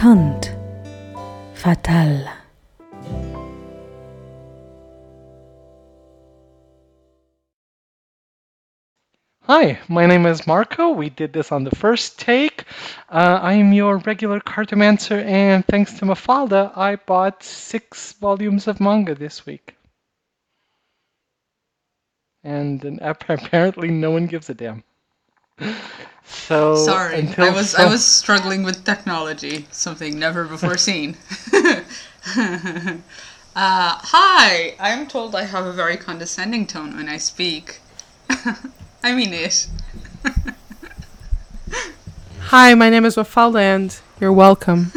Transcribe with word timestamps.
Conte 0.00 0.48
Fatal. 1.52 2.24
Hi, 9.42 9.78
my 9.88 10.06
name 10.06 10.24
is 10.24 10.46
Marco. 10.46 10.88
We 10.92 11.10
did 11.10 11.34
this 11.34 11.52
on 11.52 11.64
the 11.64 11.76
first 11.76 12.18
take. 12.18 12.64
Uh, 13.10 13.40
I'm 13.42 13.74
your 13.74 13.98
regular 13.98 14.40
cartomancer, 14.40 15.22
and 15.22 15.66
thanks 15.66 15.92
to 15.98 16.06
Mafalda, 16.06 16.74
I 16.74 16.96
bought 16.96 17.42
six 17.42 18.14
volumes 18.14 18.68
of 18.68 18.80
manga 18.80 19.14
this 19.14 19.44
week. 19.44 19.76
And 22.42 22.98
apparently, 23.02 23.90
no 23.90 24.12
one 24.12 24.28
gives 24.28 24.48
a 24.48 24.54
damn. 24.54 24.82
So 26.32 26.76
Sorry, 26.76 27.18
until 27.18 27.44
I 27.44 27.50
was 27.50 27.70
so- 27.70 27.82
I 27.82 27.86
was 27.88 28.04
struggling 28.04 28.62
with 28.62 28.84
technology, 28.84 29.66
something 29.72 30.16
never 30.16 30.44
before 30.44 30.76
seen. 30.88 31.16
uh, 31.52 33.00
hi, 33.56 34.74
I'm 34.78 35.08
told 35.08 35.34
I 35.34 35.42
have 35.42 35.66
a 35.66 35.72
very 35.72 35.96
condescending 35.96 36.68
tone 36.68 36.96
when 36.96 37.08
I 37.08 37.16
speak. 37.16 37.80
I 39.02 39.12
mean 39.12 39.32
it. 39.32 39.66
Hi, 42.50 42.74
my 42.74 42.90
name 42.90 43.04
is 43.04 43.16
Mafalda, 43.16 43.60
and 43.60 43.98
you're 44.20 44.32
welcome. 44.32 44.92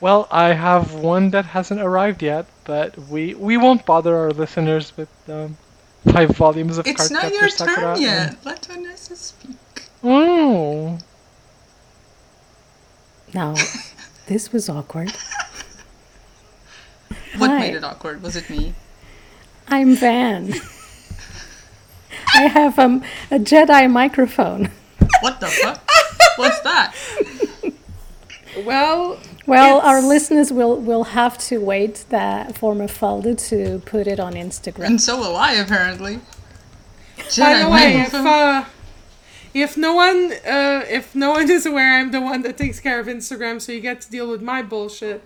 Well, 0.00 0.28
I 0.30 0.54
have 0.54 0.94
one 0.94 1.30
that 1.30 1.44
hasn't 1.44 1.80
arrived 1.80 2.22
yet, 2.22 2.46
but 2.64 2.96
we 2.98 3.34
we 3.34 3.56
won't 3.56 3.84
bother 3.84 4.16
our 4.16 4.30
listeners 4.30 4.96
with 4.96 5.08
um, 5.28 5.56
five 6.12 6.30
volumes 6.36 6.78
of 6.78 6.86
It's 6.86 7.10
not 7.10 7.32
your 7.32 7.48
Sakura 7.48 7.76
turn 7.76 7.84
and- 7.94 8.00
yet. 8.02 8.36
Let 8.44 8.64
Vanessa 8.66 9.16
speak. 9.16 9.56
Oh. 10.02 10.98
Now, 13.34 13.54
this 14.26 14.52
was 14.52 14.68
awkward. 14.68 15.12
What 17.36 17.50
Hi. 17.50 17.58
made 17.60 17.74
it 17.76 17.84
awkward? 17.84 18.20
Was 18.22 18.34
it 18.34 18.50
me? 18.50 18.74
I'm 19.68 19.94
Van. 19.94 20.52
I 22.34 22.42
have 22.48 22.78
um, 22.80 23.04
a 23.30 23.38
Jedi 23.38 23.88
microphone. 23.88 24.70
What 25.20 25.38
the 25.38 25.46
fuck? 25.62 25.88
What's 26.36 26.58
that? 26.60 26.94
Well, 28.64 29.20
Well, 29.48 29.80
our 29.80 30.00
listeners 30.02 30.52
will, 30.52 30.76
will 30.76 31.04
have 31.04 31.38
to 31.48 31.58
wait 31.60 32.04
that 32.10 32.56
for 32.58 32.74
Mafalda 32.74 33.36
to 33.48 33.80
put 33.86 34.06
it 34.06 34.20
on 34.20 34.34
Instagram. 34.34 34.86
And 34.86 35.00
so 35.00 35.16
will 35.18 35.36
I, 35.36 35.52
apparently. 35.54 36.16
by 37.16 37.22
Jedi 37.24 37.64
the 37.64 37.70
way, 37.70 38.00
if 38.02 38.14
uh, 38.14 38.64
if 39.54 39.76
no 39.76 39.94
one 39.94 40.32
uh, 40.46 40.84
if 40.88 41.14
no 41.14 41.30
one 41.30 41.50
is 41.50 41.66
aware, 41.66 41.98
I'm 41.98 42.10
the 42.10 42.20
one 42.20 42.42
that 42.42 42.56
takes 42.58 42.78
care 42.80 43.00
of 43.00 43.06
Instagram, 43.06 43.60
so 43.60 43.72
you 43.72 43.80
get 43.80 44.00
to 44.02 44.10
deal 44.10 44.28
with 44.28 44.42
my 44.42 44.62
bullshit. 44.62 45.22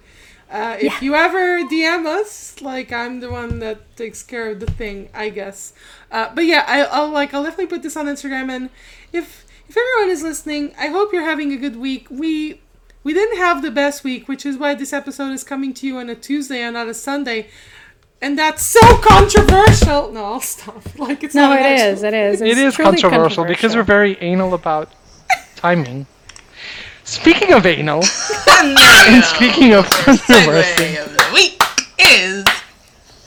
Uh, 0.51 0.77
if 0.79 0.85
Yeah. 0.85 1.01
you 1.01 1.15
ever 1.15 1.61
DM 1.65 2.07
us, 2.07 2.61
like 2.61 2.93
I'm 2.93 3.21
the 3.21 3.31
one 3.31 3.59
that 3.61 3.97
takes 3.97 4.23
care 4.23 4.51
of 4.51 4.61
the 4.61 4.67
thing, 4.67 5.09
I 5.15 5.31
guess. 5.31 5.73
Uh, 6.11 6.29
but 6.35 6.45
yeah, 6.45 6.65
I, 6.69 6.83
I'll 6.85 7.11
like 7.11 7.35
I'll 7.35 7.43
definitely 7.43 7.67
put 7.75 7.83
this 7.83 7.97
on 7.97 8.07
Instagram, 8.07 8.51
and 8.51 8.71
if 9.13 9.45
if 9.69 9.77
everyone 9.77 10.11
is 10.11 10.23
listening, 10.23 10.75
I 10.79 10.89
hope 10.89 11.13
you're 11.13 11.25
having 11.25 11.53
a 11.53 11.57
good 11.57 11.77
week. 11.77 12.07
We 12.11 12.61
we 13.05 13.13
didn't 13.15 13.39
have 13.39 13.63
the 13.63 13.71
best 13.71 14.05
week, 14.05 14.29
which 14.29 14.45
is 14.47 14.57
why 14.57 14.75
this 14.75 14.93
episode 14.93 15.33
is 15.33 15.45
coming 15.45 15.75
to 15.75 15.87
you 15.87 15.99
on 15.99 16.09
a 16.09 16.15
Tuesday 16.15 16.63
and 16.63 16.75
not 16.75 16.89
a 16.89 16.95
Sunday. 16.95 17.49
And 18.21 18.39
that's 18.39 18.63
so 18.63 18.81
controversial. 18.99 20.13
No, 20.13 20.25
I'll 20.25 20.41
stop. 20.41 20.83
Like 20.99 21.25
it's 21.25 21.35
no, 21.35 21.49
not 21.49 21.59
it 21.59 21.63
actual- 21.65 21.93
is. 21.93 22.03
It 22.05 22.15
is. 22.15 22.41
It 22.41 22.49
It's 22.49 22.59
is 22.61 22.75
truly 22.75 23.01
controversial 23.01 23.45
because 23.45 23.75
we're 23.75 23.83
very 23.83 24.17
anal 24.21 24.55
about 24.55 24.93
timing. 25.57 26.07
Speaking 27.05 27.53
of 27.53 27.67
anal, 27.67 28.05
and 28.49 29.25
speaking 29.25 29.73
of 29.75 29.91
controversy, 29.91 30.95
Segue 30.95 31.05
of 31.05 31.13
the 31.13 31.31
week 31.35 31.61
is 31.99 32.45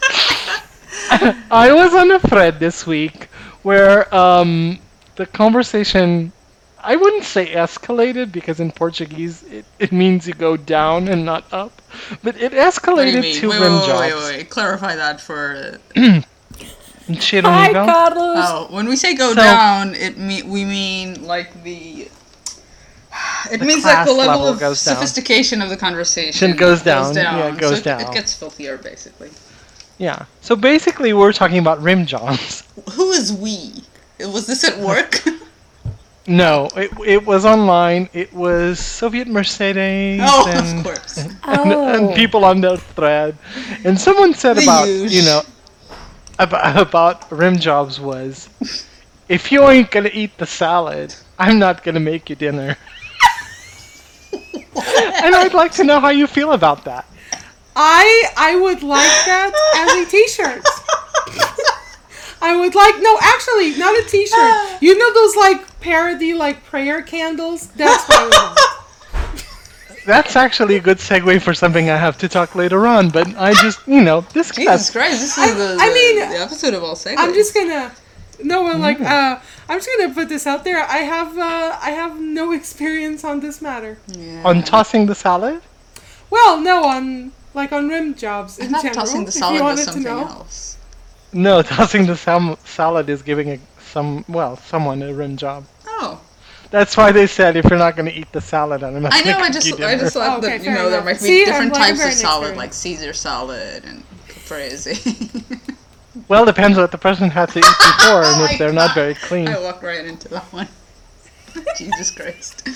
I 1.51 1.71
was 1.73 1.93
on 1.93 2.11
a 2.11 2.19
thread 2.19 2.59
this 2.59 2.87
week 2.87 3.25
where 3.63 4.13
um, 4.15 4.79
the 5.17 5.25
conversation, 5.25 6.31
I 6.85 6.95
wouldn't 6.95 7.23
say 7.23 7.47
escalated 7.53 8.31
because 8.31 8.59
in 8.59 8.71
Portuguese 8.71 9.43
it, 9.43 9.65
it 9.79 9.91
means 9.91 10.27
you 10.27 10.33
go 10.35 10.55
down 10.55 11.07
and 11.07 11.25
not 11.25 11.43
up, 11.51 11.81
but 12.23 12.35
it 12.37 12.43
What 12.43 12.51
do 12.51 12.55
you 12.57 12.61
escalated 12.63 13.39
to 13.41 13.49
Wait, 13.49 13.59
rim 13.59 13.73
wait, 13.73 13.79
wait, 13.81 13.87
jobs. 13.87 14.01
wait, 14.29 14.37
wait. 14.37 14.49
Clarify 14.49 14.95
that 14.95 15.19
for. 15.19 15.79
Hi. 17.07 17.71
Carlos. 17.73 18.35
Oh, 18.39 18.67
when 18.71 18.87
we 18.87 18.95
say 18.95 19.15
go 19.15 19.29
So- 19.29 19.35
down, 19.35 19.93
it 19.95 20.17
mean 20.17 20.49
we 20.49 20.65
mean 20.65 21.23
like 21.25 21.63
the. 21.63 22.07
It 23.51 23.59
The 23.59 23.65
means 23.65 23.85
like 23.85 24.05
the 24.05 24.11
level, 24.11 24.33
level 24.33 24.47
of 24.47 24.59
goes 24.59 24.83
down. 24.83 24.95
sophistication 24.95 25.61
of 25.61 25.69
the 25.69 25.77
conversation 25.77 26.51
It 26.51 26.57
goes 26.57 26.81
down. 26.81 27.15
Yeah, 27.15 27.47
it 27.53 27.57
goes 27.57 27.77
so 27.77 27.83
down. 27.83 28.01
It, 28.01 28.11
gets 28.11 28.33
filthier, 28.35 28.77
basically. 28.77 29.29
Yeah. 29.99 30.25
So 30.41 30.55
basically, 30.57 31.13
we're 31.13 31.31
talking 31.31 31.59
about 31.59 31.81
rim 31.81 32.05
jobs. 32.05 32.63
Who 32.93 33.11
is 33.11 33.31
we? 33.31 33.71
Was 34.19 34.47
this 34.47 34.63
at 34.65 34.79
work? 34.79 35.23
No, 36.27 36.69
it, 36.75 36.89
it 37.05 37.25
was 37.25 37.45
online. 37.45 38.09
It 38.13 38.33
was 38.33 38.79
Soviet 38.79 39.27
Mercedes 39.27 40.21
oh, 40.23 40.49
and, 40.49 40.79
of 40.79 40.83
course. 40.83 41.17
and, 41.17 41.37
Oh. 41.45 41.93
and 41.93 42.15
people 42.15 42.43
on 42.45 42.61
the 42.61 42.77
thread. 42.77 43.37
And 43.83 43.99
someone 43.99 44.33
said 44.33 44.57
The 44.57 44.63
about, 44.63 44.87
huge. 44.87 45.11
you 45.11 45.21
know, 45.23 45.41
about, 46.39 46.77
about 46.81 47.31
rim 47.31 47.57
jobs 47.59 47.99
was, 47.99 48.49
if 49.29 49.51
you 49.51 49.67
ain't 49.69 49.91
gonna 49.91 50.09
eat 50.13 50.37
the 50.37 50.45
salad, 50.47 51.13
I'm 51.37 51.59
not 51.59 51.83
gonna 51.83 51.99
make 51.99 52.29
you 52.29 52.35
dinner. 52.35 52.75
and 54.33 55.35
I'd 55.35 55.53
like 55.53 55.71
to 55.73 55.83
know 55.83 55.99
how 55.99 56.09
you 56.09 56.27
feel 56.27 56.53
about 56.53 56.85
that. 56.85 57.05
I 57.75 58.23
I 58.37 58.55
would 58.55 58.81
like 58.83 59.25
that 59.25 59.51
as 59.75 60.07
a 60.07 60.09
T-shirt. 60.09 60.63
I 62.47 62.55
would 62.59 62.75
like 62.75 62.95
no, 63.01 63.17
actually, 63.33 63.75
not 63.77 63.93
a 63.97 64.03
T-shirt. 64.07 64.53
You 64.85 64.97
know 64.99 65.09
those 65.13 65.35
like 65.35 65.59
parody 65.81 66.33
like 66.33 66.63
prayer 66.65 67.01
candles? 67.01 67.67
That's 67.81 68.03
what 68.07 68.17
I 68.19 68.27
want. 68.37 68.59
That's 70.05 70.35
actually 70.35 70.75
a 70.75 70.79
good 70.79 70.99
segue 70.99 71.41
for 71.41 71.53
something 71.55 71.89
I 71.89 71.97
have 71.97 72.17
to 72.19 72.27
talk 72.29 72.53
later 72.53 72.85
on, 72.85 73.09
but 73.09 73.27
I 73.37 73.53
just, 73.55 73.79
you 73.87 74.01
know, 74.01 74.21
this 74.33 74.51
Jesus 74.51 74.63
class. 74.63 74.91
Christ, 74.91 75.19
this 75.21 75.37
is 75.37 75.43
I- 75.43 75.53
the, 75.53 75.77
I 75.81 75.87
the- 75.89 75.93
mean, 75.95 76.15
the 76.29 76.37
episode 76.47 76.73
of 76.75 76.83
all 76.83 76.95
segues. 76.95 77.15
I'm 77.17 77.33
just 77.33 77.53
gonna. 77.55 77.91
No, 78.43 78.63
well, 78.63 78.77
like, 78.77 78.99
uh, 79.01 79.39
I'm 79.69 79.77
just 79.79 79.89
gonna 79.97 80.13
put 80.13 80.27
this 80.29 80.45
out 80.45 80.63
there. 80.63 80.83
I 80.83 80.97
have, 80.97 81.35
uh, 81.37 81.79
I 81.81 81.91
have 81.91 82.19
no 82.19 82.51
experience 82.59 83.23
on 83.23 83.39
this 83.39 83.61
matter. 83.61 83.97
Yeah. 84.07 84.43
On 84.45 84.61
tossing 84.61 85.07
the 85.07 85.15
salad? 85.15 85.61
Well, 86.29 86.59
no, 86.59 86.83
on 86.85 87.31
like 87.55 87.71
on 87.71 87.87
rim 87.89 88.13
jobs 88.13 88.59
in 88.59 88.67
I 88.67 88.69
thought 88.73 88.81
general. 88.83 89.05
tossing 89.05 89.21
the 89.23 89.29
if 89.29 89.33
salad 89.35 89.55
you 89.55 89.63
was 89.63 89.69
wanted 89.79 89.85
to 89.85 89.91
something 89.93 90.03
know. 90.03 90.27
else. 90.27 90.74
No, 91.35 91.61
tossing 91.73 92.05
the 92.07 92.15
sam- 92.15 92.57
salad 92.63 93.09
is 93.09 93.21
giving 93.21 93.51
a, 93.51 93.59
some, 93.79 94.23
well, 94.27 94.55
someone 94.57 95.03
a 95.03 95.13
rim 95.13 95.35
job. 95.37 95.65
Oh, 95.85 96.19
That's 96.71 96.95
why 96.97 97.11
they 97.11 97.27
said 97.27 97.55
if 97.57 97.65
you're 97.69 97.77
not 97.77 97.95
going 97.95 98.05
to 98.07 98.13
eat 98.13 98.31
the 98.31 98.41
salad, 98.41 98.83
I'm 98.83 99.01
not 99.01 99.13
I 99.13 99.21
going 99.23 99.35
know. 99.35 99.39
to 99.39 99.43
I 99.43 99.47
cook 99.49 99.53
just, 99.61 99.81
I 99.81 99.95
just 99.97 100.13
thought 100.13 100.29
Oh, 100.29 100.37
okay, 100.37 100.57
that 100.57 100.59
you 100.63 100.71
fair 100.71 100.75
know 100.75 100.89
there 100.89 101.03
might 101.03 101.13
be 101.13 101.19
See, 101.19 101.45
different 101.45 101.73
types 101.75 102.03
of 102.03 102.11
salad, 102.13 102.53
inexperienced. 102.53 102.57
like 102.57 102.73
Caesar 102.73 103.13
salad 103.13 103.83
and 103.85 104.03
caprese. 104.27 104.97
Well, 106.29 106.45
depends 106.45 106.77
what 106.77 106.91
the 106.91 106.97
person 106.97 107.29
had 107.29 107.49
to 107.49 107.59
eat 107.59 107.65
before 107.65 108.23
and 108.23 108.41
Oh 108.41 108.47
if 108.49 108.57
they're 108.57 108.71
not 108.73 108.95
very 108.95 109.13
clean. 109.15 109.49
I 109.49 109.59
walked 109.59 109.83
right 109.83 110.05
into 110.05 110.29
that 110.29 110.43
one. 110.53 110.67
Jesus 111.77 112.09
Christ. 112.09 112.67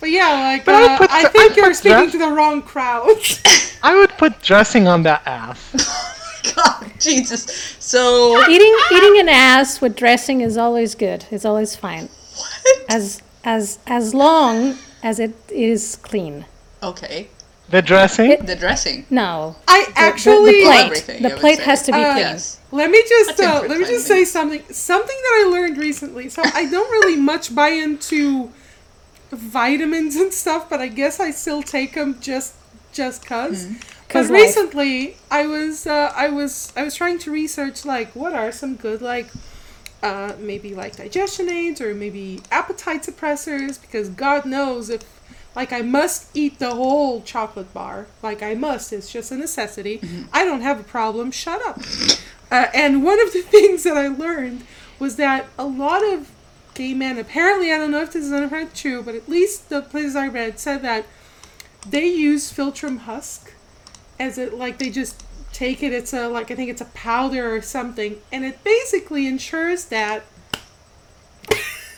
But 0.00 0.10
yeah, 0.10 0.28
like, 0.52 0.64
But 0.64 0.74
I 0.74 0.94
uh, 0.94 0.98
put 0.98 1.10
I 1.10 1.24
think 1.28 1.52
I 1.52 1.54
you're 1.56 1.72
speaking 1.72 1.98
dress- 1.98 2.12
to 2.12 2.18
the 2.18 2.28
wrong 2.28 2.60
crowd. 2.62 3.08
I 3.82 3.96
would 3.96 4.10
put 4.18 4.42
dressing 4.42 4.86
on 4.88 5.04
that 5.04 5.22
ass. 5.24 5.72
God, 6.54 6.77
Jesus. 7.08 7.76
So, 7.78 8.40
Eating 8.48 8.74
eating 8.92 9.20
an 9.20 9.28
ass 9.28 9.80
with 9.80 9.96
dressing 9.96 10.40
is 10.40 10.56
always 10.56 10.94
good. 10.94 11.24
It's 11.30 11.44
always 11.44 11.76
fine. 11.76 12.08
what? 12.36 12.90
As 12.90 13.22
as 13.44 13.78
as 13.86 14.14
long 14.14 14.76
as 15.02 15.18
it 15.20 15.34
is 15.50 15.96
clean. 16.02 16.44
Okay, 16.82 17.28
The 17.70 17.82
dressing? 17.82 18.44
the 18.44 18.54
dressing. 18.56 19.04
No. 19.10 19.56
I 19.66 19.84
The- 19.86 19.92
the- 19.92 19.98
actually. 20.00 20.52
the, 20.60 20.62
plate. 20.66 20.84
Everything, 20.86 21.22
the 21.22 21.30
plate 21.30 21.58
has 21.60 21.82
to 21.84 21.92
be 21.92 21.98
Uh, 21.98 22.12
clean. 22.12 22.26
Yes. 22.26 22.60
Let 22.70 22.90
me 22.90 23.02
just 23.08 23.40
uh, 23.40 23.62
let 23.68 23.78
me 23.80 23.84
just 23.86 24.06
say 24.06 24.24
something. 24.24 24.62
Something 24.70 25.16
that 25.24 25.34
I 25.46 25.50
learned 25.50 25.76
recently. 25.78 26.28
So 26.28 26.42
I 26.44 26.66
don't 26.70 26.90
really 26.90 27.16
much 27.16 27.54
buy 27.54 27.70
into 27.70 28.50
vitamins 29.30 30.16
and 30.16 30.32
stuff, 30.32 30.68
but 30.70 30.80
I 30.80 30.88
guess 30.88 31.20
I 31.20 31.30
still 31.30 31.62
take 31.62 31.94
them 31.94 32.16
just 32.20 32.54
just 32.92 33.24
cause. 33.26 33.66
Mm-hmm. 33.66 33.97
But 34.08 34.14
'Cause 34.14 34.30
life. 34.30 34.40
recently, 34.42 35.16
I 35.30 35.46
was 35.46 35.86
uh, 35.86 36.12
I 36.16 36.28
was 36.30 36.72
I 36.76 36.82
was 36.82 36.94
trying 36.94 37.18
to 37.20 37.30
research 37.30 37.84
like 37.84 38.14
what 38.16 38.32
are 38.34 38.50
some 38.52 38.76
good 38.76 39.02
like 39.02 39.28
uh, 40.02 40.32
maybe 40.38 40.74
like 40.74 40.96
digestion 40.96 41.50
aids 41.50 41.80
or 41.80 41.94
maybe 41.94 42.40
appetite 42.50 43.02
suppressors 43.02 43.80
because 43.80 44.08
God 44.08 44.46
knows 44.46 44.88
if 44.90 45.02
like 45.54 45.72
I 45.72 45.82
must 45.82 46.30
eat 46.34 46.58
the 46.58 46.74
whole 46.74 47.20
chocolate 47.22 47.72
bar. 47.74 48.06
Like 48.22 48.42
I 48.42 48.54
must 48.54 48.92
it's 48.92 49.12
just 49.12 49.30
a 49.30 49.36
necessity. 49.36 50.00
I 50.32 50.44
don't 50.44 50.62
have 50.62 50.80
a 50.80 50.84
problem. 50.84 51.30
Shut 51.30 51.60
up. 51.66 51.80
Uh, 52.50 52.66
and 52.72 53.04
one 53.04 53.20
of 53.20 53.32
the 53.34 53.42
things 53.56 53.82
that 53.82 53.96
I 53.98 54.08
learned 54.08 54.64
was 54.98 55.16
that 55.16 55.46
a 55.58 55.64
lot 55.66 56.02
of 56.02 56.30
gay 56.74 56.94
men 56.94 57.18
apparently 57.18 57.72
I 57.72 57.76
don't 57.78 57.90
know 57.90 58.00
if 58.02 58.12
this 58.12 58.24
is 58.24 58.30
100% 58.32 58.72
true 58.72 59.02
but 59.02 59.16
at 59.16 59.28
least 59.28 59.68
the 59.68 59.82
places 59.82 60.14
I 60.14 60.28
read 60.28 60.60
said 60.60 60.80
that 60.82 61.06
they 61.88 62.06
use 62.06 62.52
Filtrum 62.52 62.98
husk 62.98 63.52
as 64.18 64.38
it 64.38 64.54
like 64.54 64.78
they 64.78 64.90
just 64.90 65.22
take 65.52 65.82
it. 65.82 65.92
It's 65.92 66.12
a 66.12 66.28
like 66.28 66.50
I 66.50 66.54
think 66.54 66.70
it's 66.70 66.80
a 66.80 66.86
powder 66.86 67.54
or 67.54 67.62
something, 67.62 68.16
and 68.32 68.44
it 68.44 68.62
basically 68.64 69.26
ensures 69.26 69.86
that 69.86 70.24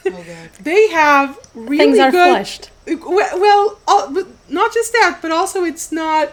Oh 0.06 0.24
they 0.62 0.88
have 0.90 1.38
really 1.54 1.78
Things 1.78 1.98
are 1.98 2.10
good. 2.10 2.30
flushed. 2.30 2.70
Well, 2.86 3.40
well 3.40 3.78
uh, 3.86 4.24
not 4.48 4.72
just 4.72 4.92
that, 4.92 5.18
but 5.22 5.30
also 5.30 5.64
it's 5.64 5.92
not. 5.92 6.32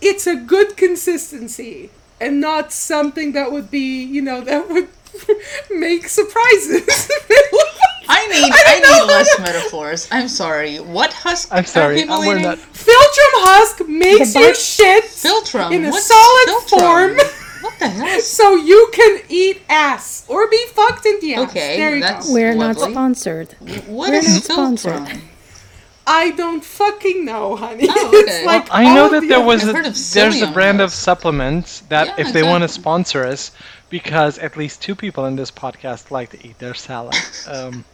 It's 0.00 0.26
a 0.26 0.36
good 0.36 0.76
consistency, 0.76 1.90
and 2.20 2.40
not 2.40 2.70
something 2.72 3.32
that 3.32 3.50
would 3.50 3.70
be, 3.70 4.02
you 4.04 4.22
know, 4.22 4.42
that 4.42 4.68
would 4.68 4.88
make 5.70 6.08
surprises. 6.08 7.10
I 8.08 8.26
need 8.28 8.52
I, 8.54 8.80
need 8.80 9.06
less 9.08 9.38
metaphors. 9.40 10.08
I'm 10.10 10.28
sorry. 10.28 10.78
What 10.78 11.12
husk 11.12 11.48
I'm 11.52 11.64
sorry. 11.64 11.96
are 11.96 11.98
people 11.98 12.18
We're 12.20 12.32
eating? 12.32 12.42
not. 12.42 12.58
Filtrum 12.58 13.34
husk 13.46 13.88
makes 13.88 14.32
The 14.34 14.40
your 14.40 14.54
shit 14.54 15.04
Filtrum. 15.04 15.72
in 15.72 15.84
a 15.86 15.90
What's 15.90 16.06
solid 16.06 16.46
Filtrum? 16.68 17.16
form. 17.16 17.16
What 17.62 17.78
the 17.78 17.88
hell? 17.88 18.20
so 18.38 18.54
you 18.56 18.90
can 18.92 19.20
eat 19.28 19.62
ass 19.68 20.24
or 20.28 20.48
be 20.48 20.64
fucked 20.74 21.04
in 21.06 21.18
the 21.20 21.34
ass. 21.34 21.50
Okay, 21.50 21.76
there 21.78 21.94
you 21.96 22.02
that's- 22.02 22.26
go. 22.28 22.34
We're 22.34 22.54
not 22.54 22.76
Lovely. 22.76 22.92
sponsored. 22.92 23.52
What 23.86 24.10
We're 24.10 24.14
is 24.14 24.48
not 24.48 24.52
sponsored. 24.78 25.20
I 26.08 26.30
don't 26.30 26.62
fucking 26.64 27.24
know, 27.24 27.56
honey. 27.56 27.88
Oh, 27.90 28.10
It's 28.14 28.30
okay. 28.32 28.46
like 28.46 28.68
I 28.70 28.94
know 28.94 29.08
that 29.08 29.22
the 29.22 29.26
there 29.26 29.40
was 29.40 29.64
a, 29.66 29.72
there's 29.72 29.88
a 29.88 29.90
psyllium 30.46 30.52
brand 30.52 30.80
of 30.80 30.92
supplements 30.92 31.80
that 31.88 32.06
Yeah, 32.06 32.20
if 32.26 32.32
they 32.32 32.44
want 32.44 32.62
to 32.62 32.68
sponsor 32.68 33.24
us, 33.24 33.50
because 33.90 34.38
at 34.38 34.56
least 34.56 34.80
two 34.82 34.94
people 34.94 35.24
in 35.26 35.34
this 35.34 35.50
podcast 35.50 36.12
like 36.12 36.30
to 36.30 36.46
eat 36.46 36.58
their 36.60 36.74
salad. 36.74 37.16
Um, 37.48 37.84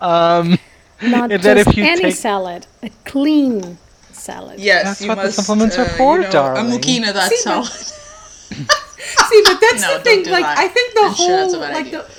um, 0.00 0.58
Not 1.02 1.30
that 1.30 1.40
just 1.42 1.68
if 1.68 1.76
you 1.76 1.84
any 1.84 2.02
take- 2.02 2.14
salad, 2.16 2.66
a 2.82 2.90
clean 3.04 3.78
salad. 4.12 4.60
Yes, 4.60 4.84
That's 4.84 5.00
you 5.02 5.08
what 5.08 5.16
the 5.16 5.22
must. 5.24 5.36
supplements 5.36 5.78
are 5.78 5.86
uh, 5.86 5.88
for, 5.96 6.16
you 6.18 6.22
know, 6.24 6.30
darling. 6.30 6.72
A 6.72 6.78
mukina 6.78 7.12
that 7.12 7.30
See, 7.30 7.36
salad. 7.36 7.66
See, 8.50 9.42
but 9.44 9.60
that's 9.60 9.82
No, 9.82 9.98
the 9.98 10.04
thing. 10.04 10.22
do 10.24 10.30
Like, 10.30 10.44
that. 10.44 10.58
I 10.58 10.68
think 10.68 10.94
the 10.94 11.00
I'm 11.02 11.14
sure 11.14 11.36
that's 11.36 11.52
a 11.54 11.56
whole 11.56 11.66
bad 11.66 11.74
like 11.74 11.86
idea. 11.86 12.02
the. 12.02 12.10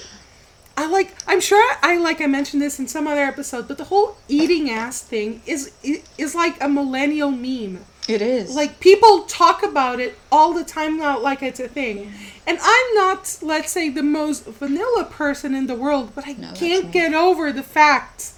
I 0.78 0.88
like. 0.88 1.13
I'm 1.28 1.42
sure 1.42 1.62
I 1.83 1.98
like. 1.98 2.22
I 2.22 2.28
mentioned 2.28 2.62
this 2.62 2.80
in 2.80 2.88
some 2.88 3.06
other 3.06 3.22
episode, 3.22 3.68
but 3.68 3.78
the 3.78 3.84
whole 3.84 4.16
eating 4.27 4.69
ass 4.69 5.01
thing 5.01 5.42
is 5.45 5.72
is 6.18 6.34
like 6.34 6.62
a 6.63 6.69
millennial 6.69 7.30
meme. 7.30 7.86
It 8.07 8.22
is. 8.22 8.56
Like 8.56 8.80
people 8.80 9.24
talk 9.24 9.63
about 9.63 10.00
it 10.00 10.18
all 10.31 10.54
the 10.54 10.63
time 10.63 10.98
now, 10.98 11.19
like 11.19 11.44
it's 11.44 11.60
a 11.60 11.68
thing. 11.68 12.12
And 12.47 12.57
I'm 12.61 12.93
not, 12.95 13.38
let's 13.41 13.71
say, 13.71 13.89
the 13.89 14.03
most 14.03 14.45
vanilla 14.45 15.05
person 15.05 15.53
in 15.53 15.67
the 15.67 15.75
world, 15.75 16.11
but 16.15 16.27
I 16.27 16.33
No, 16.33 16.51
can't 16.53 16.91
get 16.91 17.13
over 17.13 17.51
the 17.51 17.63
fact 17.63 18.31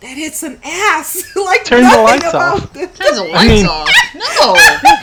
that 0.00 0.16
it's 0.18 0.42
an 0.42 0.60
ass. 0.64 1.34
like 1.36 1.64
Turn 1.64 1.82
the 1.82 1.98
lights 2.02 2.28
about 2.28 2.62
off. 2.62 2.76
it. 2.76 2.94
Turn 2.94 3.14
the 3.16 3.24
lights 3.32 3.48
mean- 3.48 3.66
off. 3.66 3.88
No. 4.14 4.54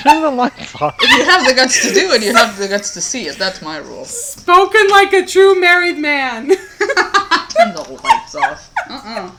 turn 0.03 0.21
the 0.21 0.31
lights 0.31 0.73
off. 0.81 0.95
If 1.01 1.17
you 1.17 1.25
have 1.25 1.45
the 1.45 1.53
guts 1.53 1.81
to 1.85 1.93
do 1.93 2.11
it, 2.11 2.23
you 2.23 2.33
have 2.33 2.57
the 2.57 2.67
guts 2.69 2.93
to 2.93 3.01
see 3.01 3.27
it. 3.27 3.37
That's 3.37 3.61
my 3.61 3.77
rule. 3.77 4.05
Spoken 4.05 4.87
like 4.87 5.11
a 5.11 5.25
true 5.25 5.59
married 5.59 5.97
man. 5.97 6.47
Turn 6.47 7.73
the 7.75 7.99
lights 8.03 8.35
off. 8.35 8.71
Uh-uh. 8.89 9.31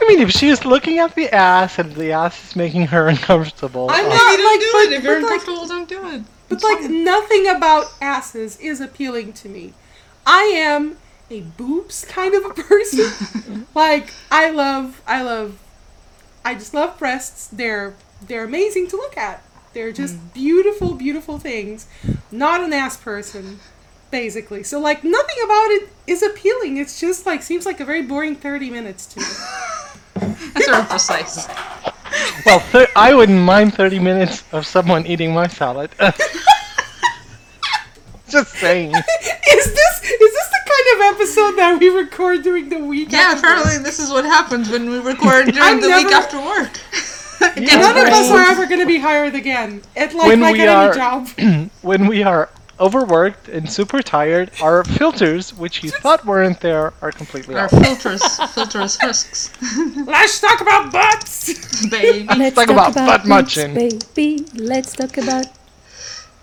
I 0.00 0.04
mean, 0.08 0.20
if 0.20 0.30
she's 0.30 0.64
looking 0.64 0.98
at 0.98 1.14
the 1.14 1.28
ass 1.34 1.78
and 1.78 1.94
the 1.94 2.12
ass 2.12 2.42
is 2.50 2.56
making 2.56 2.86
her 2.86 3.08
uncomfortable, 3.08 3.88
I'm 3.90 4.06
uh, 4.06 4.08
not- 4.08 4.30
Maybe 4.30 4.42
don't 4.42 4.52
like, 4.52 4.60
do 4.60 4.70
but- 4.72 4.82
it. 4.84 4.92
If 4.92 5.04
you're 5.04 5.20
but, 5.20 5.30
like- 5.30 5.40
uncomfortable, 5.40 5.68
don't 5.68 5.88
do 5.88 6.08
it. 6.14 6.22
But 6.48 6.62
like 6.62 6.88
nothing 6.90 7.48
about 7.48 7.86
asses 8.00 8.58
is 8.60 8.80
appealing 8.80 9.32
to 9.34 9.48
me. 9.48 9.74
I 10.26 10.42
am 10.42 10.96
a 11.30 11.40
boobs 11.40 12.04
kind 12.04 12.34
of 12.34 12.44
a 12.44 12.54
person. 12.54 13.66
like 13.74 14.12
I 14.30 14.50
love 14.50 15.02
I 15.06 15.22
love 15.22 15.58
I 16.44 16.54
just 16.54 16.74
love 16.74 16.98
breasts. 16.98 17.48
They're 17.48 17.94
they're 18.26 18.44
amazing 18.44 18.88
to 18.88 18.96
look 18.96 19.16
at. 19.16 19.42
They're 19.72 19.92
just 19.92 20.14
mm. 20.14 20.32
beautiful, 20.32 20.94
beautiful 20.94 21.38
things. 21.38 21.86
Not 22.32 22.62
an 22.62 22.72
ass 22.72 22.96
person, 22.96 23.58
basically. 24.10 24.62
So 24.62 24.80
like 24.80 25.04
nothing 25.04 25.36
about 25.44 25.70
it 25.70 25.88
is 26.06 26.22
appealing. 26.22 26.76
It's 26.78 26.98
just 27.00 27.26
like 27.26 27.42
seems 27.42 27.66
like 27.66 27.80
a 27.80 27.84
very 27.84 28.02
boring 28.02 28.36
thirty 28.36 28.70
minutes 28.70 29.06
to 29.06 29.20
me. 29.20 29.26
That's 30.20 30.66
very 30.68 30.84
precise. 30.84 31.48
well, 32.46 32.60
thir- 32.60 32.88
I 32.96 33.14
wouldn't 33.14 33.40
mind 33.40 33.74
30 33.74 33.98
minutes 33.98 34.44
of 34.52 34.66
someone 34.66 35.06
eating 35.06 35.32
my 35.34 35.46
salad. 35.48 35.90
Just 38.28 38.54
saying. 38.54 38.90
is 38.90 39.04
this 39.74 40.02
is 40.02 40.32
this 40.34 40.48
the 40.48 40.62
kind 40.66 40.86
of 40.94 41.14
episode 41.14 41.52
that 41.58 41.76
we 41.78 41.88
record 41.90 42.42
during 42.42 42.68
the 42.68 42.78
week? 42.78 43.12
Yeah, 43.12 43.38
apparently 43.38 43.78
this 43.78 44.00
is 44.00 44.10
what 44.10 44.24
happens 44.24 44.68
when 44.68 44.90
we 44.90 44.98
record 44.98 45.46
during 45.46 45.58
I'm 45.62 45.80
the 45.80 45.88
week 45.88 46.08
after 46.12 46.38
work. 46.40 46.72
None 47.56 47.96
of 47.96 48.12
us 48.12 48.30
are 48.30 48.50
ever 48.50 48.66
going 48.66 48.80
to 48.80 48.86
be 48.86 48.98
hired 48.98 49.34
again. 49.36 49.80
At 49.96 50.12
like 50.14 50.26
When 50.26 50.40
like 50.40 50.54
we 50.54 50.62
at 50.62 50.68
are- 50.68 50.86
any 50.88 50.96
job. 50.96 51.70
when 51.82 52.06
we 52.08 52.24
are 52.24 52.48
overworked 52.78 53.48
and 53.48 53.70
super 53.70 54.02
tired, 54.02 54.50
our 54.62 54.84
filters, 54.84 55.54
which 55.54 55.82
you 55.82 55.90
thought 55.90 56.24
weren't 56.26 56.60
there, 56.60 56.92
are 57.02 57.12
completely 57.12 57.54
Our 57.54 57.64
off. 57.64 57.70
filters, 57.70 58.22
filters 58.54 58.96
husks, 58.98 59.50
Let's 60.06 60.40
talk 60.40 60.60
about 60.60 60.92
butts. 60.92 61.86
baby. 61.90 62.26
Let's 62.36 62.54
talk 62.56 62.68
about 62.70 62.94
butt 62.94 63.20
boobs, 63.22 63.28
munching. 63.28 63.74
baby. 63.74 64.44
Let's 64.54 64.92
talk 64.94 65.16
about 65.18 65.46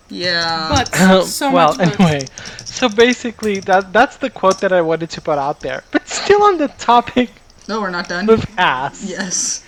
Yeah. 0.09 0.69
Butts. 0.69 0.91
So 1.38 1.51
well, 1.51 1.75
much 1.75 1.97
butts. 1.97 2.00
anyway, 2.00 2.25
so 2.65 2.89
basically, 2.89 3.59
that 3.62 3.94
that's 3.94 4.18
the 4.18 4.30
quote 4.30 4.59
that 4.62 4.71
I 4.74 4.81
wanted 4.81 5.09
to 5.12 5.21
put 5.21 5.38
out 5.38 5.59
there. 5.62 5.83
But 5.91 6.07
still 6.07 6.44
on 6.44 6.57
the 6.57 6.68
topic 6.80 7.30
no, 7.68 7.80
we're 7.81 7.91
not 7.91 8.09
done. 8.09 8.30
of 8.30 8.45
ass, 8.57 9.03
Yes. 9.07 9.63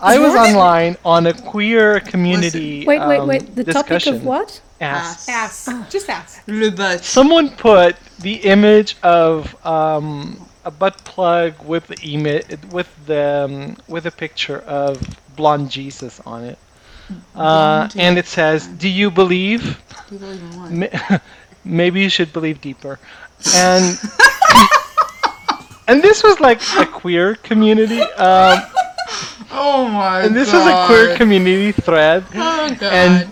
I 0.00 0.18
was 0.18 0.34
online 0.34 0.96
on 1.04 1.26
a 1.26 1.32
queer 1.32 2.00
community. 2.00 2.84
Wait, 2.86 3.00
wait, 3.00 3.18
um, 3.18 3.28
wait. 3.28 3.54
The 3.54 3.64
discussion. 3.64 4.14
topic 4.14 4.20
of 4.20 4.26
what? 4.26 4.60
Ass. 4.80 5.28
Ass. 5.28 5.68
Just 5.90 6.10
ass. 6.10 6.40
Le 6.46 6.70
butt. 6.70 7.04
Someone 7.04 7.50
put 7.50 7.96
the 8.20 8.34
image 8.34 8.96
of 9.02 9.54
um, 9.64 10.46
a 10.64 10.70
butt 10.70 11.02
plug 11.04 11.54
with 11.64 11.86
the 11.86 11.96
imi- 11.96 12.72
with 12.72 12.88
the 13.06 13.44
um, 13.48 13.76
with 13.88 14.06
a 14.06 14.10
picture 14.10 14.58
of 14.60 15.00
blonde 15.34 15.70
Jesus 15.70 16.20
on 16.26 16.44
it, 16.44 16.58
uh, 17.34 17.88
and 17.96 18.18
it 18.18 18.26
says, 18.26 18.66
"Do 18.66 18.88
you 18.88 19.10
believe? 19.10 19.82
Do 20.08 20.14
you 20.14 20.20
believe 20.20 20.82
in 20.82 21.20
Maybe 21.64 22.00
you 22.02 22.10
should 22.10 22.32
believe 22.32 22.60
deeper." 22.60 22.98
And 23.54 23.98
and 25.88 26.02
this 26.02 26.22
was 26.22 26.40
like 26.40 26.60
a 26.76 26.86
queer 26.86 27.36
community, 27.36 28.00
um, 28.00 28.60
Oh 29.50 29.88
my 29.88 30.20
god. 30.20 30.24
and 30.26 30.36
this 30.36 30.50
god. 30.52 30.58
was 30.58 30.66
a 30.66 30.86
queer 30.86 31.16
community 31.16 31.72
thread, 31.72 32.24
Oh 32.34 32.74
god. 32.78 32.92
and 32.92 33.30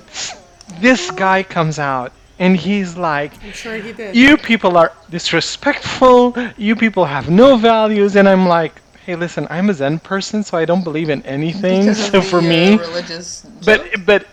this 0.81 1.11
guy 1.11 1.43
comes 1.43 1.79
out 1.79 2.13
and 2.39 2.57
he's 2.57 2.97
like. 2.97 3.33
I'm 3.45 3.53
sure 3.53 3.77
he 3.77 3.93
did. 3.93 4.15
you 4.17 4.37
people 4.37 4.77
are 4.77 4.93
disrespectful 5.11 6.35
you 6.57 6.75
people 6.77 7.05
have 7.05 7.31
no 7.31 7.57
values 7.57 8.17
and 8.17 8.29
i'm 8.29 8.47
like 8.49 8.81
hey 9.07 9.15
listen 9.15 9.47
i'm 9.51 9.71
a 9.71 9.75
zen 9.75 9.99
person 10.01 10.43
so 10.43 10.57
i 10.59 10.65
don't 10.65 10.83
believe 10.83 11.11
in 11.11 11.23
anything 11.23 11.83
Because 11.83 12.01
of 12.01 12.07
so 12.07 12.21
the, 12.21 12.27
for 12.27 12.39
uh, 12.39 12.43
me 12.43 12.77
religious 12.79 13.43
joke? 13.43 13.65
but 13.67 14.07
but 14.07 14.27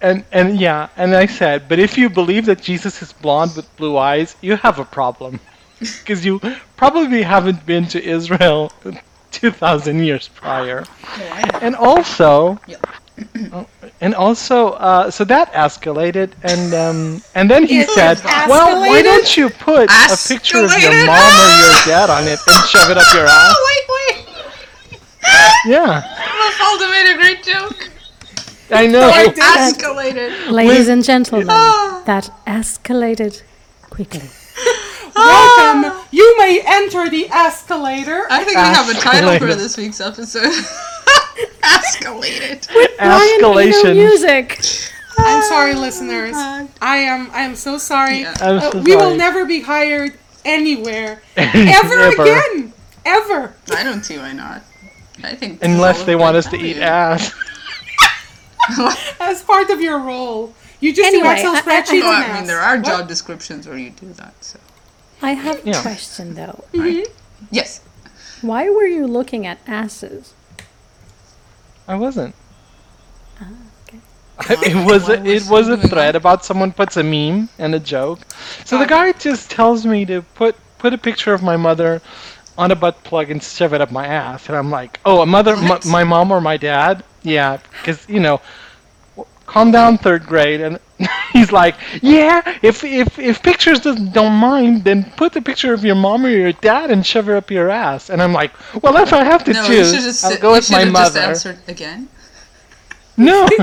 and 0.00 0.24
and 0.32 0.58
yeah 0.58 0.88
and 0.96 1.14
i 1.14 1.26
said 1.26 1.68
but 1.68 1.78
if 1.78 1.96
you 1.98 2.08
believe 2.08 2.46
that 2.46 2.60
jesus 2.62 3.00
is 3.02 3.12
blonde 3.12 3.52
with 3.56 3.66
blue 3.76 3.96
eyes 3.96 4.34
you 4.40 4.56
have 4.56 4.78
a 4.78 4.84
problem 4.84 5.38
because 5.78 6.24
you 6.24 6.40
probably 6.76 7.22
haven't 7.22 7.64
been 7.66 7.86
to 7.86 8.02
israel 8.02 8.72
2000 9.30 10.02
years 10.04 10.28
prior 10.28 10.84
Oh, 10.84 11.58
and 11.62 11.74
also 11.76 12.58
Yep. 12.66 12.86
Oh, 13.52 13.66
and 14.00 14.14
also 14.14 14.70
uh, 14.80 15.10
so 15.10 15.24
that 15.24 15.52
escalated 15.52 16.32
and 16.42 16.72
um, 16.74 17.22
and 17.34 17.50
then 17.50 17.64
he 17.66 17.80
It 17.80 17.90
said 17.90 18.18
well 18.48 18.80
why 18.80 19.02
don't 19.02 19.36
you 19.36 19.50
put 19.50 19.90
a 19.90 20.16
picture 20.28 20.64
of 20.64 20.72
your 20.78 20.92
mom 21.06 21.32
or 21.44 21.50
your 21.64 21.76
dad 21.92 22.08
on 22.10 22.24
it 22.26 22.38
and 22.46 22.66
shove 22.68 22.90
it 22.90 22.96
up 22.96 23.06
your 23.14 23.26
ass 23.26 23.54
Oh, 23.56 23.60
wait, 23.68 23.86
wait. 23.96 24.26
yeah 25.66 26.02
Mafalda 26.40 26.90
made 26.90 27.12
a 27.12 27.16
great 27.16 27.42
joke. 27.44 27.90
i 28.72 28.86
know 28.86 29.10
I. 29.12 29.26
Escalated. 29.28 30.50
Ladies 30.50 30.88
and 30.88 31.04
gentlemen, 31.04 31.48
Ah. 31.50 32.02
that 32.06 32.30
escalated 32.46 33.42
quickly. 33.90 34.22
Welcome. 35.14 35.98
You 36.10 36.36
may 36.38 36.62
enter 36.64 37.08
the 37.08 37.28
escalator. 37.30 38.26
I 38.30 38.44
think 38.44 38.56
we 38.56 38.62
have 38.62 38.88
a 38.88 38.94
title 38.94 39.38
for 39.38 39.54
this 39.54 39.76
week's 39.76 40.00
episode. 40.00 40.42
Escalated. 41.62 42.68
Ryan, 42.98 43.40
no 43.40 43.54
escalation 43.54 43.94
music. 43.94 44.60
I'm 45.18 45.42
sorry, 45.44 45.74
listeners. 45.74 46.34
I 46.34 46.96
am. 46.96 47.30
I 47.32 47.42
am 47.42 47.54
so 47.54 47.78
sorry. 47.78 48.20
Yeah. 48.20 48.34
I'm 48.40 48.58
Uh, 48.58 48.70
so 48.70 48.80
we 48.80 48.96
will 48.96 49.16
never 49.16 49.44
be 49.44 49.60
hired 49.60 50.18
anywhere 50.44 51.22
ever, 51.36 52.00
Ever. 52.00 52.22
again. 52.22 52.72
Ever. 53.04 53.54
I 53.74 53.82
don't 53.82 54.02
see 54.04 54.18
why 54.18 54.32
not. 54.32 54.62
I 55.22 55.34
think 55.34 55.62
unless 55.62 56.02
they 56.04 56.16
want 56.16 56.36
us 56.36 56.46
to 56.48 56.56
eat 56.56 56.76
eat 56.76 56.82
ass 56.82 57.34
As 59.20 59.42
part 59.42 59.68
of 59.70 59.80
your 59.80 59.98
role, 59.98 60.54
you 60.80 60.94
just 60.94 61.06
Anyway, 61.08 61.26
do 61.42 61.52
Excel 61.52 61.54
I- 61.54 61.58
I- 61.58 61.60
spreadsheets. 61.62 62.02
Oh, 62.04 62.12
I 62.12 62.32
mean, 62.34 62.46
there 62.46 62.60
are 62.60 62.76
What? 62.76 62.86
job 62.86 63.08
descriptions 63.08 63.66
where 63.68 63.76
you 63.76 63.90
do 63.90 64.12
that. 64.14 64.32
So 64.42 64.58
I 65.22 65.32
have 65.32 65.60
Yeah. 65.64 65.78
a 65.78 65.82
question 65.82 66.34
though. 66.34 66.64
Mm-hmm. 66.72 67.10
yes, 67.50 67.80
Why 68.40 68.68
were 68.70 68.86
you 68.86 69.06
looking 69.06 69.46
at 69.46 69.58
asses? 69.66 70.34
I 71.86 71.94
wasn't. 71.96 72.34
Ah, 73.40 73.46
okay. 73.88 74.00
it 74.70 74.86
was 74.86 75.08
a, 75.08 75.18
was 75.20 75.26
it 75.26 75.50
was 75.50 75.68
a 75.68 75.76
thread 75.76 76.14
on? 76.14 76.20
about 76.20 76.44
someone 76.44 76.72
puts 76.72 76.96
a 76.96 77.02
meme 77.02 77.48
and 77.58 77.74
a 77.74 77.80
joke. 77.80 78.20
So 78.64 78.78
the 78.78 78.86
guy 78.86 79.12
just 79.12 79.50
tells 79.50 79.84
me 79.84 80.04
to 80.06 80.22
put 80.22 80.56
put 80.78 80.94
a 80.94 80.98
picture 80.98 81.34
of 81.34 81.42
my 81.42 81.56
mother 81.56 82.00
on 82.56 82.70
a 82.70 82.76
butt 82.76 83.02
plug 83.04 83.30
and 83.30 83.42
shove 83.42 83.74
it 83.74 83.80
up 83.80 83.90
my 83.90 84.06
ass, 84.06 84.48
and 84.48 84.56
I'm 84.56 84.70
like, 84.70 85.00
oh, 85.04 85.20
a 85.22 85.26
mother, 85.26 85.54
m- 85.54 85.80
my 85.86 86.04
mom 86.04 86.30
or 86.30 86.40
my 86.40 86.56
dad? 86.56 87.02
Yeah, 87.22 87.58
because 87.72 88.08
you 88.08 88.20
know, 88.20 88.36
w- 88.36 88.46
calm 89.50 89.72
down, 89.72 89.98
third 89.98 90.24
grade, 90.26 90.60
and 90.60 90.78
he's 91.32 91.50
like, 91.52 91.74
yeah, 92.02 92.40
if 92.62 92.84
if 92.84 93.18
if 93.18 93.42
pictures 93.42 93.80
don't 93.80 94.32
mind, 94.34 94.84
then 94.84 95.04
put 95.16 95.32
the 95.32 95.42
picture 95.42 95.74
of 95.74 95.84
your 95.84 95.96
mom 95.96 96.24
or 96.24 96.30
your 96.30 96.52
dad 96.52 96.90
and 96.90 97.04
shove 97.04 97.26
her 97.26 97.36
up 97.36 97.50
your 97.50 97.68
ass, 97.70 98.10
and 98.10 98.22
I'm 98.22 98.32
like, 98.32 98.52
well, 98.82 98.96
if 98.98 99.12
I 99.12 99.24
have 99.24 99.44
to 99.44 99.54
No, 99.54 99.66
choose, 99.66 99.92
just 99.92 100.24
I'll 100.24 100.36
go 100.38 100.52
with 100.52 100.70
my 100.70 100.84
should 100.84 100.94
just 100.94 101.16
mother. 101.16 101.20
answered 101.20 101.58
again. 101.68 102.08
No. 103.16 103.48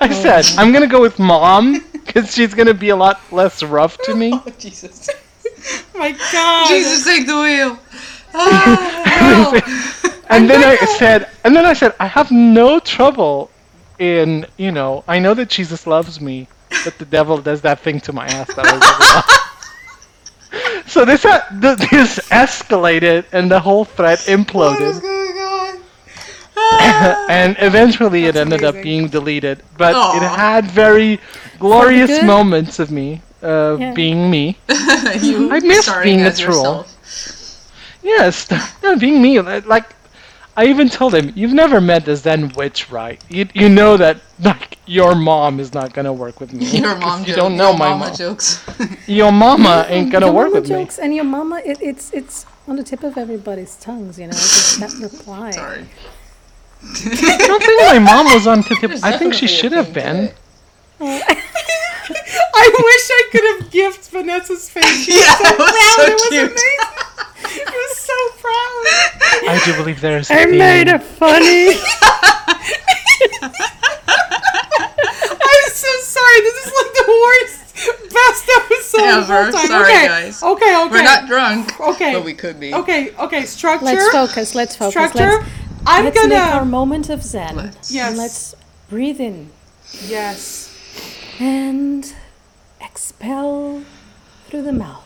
I 0.00 0.12
said 0.12 0.44
I'm 0.58 0.72
gonna 0.72 0.86
go 0.86 1.00
with 1.00 1.18
mom 1.18 1.84
because 1.92 2.34
she's 2.34 2.54
gonna 2.54 2.74
be 2.74 2.90
a 2.90 2.96
lot 2.96 3.20
less 3.32 3.62
rough 3.62 3.98
to 4.02 4.14
me. 4.14 4.42
Oh 4.46 4.50
Jesus! 4.58 5.08
my 5.94 6.12
God. 6.30 6.68
Jesus, 6.68 7.04
take 7.04 7.26
the 7.26 7.36
wheel. 7.36 7.78
Ah. 8.34 9.52
And 10.28 10.48
then 10.50 10.64
I 10.64 10.76
said, 10.86 11.28
and 11.44 11.54
then 11.54 11.66
I 11.66 11.74
said, 11.74 11.94
I 12.00 12.06
have 12.06 12.30
no 12.32 12.80
trouble 12.80 13.51
in, 14.02 14.46
you 14.56 14.72
know, 14.72 15.04
I 15.08 15.18
know 15.20 15.34
that 15.34 15.48
Jesus 15.50 15.86
loves 15.86 16.20
me, 16.20 16.48
but 16.82 16.98
the 16.98 17.06
devil 17.06 17.38
does 17.40 17.62
that 17.62 17.80
thing 17.80 18.00
to 18.00 18.12
my 18.12 18.28
ass 18.28 18.52
that 18.54 18.66
I 18.66 18.74
really 18.74 19.06
love. 19.06 19.24
So 20.86 21.04
this 21.04 21.24
uh, 21.24 21.40
this 21.50 22.18
escalated, 22.30 23.26
and 23.32 23.50
the 23.50 23.60
whole 23.60 23.84
threat 23.84 24.20
What 24.52 24.80
is 24.80 24.98
imploded, 24.98 25.00
going 25.00 25.36
on? 25.38 25.82
And 27.28 27.56
eventually 27.58 28.26
it 28.26 28.34
That's 28.34 28.36
ended 28.36 28.64
up 28.64 28.82
being 28.82 29.08
deleted. 29.08 29.62
But 29.76 29.96
it 30.10 30.22
had 30.22 30.66
very 30.70 31.20
glorious 31.58 32.20
moments 32.22 32.78
of 32.78 32.90
me 32.90 33.22
uh, 33.42 33.78
Yeah. 33.78 33.92
being 33.94 34.30
me. 34.30 34.58
you 35.22 35.50
I 35.50 35.60
miss 35.60 35.88
being 36.02 36.26
a 36.26 36.32
troll. 36.32 36.84
yourself. 36.84 36.88
Yes, 38.02 38.48
no, 38.82 38.96
being 38.96 39.22
me, 39.22 39.40
like 39.40 39.94
I 40.56 40.66
even 40.66 40.88
told 40.90 41.14
him, 41.14 41.32
you've 41.34 41.52
never 41.54 41.80
met 41.80 42.04
the 42.04 42.16
Zen 42.16 42.52
witch, 42.54 42.90
right? 42.90 43.22
You, 43.28 43.48
you 43.54 43.68
know 43.68 43.96
that 43.96 44.20
like 44.38 44.78
your 44.86 45.14
mom 45.14 45.60
is 45.60 45.72
not 45.74 45.92
gonna 45.94 46.12
work 46.12 46.40
with 46.40 46.52
me. 46.52 46.66
Your 46.80 46.96
mom 46.98 47.24
you 47.24 47.32
don't 47.34 47.56
know 47.56 47.72
your 47.72 47.78
my 47.78 47.92
mama 47.94 48.06
mom. 48.08 48.14
jokes. 48.14 48.64
Your 49.06 49.32
mama 49.32 49.86
ain't 49.88 50.10
gonna 50.10 50.26
your 50.26 50.32
work 50.32 50.50
mama 50.50 50.60
with 50.60 50.66
jokes 50.66 50.98
and 50.98 51.14
your 51.14 51.24
mama, 51.24 51.60
it, 51.64 51.78
it's 51.80 52.12
it's 52.12 52.46
on 52.68 52.76
the 52.76 52.82
tip 52.84 53.02
of 53.02 53.16
everybody's 53.18 53.76
tongues, 53.76 54.18
you 54.18 54.26
know. 54.26 54.46
Just 54.50 54.78
that 54.80 54.92
reply. 54.98 55.50
Sorry. 55.50 55.88
I 56.82 57.46
don't 57.46 57.62
think 57.62 57.82
my 57.82 57.98
mom 57.98 58.30
was 58.30 58.46
on 58.46 58.62
to 58.64 58.74
tip. 58.76 58.90
There's 58.90 59.02
I 59.02 59.12
think 59.12 59.34
she 59.34 59.46
should 59.46 59.72
have 59.72 59.92
been. 59.92 60.32
I 61.00 62.66
wish 62.78 63.10
I 63.10 63.28
could 63.32 63.44
have 63.62 63.70
gift 63.70 64.10
Vanessa's 64.10 64.68
face. 64.70 65.04
She 65.04 65.12
Yeah, 65.12 65.34
was 65.58 65.78
so 65.94 66.02
it 66.02 66.20
was 66.20 66.22
so 66.22 66.28
cute. 66.28 66.50
amazing. 66.50 66.80
It 67.44 67.68
was 67.68 67.74
so 67.74 67.81
proud. 68.42 68.82
I 69.48 69.62
do 69.64 69.74
believe 69.76 70.00
there's. 70.00 70.30
I 70.30 70.44
made 70.46 70.88
it 70.88 71.02
funny. 71.02 71.68
I'm 74.32 75.70
so 75.70 75.88
sorry. 76.02 76.40
This 76.40 76.66
is 76.66 76.72
like 76.80 76.92
the 76.94 77.06
worst, 77.22 78.12
best 78.12 78.50
episode 78.56 79.00
of 79.18 79.30
all 79.30 79.36
Ever. 79.36 79.52
time. 79.52 79.66
Sorry, 79.66 79.92
okay. 79.92 80.06
guys. 80.06 80.42
Okay, 80.42 80.76
okay. 80.82 80.90
We're 80.90 81.02
not 81.02 81.26
drunk, 81.26 81.80
Okay. 81.80 82.12
but 82.12 82.24
we 82.24 82.34
could 82.34 82.58
be. 82.60 82.74
Okay, 82.74 83.14
okay. 83.16 83.44
Structure. 83.44 83.84
let's 83.86 84.08
focus. 84.10 84.54
Let's 84.54 84.76
focus. 84.76 84.92
Structure. 84.92 85.38
Let's, 85.40 85.48
I'm 85.86 86.04
let's 86.04 86.26
make 86.28 86.38
our 86.38 86.64
moment 86.64 87.08
of 87.10 87.22
zen. 87.22 87.56
Let's. 87.56 87.90
Yes. 87.90 88.08
And 88.10 88.18
let's 88.18 88.54
breathe 88.88 89.20
in 89.20 89.50
Yes. 90.06 90.70
and 91.40 92.12
expel 92.80 93.82
through 94.46 94.62
the 94.62 94.72
mouth. 94.72 95.01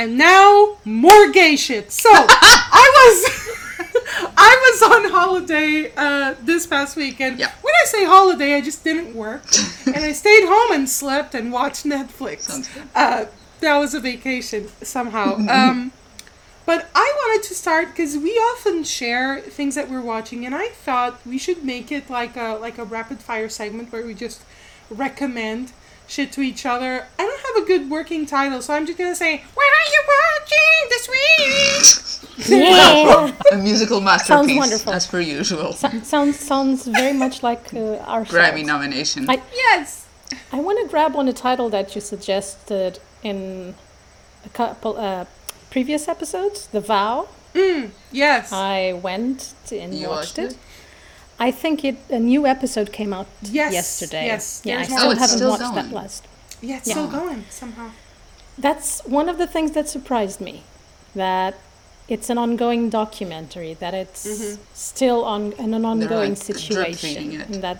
And 0.00 0.16
now 0.16 0.78
more 0.86 1.30
gay 1.30 1.56
shit. 1.56 1.92
So 1.92 2.08
I 2.10 2.86
was 2.96 3.50
I 4.34 4.80
was 4.80 4.82
on 4.90 5.10
holiday 5.10 5.92
uh, 5.94 6.36
this 6.40 6.66
past 6.66 6.96
weekend. 6.96 7.38
Yeah. 7.38 7.52
When 7.60 7.74
I 7.82 7.84
say 7.84 8.06
holiday, 8.06 8.54
I 8.54 8.62
just 8.62 8.82
didn't 8.82 9.14
work, 9.14 9.44
and 9.86 9.98
I 9.98 10.12
stayed 10.12 10.46
home 10.46 10.72
and 10.72 10.88
slept 10.88 11.34
and 11.34 11.52
watched 11.52 11.84
Netflix. 11.84 12.66
Uh, 12.94 13.26
that 13.60 13.76
was 13.76 13.92
a 13.92 14.00
vacation 14.00 14.68
somehow. 14.82 15.36
Um, 15.36 15.92
but 16.64 16.88
I 16.94 17.12
wanted 17.18 17.46
to 17.48 17.54
start 17.54 17.88
because 17.88 18.16
we 18.16 18.30
often 18.52 18.84
share 18.84 19.40
things 19.40 19.74
that 19.74 19.90
we're 19.90 20.00
watching, 20.00 20.46
and 20.46 20.54
I 20.54 20.68
thought 20.68 21.20
we 21.26 21.36
should 21.36 21.62
make 21.62 21.92
it 21.92 22.08
like 22.08 22.38
a 22.38 22.54
like 22.54 22.78
a 22.78 22.84
rapid 22.84 23.18
fire 23.18 23.50
segment 23.50 23.92
where 23.92 24.06
we 24.06 24.14
just 24.14 24.40
recommend 24.88 25.72
shit 26.10 26.32
to 26.32 26.40
each 26.42 26.66
other. 26.66 27.06
I 27.18 27.22
don't 27.28 27.42
have 27.48 27.56
a 27.62 27.66
good 27.66 27.88
working 27.88 28.26
title, 28.26 28.60
so 28.62 28.74
I'm 28.74 28.84
just 28.86 28.98
gonna 28.98 29.14
say, 29.14 29.32
"What 29.54 29.70
are 29.78 29.88
you 29.94 30.02
watching 30.16 30.78
this 30.92 31.04
week?" 31.16 32.46
Yeah. 32.48 33.32
A 33.52 33.56
musical 33.56 34.00
masterpiece, 34.00 34.28
Sounds 34.48 34.58
wonderful. 34.58 34.92
as 34.92 35.06
per 35.06 35.20
usual. 35.20 35.72
So- 35.72 35.90
sounds 36.02 36.38
sounds 36.40 36.86
very 36.86 37.12
much 37.24 37.42
like 37.42 37.72
uh, 37.74 37.98
our 38.12 38.24
Grammy 38.24 38.58
shows. 38.58 38.66
nomination. 38.66 39.30
I- 39.30 39.42
yes. 39.54 40.06
I 40.52 40.58
want 40.60 40.78
to 40.82 40.86
grab 40.88 41.16
on 41.16 41.28
a 41.28 41.32
title 41.32 41.68
that 41.70 41.94
you 41.94 42.00
suggested 42.00 42.98
in 43.22 43.74
a 44.44 44.48
couple 44.50 44.96
uh, 44.96 45.24
previous 45.70 46.08
episodes, 46.08 46.66
The 46.68 46.80
Vow. 46.80 47.28
Mm, 47.54 47.90
yes. 48.12 48.52
I 48.52 48.92
went 49.02 49.54
to, 49.66 49.76
and 49.78 49.92
You 49.92 50.08
watched 50.08 50.38
watched 50.38 50.38
it. 50.38 50.52
it? 50.52 50.58
I 51.40 51.50
think 51.50 51.84
it 51.84 51.96
a 52.10 52.18
new 52.20 52.46
episode 52.46 52.92
came 52.92 53.12
out 53.18 53.26
Yes, 53.42 53.72
yesterday. 53.72 54.26
yes, 54.26 54.62
Yeah, 54.64 54.80
I 54.80 54.82
still. 54.84 54.98
Oh, 55.00 55.10
it's 55.10 55.20
haven't 55.20 55.36
still 55.38 55.50
watched 55.50 55.74
that 55.74 55.90
last. 55.92 56.26
yeah, 56.60 56.76
it's 56.76 56.86
yeah. 56.88 56.94
still 56.94 57.08
going 57.08 57.44
somehow. 57.50 57.90
That's 58.58 59.00
one 59.06 59.28
of 59.28 59.38
the 59.38 59.46
things 59.46 59.70
that 59.72 59.88
surprised 59.88 60.40
me. 60.40 60.62
That 61.14 61.54
it's 62.08 62.28
an 62.30 62.38
ongoing 62.38 62.90
documentary. 62.90 63.74
That 63.74 63.94
it's 63.94 64.26
Mm-hmm. 64.26 64.62
still 64.74 65.24
on 65.24 65.52
in 65.52 65.72
an 65.74 65.84
ongoing 65.84 66.34
like, 66.34 66.42
situation. 66.50 67.40
And 67.40 67.54
that, 67.62 67.78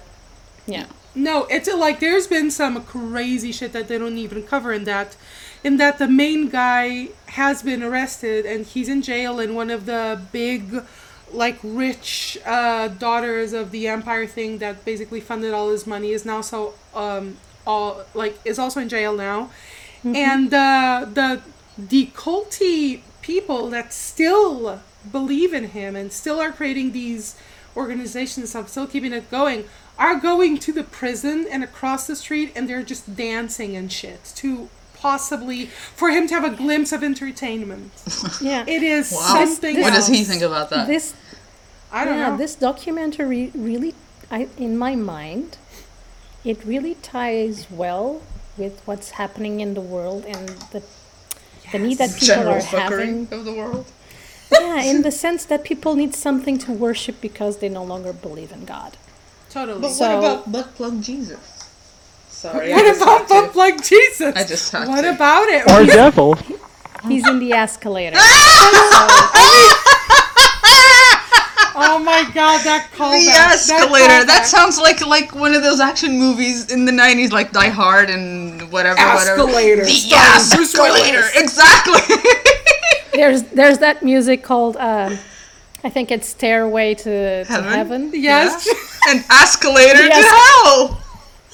yeah. 0.66 0.86
No, 1.14 1.44
it's 1.50 1.68
a, 1.68 1.76
like 1.76 1.98
there's 2.00 2.28
been 2.28 2.50
some 2.50 2.82
crazy 2.84 3.52
shit 3.52 3.72
that 3.72 3.88
they 3.88 3.98
don't 3.98 4.16
even 4.18 4.42
cover 4.44 4.72
in 4.72 4.84
that. 4.84 5.16
In 5.62 5.76
that 5.76 5.98
the 5.98 6.08
main 6.08 6.48
guy 6.48 7.08
has 7.26 7.62
been 7.62 7.82
arrested 7.82 8.46
and 8.46 8.64
he's 8.64 8.88
in 8.88 9.02
jail, 9.02 9.38
and 9.40 9.54
one 9.54 9.70
of 9.70 9.84
the 9.86 10.20
big, 10.32 10.62
like 11.32 11.58
rich 11.62 12.38
uh, 12.44 12.88
daughters 12.88 13.52
of 13.52 13.70
the 13.70 13.88
empire 13.88 14.26
thing 14.26 14.58
that 14.58 14.84
basically 14.84 15.20
funded 15.20 15.52
all 15.52 15.70
his 15.70 15.86
money 15.86 16.12
is 16.12 16.24
now 16.24 16.40
so 16.40 16.74
um 16.94 17.36
all 17.66 18.04
like 18.14 18.38
is 18.44 18.58
also 18.58 18.80
in 18.80 18.88
jail 18.88 19.14
now, 19.14 19.50
and 20.04 20.52
uh, 20.52 21.06
the 21.12 21.42
the 21.78 22.06
culty 22.14 23.00
people 23.22 23.70
that 23.70 23.92
still 23.92 24.80
believe 25.10 25.54
in 25.54 25.68
him 25.68 25.96
and 25.96 26.12
still 26.12 26.40
are 26.40 26.52
creating 26.52 26.92
these 26.92 27.36
organizations 27.76 28.54
of 28.54 28.68
still 28.68 28.86
keeping 28.86 29.12
it 29.12 29.30
going 29.30 29.64
are 29.98 30.16
going 30.16 30.58
to 30.58 30.72
the 30.72 30.82
prison 30.82 31.46
and 31.50 31.62
across 31.62 32.06
the 32.06 32.16
street 32.16 32.52
and 32.56 32.68
they're 32.68 32.82
just 32.82 33.16
dancing 33.16 33.76
and 33.76 33.92
shit 33.92 34.32
to 34.34 34.68
possibly 35.00 35.66
for 36.00 36.10
him 36.10 36.26
to 36.28 36.34
have 36.34 36.44
a 36.44 36.54
glimpse 36.56 36.92
of 36.92 37.02
entertainment. 37.02 37.90
Yeah. 38.40 38.64
It 38.66 38.82
is 38.82 39.12
Wow. 39.12 39.18
something 39.44 39.80
What 39.80 39.92
does 39.94 40.06
he 40.08 40.24
think 40.24 40.42
about 40.42 40.70
that? 40.70 40.86
This 40.86 41.14
I 41.92 42.04
don't 42.04 42.18
yeah, 42.18 42.30
know. 42.30 42.36
this 42.36 42.54
documentary 42.54 43.50
really, 43.54 43.94
I, 44.30 44.48
in 44.56 44.78
my 44.78 44.94
mind, 44.94 45.56
it 46.44 46.58
really 46.64 46.94
ties 47.02 47.66
well 47.70 48.22
with 48.56 48.80
what's 48.86 49.10
happening 49.10 49.60
in 49.60 49.74
the 49.74 49.80
world 49.80 50.24
and 50.26 50.48
the 50.72 50.82
the 51.72 51.78
need 51.78 51.98
that 51.98 52.10
people 52.14 52.26
General 52.34 52.54
are 52.56 52.60
fuckery 52.60 53.06
having. 53.06 53.28
of 53.38 53.44
the 53.44 53.52
world. 53.54 53.86
Yeah, 54.52 54.82
in 54.82 55.02
the 55.02 55.12
sense 55.12 55.44
that 55.46 55.62
people 55.62 55.94
need 55.94 56.14
something 56.16 56.58
to 56.66 56.72
worship 56.72 57.20
because 57.20 57.58
they 57.58 57.68
no 57.68 57.84
longer 57.84 58.12
believe 58.12 58.50
in 58.52 58.64
God. 58.64 58.96
totally. 59.50 59.80
But 59.80 59.90
So- 59.92 60.04
what 60.08 60.18
about 60.18 60.52
butt 60.52 60.74
plug 60.76 61.02
Jesus? 61.02 61.38
Sorry. 62.40 62.72
What 62.72 62.96
about 62.96 63.18
had 63.20 63.28
to- 63.28 63.34
Bump 63.34 63.54
Like 63.54 63.84
Jesus? 63.84 64.34
I 64.34 64.44
just 64.44 64.72
had 64.72 64.88
What 64.88 65.02
to. 65.02 65.10
about 65.10 65.46
it? 65.48 65.70
Or 65.70 65.84
devil. 66.00 66.36
He's 67.06 67.26
in 67.28 67.38
the 67.38 67.52
escalator. 67.52 68.16
oh 71.76 72.00
my 72.04 72.22
god, 72.34 72.62
that 72.64 72.88
callback. 72.94 73.20
The 73.20 73.26
that 73.26 73.52
escalator. 73.54 74.24
That 74.24 74.42
callback. 74.42 74.46
sounds 74.46 74.78
like 74.78 75.06
like 75.06 75.34
one 75.34 75.54
of 75.54 75.62
those 75.62 75.80
action 75.80 76.18
movies 76.18 76.70
in 76.70 76.84
the 76.84 76.92
'90s, 76.92 77.30
like 77.30 77.52
Die 77.52 77.68
Hard 77.68 78.10
and 78.10 78.70
whatever. 78.72 78.98
Escalator, 78.98 79.82
Whatever. 79.82 79.84
The 79.84 80.64
starring 80.64 80.92
escalator. 81.04 81.24
Exactly. 81.36 82.16
There's 83.12 83.42
there's 83.44 83.78
that 83.78 84.02
music 84.02 84.42
called 84.44 84.76
um, 84.76 85.18
I 85.84 85.90
think 85.90 86.10
it's 86.10 86.28
Stairway 86.28 86.94
to, 86.94 87.44
to 87.44 87.52
Heaven? 87.52 87.70
Heaven. 87.72 88.10
Yes. 88.14 88.66
Yeah. 88.66 89.12
An 89.14 89.24
escalator 89.30 90.04
Yes. 90.06 90.24
to 90.24 90.30
hell. 90.96 91.00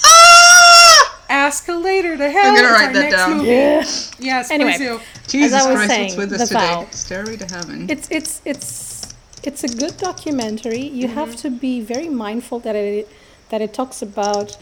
Ah! 0.04 1.22
Escalator 1.28 2.16
to 2.16 2.30
hell. 2.30 2.46
I'm 2.50 2.54
gonna 2.56 2.68
write 2.72 2.92
that 2.94 3.10
down. 3.10 3.36
movie. 3.38 3.48
Yeah. 3.50 3.84
Yes, 4.18 4.50
Anyway. 4.50 4.72
please 4.76 4.78
do. 4.78 5.00
Jesus 5.28 5.62
I 5.62 5.66
was 5.70 5.76
Christ, 5.76 5.90
saying, 5.90 6.06
what's 6.08 6.16
with 6.16 6.30
the 6.30 6.36
us 6.42 6.48
today? 6.48 6.60
vow. 6.60 6.86
Stairway 6.90 7.36
to 7.36 7.46
heaven. 7.46 7.90
It's 7.90 8.08
it's 8.10 8.40
it's 8.44 9.14
it's 9.42 9.64
a 9.64 9.68
good 9.68 9.96
documentary. 9.96 10.80
You 10.86 11.08
have 11.08 11.30
Mm-hmm. 11.30 11.48
to 11.48 11.50
be 11.50 11.80
very 11.80 12.08
mindful 12.08 12.58
that 12.60 12.76
it 12.76 13.08
that 13.50 13.60
it 13.60 13.72
talks 13.74 14.02
about 14.02 14.56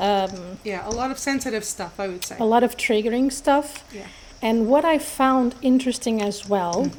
um, 0.00 0.58
Yeah, 0.64 0.86
a 0.88 0.90
lot 0.90 1.10
of 1.10 1.18
sensitive 1.18 1.64
stuff, 1.64 1.98
I 2.00 2.08
would 2.08 2.24
say. 2.24 2.36
a 2.38 2.44
lot 2.44 2.62
of 2.64 2.76
triggering 2.76 3.30
stuff. 3.32 3.84
Yeah. 3.92 4.06
And 4.40 4.66
what 4.66 4.84
I 4.84 4.98
found 4.98 5.54
interesting 5.62 6.20
as 6.22 6.48
well 6.48 6.90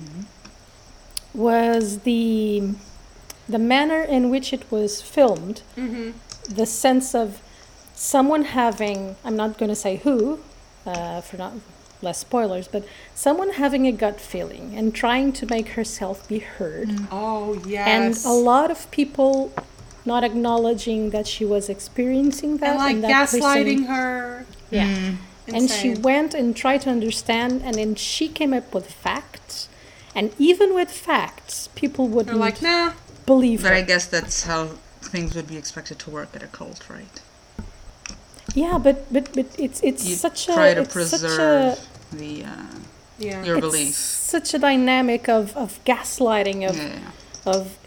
was 1.34 2.00
the 2.00 2.74
the 3.50 3.60
manner 3.60 4.02
in 4.02 4.30
which 4.30 4.54
it 4.54 4.64
was 4.72 5.02
filmed, 5.02 5.62
Mm-hmm. 5.78 6.12
the 6.56 6.66
sense 6.66 7.14
of 7.14 7.42
someone 7.96 8.44
having 8.46 9.16
I'm 9.24 9.36
not 9.36 9.58
going 9.58 9.70
to 9.70 9.76
say 9.76 9.98
who 9.98 10.40
uh, 10.86 11.22
for 11.22 11.38
not 11.38 11.54
less 12.02 12.20
spoilers, 12.20 12.68
but 12.68 12.84
someone 13.16 13.52
having 13.52 13.88
a 13.88 13.92
gut 13.92 14.20
feeling 14.20 14.76
and 14.78 14.94
trying 14.94 15.32
to 15.34 15.46
make 15.46 15.70
herself 15.70 16.28
be 16.28 16.40
heard, 16.40 16.90
Oh, 17.12 17.62
yes. 17.66 17.88
and 18.26 18.30
a 18.30 18.36
lot 18.36 18.70
of 18.70 18.92
people 18.92 19.54
not 20.06 20.22
acknowledging 20.26 21.12
that 21.12 21.26
she 21.28 21.46
was 21.46 21.70
experiencing 21.70 22.58
that 22.58 22.72
And 22.72 22.80
like 22.80 23.02
that 23.02 23.30
person- 23.30 23.40
gaslighting 23.42 23.86
her. 23.88 24.46
yeah. 24.70 25.14
And 25.48 25.70
she 25.70 25.96
went 25.96 26.34
and 26.34 26.56
tried 26.56 26.82
to 26.82 26.90
understand, 26.90 27.62
and 27.64 27.76
then 27.76 27.96
she 27.96 28.28
came 28.28 28.54
up 28.54 28.74
with 28.74 28.90
facts. 28.92 29.70
And 30.16 30.34
even 30.38 30.74
with 30.74 30.92
facts, 30.92 31.70
people 31.76 32.08
They're 32.08 32.16
wouldn't 32.18 32.38
like, 32.38 32.62
nah. 32.62 32.94
believe 33.26 33.64
But 33.64 33.74
I 33.74 33.82
guess 33.82 34.06
that's 34.06 34.44
how 34.44 34.68
things 35.02 35.36
would 35.36 35.48
be 35.48 35.58
expected 35.58 36.00
to 36.00 36.10
work 36.10 36.30
at 36.36 36.44
a 36.44 36.48
cult, 36.48 36.90
right? 36.90 37.22
Yeah, 38.54 38.78
but 38.78 39.12
but 39.12 39.34
but 39.34 39.46
it's 39.58 39.82
it's 39.82 40.06
You 40.06 40.16
such 40.16 40.46
try 40.46 40.68
a 40.68 40.76
to 40.76 40.82
it's 40.82 41.10
such 41.10 41.40
a 41.40 41.78
the 42.12 42.44
uh, 42.46 42.50
Yeah. 43.20 43.44
your 43.44 43.58
it's 43.58 43.66
belief. 43.68 43.96
such 43.96 44.54
a 44.54 44.60
dynamic 44.60 45.28
of 45.30 45.56
of 45.58 45.80
gaslighting 45.86 46.70
of 46.70 46.76
Yeah, 46.78 46.84
yeah, 46.88 47.00
yeah. 47.46 47.52
of 47.54 47.78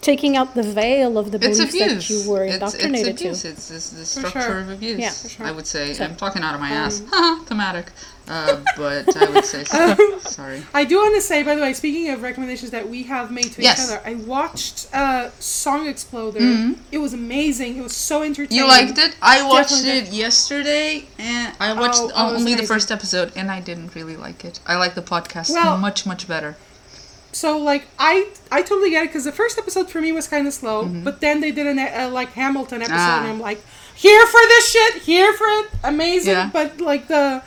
taking 0.00 0.36
out 0.36 0.54
the 0.54 0.64
veil 0.64 1.16
of 1.18 1.30
the 1.30 1.38
It's 1.38 1.58
beliefs 1.58 1.74
abuse. 1.74 2.08
that 2.08 2.10
you 2.14 2.30
were 2.30 2.44
it's, 2.44 2.54
indoctrinated 2.54 3.08
it's 3.12 3.20
abuse. 3.22 3.42
to. 3.42 3.48
It's, 3.50 3.70
it's 3.70 3.90
the 3.90 4.04
structure 4.04 4.40
sure. 4.40 4.58
of 4.58 4.70
abuse. 4.70 4.98
Yeah, 4.98 5.10
for 5.10 5.28
sure. 5.28 5.46
I 5.46 5.52
would 5.52 5.66
say 5.66 5.94
So- 5.94 6.04
I'm 6.04 6.16
talking 6.16 6.42
out 6.42 6.54
of 6.54 6.60
my 6.60 6.70
ass. 6.70 7.00
Um, 7.02 7.06
Haha, 7.08 7.44
thematic. 7.44 7.92
Uh, 8.28 8.60
but 8.76 9.16
I 9.16 9.30
would 9.30 9.44
say 9.44 9.64
so. 9.64 10.18
sorry. 10.20 10.62
I 10.72 10.84
do 10.84 10.96
want 10.96 11.14
to 11.16 11.20
say, 11.20 11.42
by 11.42 11.54
the 11.56 11.60
way, 11.60 11.72
speaking 11.74 12.08
of 12.10 12.22
recommendations 12.22 12.70
that 12.70 12.88
we 12.88 13.02
have 13.04 13.30
made 13.30 13.52
to 13.52 13.62
Yes. 13.62 13.78
each 13.84 13.90
other, 13.92 14.02
I 14.06 14.14
watched 14.14 14.88
uh, 14.94 15.30
Song 15.40 15.86
Exploder. 15.88 16.74
It 16.92 16.98
was 16.98 17.14
amazing. 17.14 17.76
It 17.76 17.82
was 17.82 17.94
so 17.96 18.22
entertaining. 18.22 18.56
You 18.58 18.68
liked 18.68 18.96
it? 18.98 19.16
I 19.20 19.42
watched 19.46 19.70
Definitely 19.70 19.98
it 20.10 20.12
yesterday, 20.14 21.04
and 21.18 21.54
I 21.60 21.72
watched 21.74 21.98
Oh, 22.00 22.10
oh, 22.14 22.34
only 22.36 22.54
the 22.54 22.62
first 22.66 22.90
episode, 22.92 23.32
and 23.36 23.50
I 23.50 23.60
didn't 23.60 23.94
really 23.94 24.16
like 24.16 24.44
it. 24.44 24.60
I 24.66 24.76
like 24.76 24.94
the 24.94 25.02
podcast 25.02 25.50
Well- 25.50 25.76
much, 25.78 26.06
much 26.06 26.26
better. 26.28 26.56
So 27.34 27.56
like 27.56 27.86
I 27.98 28.28
I 28.50 28.60
totally 28.60 28.90
get 28.90 29.04
it 29.04 29.08
because 29.08 29.24
the 29.24 29.32
first 29.32 29.56
episode 29.58 29.88
for 29.88 30.02
me 30.02 30.12
was 30.12 30.28
kind 30.28 30.46
of 30.46 30.52
slow, 30.52 30.84
but 30.84 31.22
then 31.22 31.40
they 31.40 31.50
did 31.50 31.66
an 31.66 31.78
uh, 31.78 32.10
like 32.12 32.32
Hamilton 32.32 32.82
episode, 32.82 32.94
Mm-hmm. 32.94 33.10
Ah. 33.10 33.20
and 33.20 33.28
I'm 33.32 33.40
like, 33.40 33.60
here 33.94 34.26
for 34.26 34.40
this 34.48 34.70
shit, 34.70 34.94
here 35.02 35.32
for 35.32 35.46
it, 35.46 35.70
amazing. 35.82 36.34
Yeah. 36.34 36.50
But 36.52 36.80
like 36.82 37.08
the, 37.08 37.42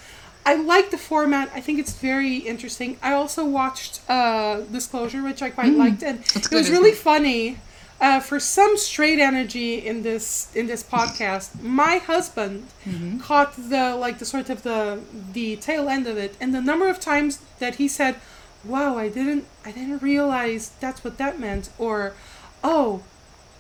I 0.46 0.54
like 0.56 0.92
the 0.92 0.98
format. 0.98 1.50
I 1.56 1.62
think 1.62 1.80
it's 1.80 1.94
very 1.94 2.38
interesting. 2.38 2.98
I 3.02 3.14
also 3.14 3.44
watched 3.46 4.02
uh, 4.10 4.62
Disclosure, 4.72 5.22
which 5.24 5.42
I 5.42 5.50
quite 5.50 5.74
liked, 5.74 6.04
and 6.04 6.20
Mm. 6.24 6.52
It 6.52 6.52
was 6.56 6.70
really 6.70 6.92
isn't 6.92 7.04
funny. 7.04 7.58
Uh, 8.02 8.20
for 8.20 8.40
some 8.42 8.76
straight 8.78 9.20
energy 9.20 9.76
in 9.90 10.04
this 10.04 10.50
in 10.54 10.68
this 10.68 10.84
podcast, 10.84 11.48
my 11.62 11.96
husband 11.98 12.56
Mm-hmm. 12.86 13.20
caught 13.20 13.52
the 13.56 13.96
like 14.06 14.20
the 14.20 14.26
sort 14.26 14.50
of 14.50 14.62
the 14.64 15.00
the 15.34 15.56
tail 15.68 15.88
end 15.90 16.06
of 16.06 16.18
it, 16.18 16.36
and 16.42 16.54
the 16.54 16.62
number 16.62 16.88
of 16.90 17.00
times 17.00 17.40
that 17.60 17.76
he 17.76 17.88
said, 17.88 18.14
"Wow, 18.66 18.98
I 18.98 19.08
didn't 19.18 19.46
I 19.68 19.72
didn't 19.72 20.02
realize 20.12 20.64
that's 20.84 21.02
what 21.06 21.18
that 21.18 21.40
meant," 21.40 21.70
or, 21.80 22.14
"Oh, 22.64 23.02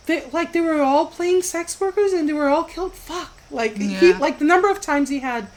they 0.05 0.19
like 0.38 0.51
they 0.51 0.62
were 0.69 0.81
all 0.83 1.05
playing 1.17 1.41
sex 1.41 1.79
workers 1.79 2.12
and 2.13 2.27
they 2.29 2.33
were 2.41 2.49
all 2.49 2.65
killed." 2.65 2.93
Fuck, 2.93 3.31
like 3.49 3.77
he 3.77 4.13
like 4.25 4.38
the 4.38 4.45
number 4.53 4.69
of 4.69 4.79
times 4.81 5.07
he 5.09 5.19
had 5.31 5.47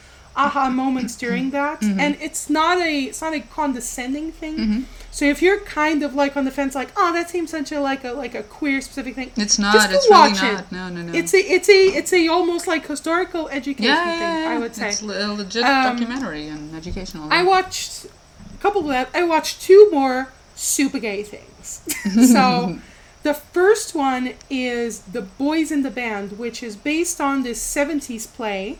aha 0.43 0.69
moments 0.83 1.13
during 1.25 1.45
that, 1.51 1.77
Mm-hmm. 1.81 1.99
and 2.03 2.11
it's 2.27 2.43
not 2.49 2.75
a 2.89 2.93
it's 3.09 3.21
not 3.25 3.33
a 3.33 3.41
condescending 3.57 4.31
thing. 4.41 4.85
So 5.11 5.25
if 5.25 5.41
you're 5.41 5.59
kind 5.81 5.99
of 6.07 6.11
like 6.21 6.33
on 6.39 6.45
the 6.45 6.51
fence, 6.59 6.73
like, 6.75 6.91
"Oh, 7.01 7.09
that 7.17 7.29
seems 7.33 7.49
such 7.57 7.71
a 7.71 7.79
like 7.91 8.03
a 8.09 8.11
like 8.23 8.35
a 8.41 8.43
queer 8.57 8.79
specific 8.87 9.13
thing," 9.15 9.31
It's 9.45 9.57
not. 9.59 9.73
Just 9.73 9.91
it's 9.95 10.07
really 10.09 10.31
watch 10.31 10.43
it. 10.43 10.53
not. 10.53 10.71
No, 10.71 10.83
no, 10.95 11.01
no. 11.07 11.13
it's 11.19 11.33
a 11.33 11.41
it's 11.55 11.69
a 11.69 11.81
it's 11.99 12.13
a 12.19 12.21
almost 12.27 12.67
like 12.73 12.83
historical 12.95 13.43
education 13.59 13.85
yeah, 13.93 14.19
thing. 14.21 14.47
I 14.53 14.57
would 14.61 14.75
say. 14.75 14.89
It's 14.89 15.01
a 15.01 15.33
legit 15.41 15.63
Um, 15.63 15.83
documentary 15.97 16.47
and 16.47 16.75
educational. 16.81 17.25
I 17.39 17.41
watched 17.43 18.05
a 18.05 18.57
couple 18.63 18.81
of 18.81 18.87
that. 18.95 19.09
I 19.13 19.23
watched 19.23 19.61
two 19.69 19.81
more 19.91 20.17
super 20.55 20.99
gay 20.99 21.23
things. 21.23 21.65
so 22.33 22.77
the 23.23 23.33
first 23.33 23.95
one 23.95 24.33
is 24.49 24.99
The 25.15 25.23
Boys 25.23 25.71
in 25.75 25.81
the 25.87 25.91
Band, 26.01 26.27
which 26.43 26.61
is 26.63 26.75
based 26.75 27.19
on 27.19 27.43
this 27.43 27.59
70s 27.77 28.25
play. 28.39 28.77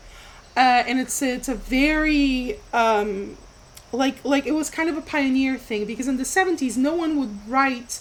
Uh, 0.56 0.82
and 0.86 0.98
it's 0.98 1.22
it's 1.22 1.48
a 1.48 1.54
very 1.54 2.58
um, 2.72 3.36
like 3.92 4.24
like 4.24 4.46
it 4.46 4.52
was 4.52 4.70
kind 4.70 4.88
of 4.88 4.96
a 4.96 5.02
pioneer 5.02 5.56
thing 5.56 5.84
because 5.84 6.08
in 6.08 6.16
the 6.16 6.24
70s 6.24 6.76
no 6.76 6.94
one 6.94 7.18
would 7.18 7.48
write 7.48 8.00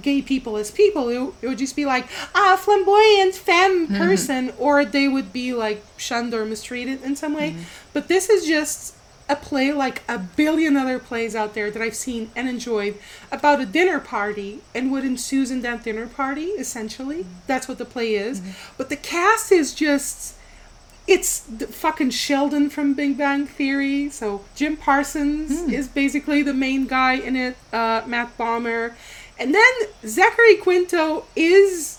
gay 0.00 0.22
people 0.22 0.56
as 0.56 0.70
people. 0.70 1.08
It, 1.08 1.34
it 1.42 1.48
would 1.48 1.58
just 1.58 1.76
be 1.76 1.84
like 1.84 2.06
ah 2.34 2.56
flamboyant 2.56 3.34
femme 3.34 3.88
person 3.88 4.52
or 4.58 4.84
they 4.84 5.08
would 5.08 5.32
be 5.32 5.52
like 5.52 5.84
shunned 5.96 6.32
or 6.32 6.44
mistreated 6.44 7.02
in 7.02 7.16
some 7.16 7.34
way. 7.34 7.56
But 7.92 8.08
this 8.08 8.28
is 8.30 8.46
just 8.46 8.94
a 9.28 9.36
play 9.36 9.72
like 9.72 10.02
a 10.08 10.18
billion 10.18 10.76
other 10.76 10.98
plays 10.98 11.36
out 11.36 11.54
there 11.54 11.70
that 11.70 11.80
I've 11.80 11.94
seen 11.94 12.30
and 12.34 12.48
enjoyed 12.48 12.96
about 13.30 13.60
a 13.60 13.66
dinner 13.66 14.00
party 14.00 14.60
and 14.74 14.90
what 14.90 15.04
ensues 15.04 15.50
in 15.50 15.60
that 15.62 15.84
dinner 15.84 16.06
party 16.06 16.46
essentially. 16.46 17.26
That's 17.46 17.68
what 17.68 17.78
the 17.78 17.84
play 17.84 18.14
is. 18.14 18.42
But 18.76 18.88
the 18.88 18.96
cast 18.96 19.52
is 19.52 19.74
just 19.74 20.34
it's 21.10 21.40
the 21.40 21.66
fucking 21.66 22.10
Sheldon 22.10 22.70
from 22.70 22.94
Big 22.94 23.18
Bang 23.18 23.44
Theory. 23.44 24.08
So 24.10 24.44
Jim 24.54 24.76
Parsons 24.76 25.64
hmm. 25.64 25.70
is 25.70 25.88
basically 25.88 26.42
the 26.42 26.54
main 26.54 26.86
guy 26.86 27.14
in 27.14 27.34
it. 27.34 27.56
Uh, 27.72 28.02
Matt 28.06 28.38
Bomer, 28.38 28.94
and 29.38 29.52
then 29.52 29.72
Zachary 30.06 30.56
Quinto 30.56 31.24
is 31.34 31.98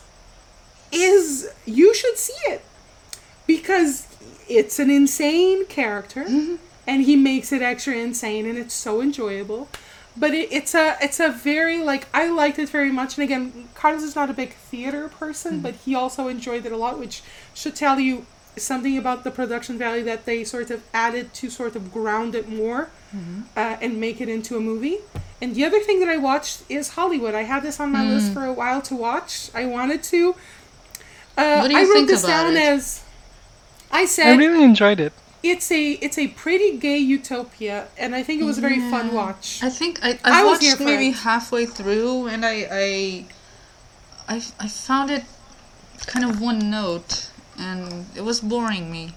is 0.93 1.51
you 1.65 1.93
should 1.93 2.17
see 2.17 2.39
it. 2.45 2.63
Because 3.45 4.07
it's 4.47 4.79
an 4.79 4.89
insane 4.89 5.65
character 5.65 6.23
mm-hmm. 6.23 6.55
and 6.87 7.03
he 7.03 7.15
makes 7.15 7.51
it 7.51 7.61
extra 7.61 7.95
insane 7.95 8.45
and 8.45 8.57
it's 8.57 8.73
so 8.73 9.01
enjoyable. 9.01 9.67
But 10.15 10.33
it, 10.33 10.51
it's 10.51 10.73
a 10.73 10.95
it's 11.01 11.19
a 11.19 11.29
very 11.29 11.79
like 11.79 12.07
i 12.13 12.29
liked 12.29 12.59
it 12.59 12.69
very 12.69 12.91
much. 12.91 13.17
And 13.17 13.23
again 13.25 13.69
carlos 13.73 14.03
is 14.03 14.15
not 14.15 14.29
a 14.29 14.33
big 14.33 14.53
theater 14.53 15.09
person 15.09 15.53
mm-hmm. 15.55 15.63
but 15.63 15.75
he 15.75 15.95
also 15.95 16.29
enjoyed 16.29 16.65
it 16.65 16.71
a 16.71 16.77
lot 16.77 16.97
which 16.97 17.23
should 17.53 17.75
tell 17.75 17.99
you 17.99 18.25
something 18.57 18.97
about 18.97 19.23
the 19.23 19.31
production 19.31 19.77
value 19.77 20.03
that 20.03 20.25
they 20.25 20.43
sort 20.43 20.69
of 20.71 20.83
added 20.93 21.33
to 21.33 21.49
sort 21.49 21.75
of 21.75 21.91
ground 21.91 22.35
it 22.35 22.47
more 22.49 22.89
uh, 23.57 23.77
and 23.81 23.99
make 23.99 24.21
it 24.21 24.29
into 24.29 24.55
a 24.57 24.59
movie 24.61 24.97
and 25.41 25.55
the 25.55 25.63
other 25.65 25.79
thing 25.79 25.99
that 25.99 26.07
i 26.09 26.17
watched 26.17 26.63
is 26.69 26.89
hollywood 26.89 27.33
i 27.35 27.43
had 27.43 27.61
this 27.63 27.79
on 27.79 27.91
my 27.91 28.03
list 28.07 28.31
for 28.33 28.43
a 28.45 28.53
while 28.53 28.81
to 28.81 28.95
watch 28.95 29.49
i 29.53 29.65
wanted 29.65 30.01
to 30.03 30.35
uh, 31.37 31.59
What 31.59 31.67
do 31.69 31.73
you 31.73 31.79
I 31.79 31.83
wrote 31.83 31.93
think 31.93 32.07
this 32.09 32.23
about 32.23 32.43
down 32.43 32.57
it? 32.57 32.61
as 32.63 33.03
I 33.91 34.05
said. 34.05 34.27
I 34.27 34.35
really 34.37 34.63
enjoyed 34.63 34.99
it. 35.01 35.13
it's 35.43 35.71
a 35.71 35.91
it's 36.05 36.17
a 36.17 36.27
pretty 36.29 36.77
gay 36.77 36.97
utopia, 36.97 37.87
and 37.97 38.13
I 38.15 38.21
think 38.23 38.41
it 38.41 38.45
was 38.45 38.57
a 38.57 38.61
very 38.61 38.79
fun 38.91 39.13
watch. 39.13 39.59
I 39.63 39.69
think 39.69 39.99
I, 40.03 40.11
I 40.23 40.41
I 40.41 40.43
was 40.43 40.59
here 40.61 40.71
watched 40.75 40.85
maybe 40.85 41.07
it. 41.09 41.15
halfway 41.29 41.65
through, 41.65 42.27
and 42.27 42.45
I, 42.45 42.55
I, 42.71 43.25
I, 44.29 44.35
I 44.59 44.67
found 44.67 45.09
it 45.11 45.23
kind 46.05 46.23
of 46.29 46.39
one 46.39 46.69
note, 46.69 47.30
and 47.61 48.05
it 48.15 48.23
was 48.23 48.41
boring 48.41 48.91
me. 48.91 49.13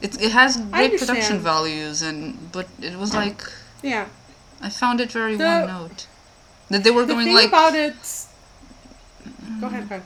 It, 0.00 0.20
it 0.20 0.32
has 0.32 0.56
great 0.56 0.98
production 0.98 1.38
values, 1.38 2.02
and 2.02 2.52
but 2.52 2.68
it 2.80 2.96
was 2.98 3.14
like 3.14 3.40
Yeah, 3.82 4.06
I 4.60 4.68
found 4.68 5.00
it 5.00 5.10
very 5.12 5.36
The- 5.36 5.44
one 5.44 5.66
note. 5.66 6.06
That 6.70 6.84
they 6.84 6.90
were 6.90 7.04
the 7.04 7.12
going 7.14 7.26
thing 7.26 7.34
like 7.34 7.48
about 7.48 7.74
it. 7.74 7.94
Go 9.60 9.66
ahead, 9.66 9.88
go 9.88 9.96
ahead. 9.96 10.02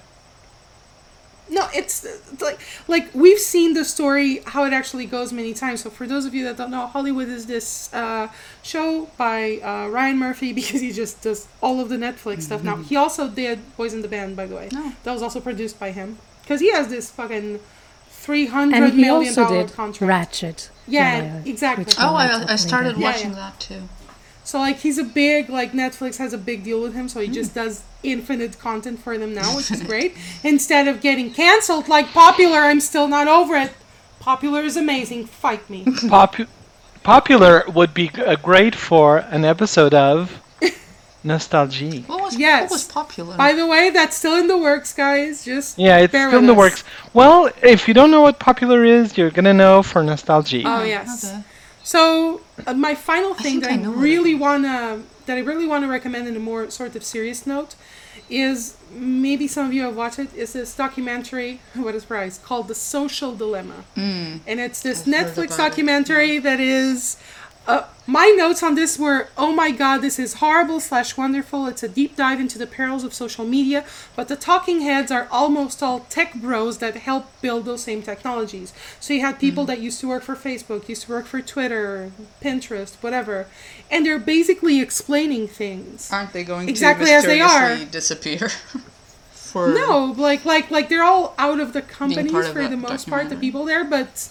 No, 1.49 1.69
it's 1.73 2.05
uh, 2.05 2.19
like 2.41 2.59
like 2.89 3.15
we've 3.15 3.39
seen 3.39 3.75
the 3.75 3.85
story 3.85 4.41
how 4.47 4.65
it 4.65 4.73
actually 4.73 5.07
goes 5.07 5.33
many 5.33 5.55
times. 5.55 5.83
So 5.85 5.91
for 5.91 6.07
those 6.09 6.25
of 6.27 6.35
you 6.35 6.43
that 6.45 6.57
don't 6.57 6.73
know, 6.73 6.87
Hollywood 6.87 7.29
is 7.29 7.47
this 7.47 7.93
uh, 7.95 8.29
show 8.63 9.09
by 9.17 9.59
uh, 9.59 9.89
Ryan 9.89 10.19
Murphy 10.19 10.53
because 10.61 10.81
he 10.81 10.91
just 10.93 11.23
does 11.23 11.47
all 11.61 11.81
of 11.81 11.89
the 11.89 11.97
Netflix 11.97 12.43
stuff 12.43 12.65
now. 12.65 12.77
He 12.77 12.97
also 12.97 13.29
did 13.29 13.61
Boys 13.77 13.95
in 13.95 14.03
the 14.03 14.09
Band, 14.09 14.35
by 14.35 14.47
the 14.47 14.57
way. 14.57 14.69
Oh. 14.75 14.93
That 15.05 15.13
was 15.13 15.23
also 15.23 15.41
produced 15.41 15.79
by 15.79 15.93
him 15.93 16.19
because 16.47 16.61
he 16.61 16.71
has 16.71 16.87
this 16.89 17.11
fucking 17.11 17.59
three 18.09 18.45
And 18.47 18.53
hundred 18.55 18.95
he 18.95 19.01
million 19.03 19.29
also 19.31 19.45
dollar 19.49 19.65
did 19.67 19.73
contract. 19.75 20.33
Ratched. 20.33 20.71
Yeah, 20.87 21.43
exactly. 21.45 21.85
oh, 21.99 22.15
I 22.15 22.53
I, 22.53 22.57
started 22.57 22.91
did. 22.95 23.01
Yeah, 23.01 23.11
watching 23.11 23.31
yeah. 23.31 23.37
that 23.37 23.59
too. 23.61 23.83
So 24.45 24.59
like 24.61 24.77
he's 24.79 24.99
a 24.99 25.05
big 25.05 25.51
like 25.51 25.73
Netflix 25.73 26.19
has 26.19 26.33
a 26.33 26.39
big 26.39 26.63
deal 26.63 26.81
with 26.81 26.95
him, 26.95 27.09
so 27.09 27.19
he 27.21 27.27
Hmm. 27.27 27.33
just 27.33 27.55
does 27.55 27.83
infinite 28.05 28.59
content 28.61 29.01
for 29.01 29.19
them 29.19 29.35
now, 29.35 29.57
which 29.57 29.71
is 29.73 29.83
great. 29.83 30.15
Instead 30.45 30.87
of 30.87 31.01
getting 31.01 31.33
canceled 31.35 31.89
like 31.89 32.07
Popular, 32.13 32.59
I'm 32.61 32.81
still 32.81 33.09
not 33.09 33.27
over 33.27 33.57
it. 33.57 33.73
Popular 34.21 34.61
is 34.63 34.77
amazing. 34.77 35.27
Fight 35.27 35.69
me. 35.69 35.85
Popu- 35.85 36.49
Popular 37.03 37.65
would 37.75 37.93
be 37.95 38.11
uh, 38.25 38.37
great 38.37 38.75
for 38.75 39.19
an 39.19 39.45
episode 39.45 39.95
of 39.95 40.41
Nostalgie. 41.27 42.07
What 42.09 42.23
was 42.23 42.37
Yes. 42.39 42.63
what 42.71 42.77
was 42.79 42.85
popular? 42.85 43.37
By 43.37 43.53
the 43.53 43.67
way, 43.67 43.91
that's 43.91 44.17
still 44.17 44.37
in 44.37 44.47
the 44.49 44.57
works, 44.69 44.93
guys. 44.93 45.45
Just 45.45 45.79
Yeah, 45.79 45.99
it's 45.99 46.13
bear 46.13 46.29
still 46.29 46.39
in 46.41 46.47
with 46.47 46.57
the 46.57 46.63
us. 46.63 46.65
works. 46.71 46.85
Well, 47.13 47.51
if 47.63 47.89
you 47.89 47.95
don't 47.95 48.11
know 48.11 48.21
what 48.27 48.39
popular 48.39 48.85
is, 48.85 49.17
you're 49.19 49.31
gonna 49.39 49.55
know 49.55 49.83
for 49.83 50.01
Nostalgie. 50.03 50.63
Oh 50.65 50.83
yes. 50.85 51.25
Okay. 51.25 51.43
So 51.83 52.41
uh, 52.67 52.75
my 52.75 52.95
final 52.95 53.35
thing 53.35 53.61
think 53.61 53.65
that 53.65 53.73
I 53.73 53.91
I, 53.91 53.93
really 54.07 54.33
it 54.33 54.37
is. 54.37 54.41
wanna 54.41 55.01
that 55.27 55.37
I 55.37 55.41
really 55.41 55.67
wanna 55.67 55.89
recommend 55.89 56.25
in 56.29 56.37
a 56.37 56.45
more 56.51 56.71
sort 56.71 56.95
of 56.97 57.03
serious 57.05 57.47
note 57.47 57.75
is 58.29 58.75
maybe 58.93 59.47
some 59.47 59.65
of 59.69 59.73
you 59.73 59.83
have 59.83 59.95
watched 59.97 60.19
it 60.19 60.35
is 60.35 60.53
this 60.53 60.75
documentary 60.75 61.61
what 61.75 61.95
is 61.95 62.05
price 62.05 62.39
called 62.39 62.67
the 62.67 62.75
social 62.75 63.33
dilemma 63.37 63.79
Mm. 63.97 64.41
and 64.49 64.59
it's 64.67 64.81
this 64.83 64.99
I've 65.07 65.15
netflix 65.15 65.51
about 65.55 65.59
it, 65.59 65.69
documentary 65.69 66.39
that 66.49 66.59
is 66.59 67.17
uh, 67.67 67.85
my 68.07 68.33
notes 68.37 68.63
on 68.63 68.77
this 68.77 68.99
were 68.99 69.29
oh 69.37 69.53
my 69.53 69.71
god 69.73 69.99
this 69.99 70.19
is 70.19 70.35
horrible 70.35 70.79
slash 70.79 71.17
wonderful 71.17 71.67
it's 71.67 71.83
a 71.83 71.89
deep 71.89 72.15
dive 72.15 72.39
into 72.39 72.57
the 72.59 72.67
perils 72.67 73.03
of 73.03 73.13
social 73.13 73.45
media 73.45 73.85
but 74.15 74.29
the 74.29 74.37
talking 74.37 74.81
heads 74.83 75.11
are 75.11 75.27
almost 75.33 75.83
all 75.83 76.01
tech 76.09 76.35
bros 76.35 76.79
that 76.79 76.95
help 76.97 77.25
build 77.43 77.65
those 77.65 77.83
same 77.83 78.03
technologies 78.03 78.73
so 79.01 79.13
you 79.13 79.21
had 79.21 79.41
people 79.41 79.65
that 79.65 79.81
used 79.81 80.01
to 80.01 80.07
work 80.09 80.23
for 80.23 80.37
facebook 80.37 80.89
used 80.89 81.03
to 81.03 81.11
work 81.11 81.27
for 81.27 81.41
twitter 81.41 82.13
pinterest 82.41 82.95
whatever 83.03 83.47
and 83.91 84.07
they're 84.07 84.19
basically 84.21 84.81
explaining 84.81 85.49
things 85.49 86.13
Aren't 86.13 86.33
they 86.33 86.45
going 86.45 86.69
Exactly 86.69 87.07
to 87.07 87.13
as 87.13 87.25
they 87.25 87.41
are. 87.41 87.77
disappear? 87.87 88.49
for 89.31 89.73
No, 89.73 90.15
like 90.17 90.45
like 90.45 90.71
like 90.71 90.89
they're 90.89 91.05
all 91.05 91.35
out 91.39 91.61
of 91.61 91.73
the 91.73 91.83
companies 91.83 92.49
for 92.49 92.67
the 92.69 92.77
most 92.77 93.09
part, 93.09 93.29
the 93.29 93.37
people 93.37 93.65
there. 93.65 93.85
But 93.85 94.29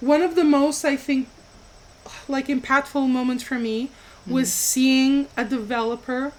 one 0.00 0.22
of 0.22 0.34
the 0.34 0.44
most 0.44 0.84
I 0.84 0.96
think 0.96 1.28
like 2.28 2.46
impactful 2.48 3.08
moments 3.08 3.42
for 3.44 3.58
me 3.58 3.90
was 4.26 4.48
Mm-hmm. 4.48 4.72
seeing 4.72 5.28
a 5.36 5.44
developer 5.44 6.32